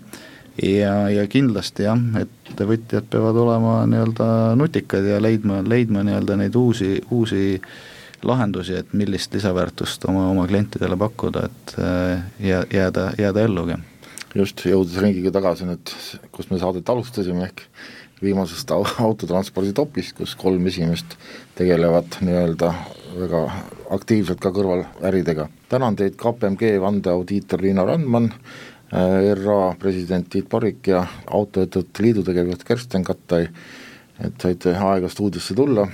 ja, 0.64 0.94
ja 1.12 1.26
kindlasti 1.28 1.88
jah, 1.88 2.00
ettevõtjad 2.22 3.10
peavad 3.12 3.40
olema 3.42 3.76
nii-öelda 3.90 4.28
nutikad 4.60 5.08
ja 5.08 5.20
leidma, 5.22 5.62
leidma 5.68 6.06
nii-öelda 6.06 6.38
neid 6.40 6.56
uusi, 6.56 7.00
uusi 7.12 7.60
lahendusi, 8.26 8.80
et 8.80 8.94
millist 8.94 9.34
lisaväärtust 9.36 10.08
oma, 10.10 10.30
oma 10.32 10.48
klientidele 10.48 10.98
pakkuda, 10.98 11.46
et 11.50 11.76
äh, 11.80 12.24
jää, 12.40 12.64
jääda, 12.74 13.12
jääda 13.20 13.46
ellugi. 13.46 13.78
just, 14.36 14.66
jõudes 14.68 14.98
ringiga 15.00 15.32
tagasi 15.32 15.68
nüüd, 15.68 15.94
kus 16.32 16.50
me 16.52 16.60
saadet 16.60 16.90
alustasime, 16.90 17.46
ehk 17.48 17.68
viimasest 18.24 18.72
autotranspordi 18.72 19.74
topist, 19.76 20.16
kus 20.18 20.36
kolm 20.40 20.68
esimest 20.68 21.18
tegelevad 21.56 22.20
nii-öelda 22.24 22.72
väga 23.16 23.42
aktiivselt 23.96 24.42
ka 24.44 24.52
kõrvaläridega. 24.56 25.48
tänan 25.70 25.96
teid, 25.96 26.16
KPMG 26.20 26.80
vandeaudiitor 26.82 27.62
Liina 27.62 27.86
Randman, 27.86 28.32
RA 28.92 29.76
president 29.80 30.28
Tiit 30.30 30.50
Parik 30.50 30.88
ja 30.88 31.02
Autoettevõtete 31.26 32.04
Liidu 32.06 32.24
tegevjuht 32.24 32.64
Kersten 32.68 33.04
Kattai, 33.04 33.48
et 34.22 34.42
saite 34.42 34.76
aega 34.78 35.10
stuudiosse 35.10 35.58
tulla, 35.58 35.88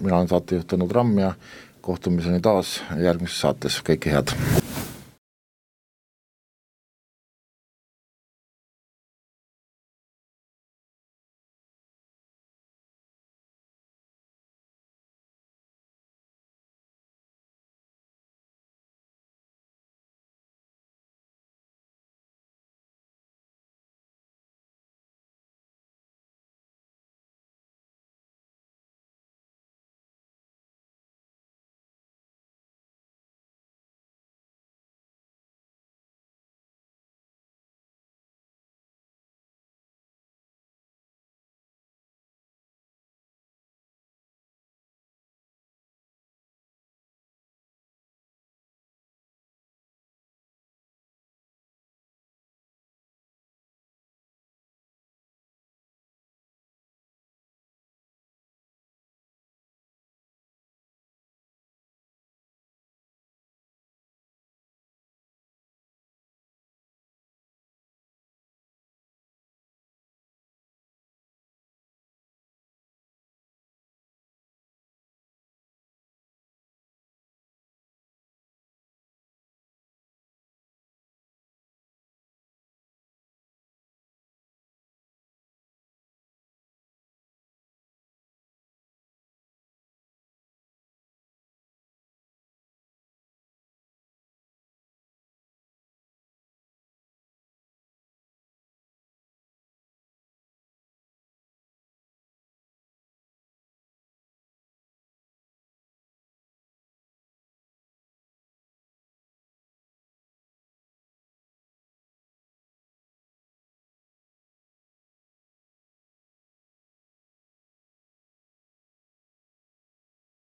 mina 0.00 0.20
olen 0.20 0.30
saatejuht 0.30 0.70
Tõnu 0.70 0.88
Tramm 0.88 1.18
ja 1.18 1.34
kohtumiseni 1.86 2.40
taas 2.42 2.78
järgmises 3.02 3.42
saates, 3.42 3.82
kõike 3.86 4.14
head! 4.14 4.34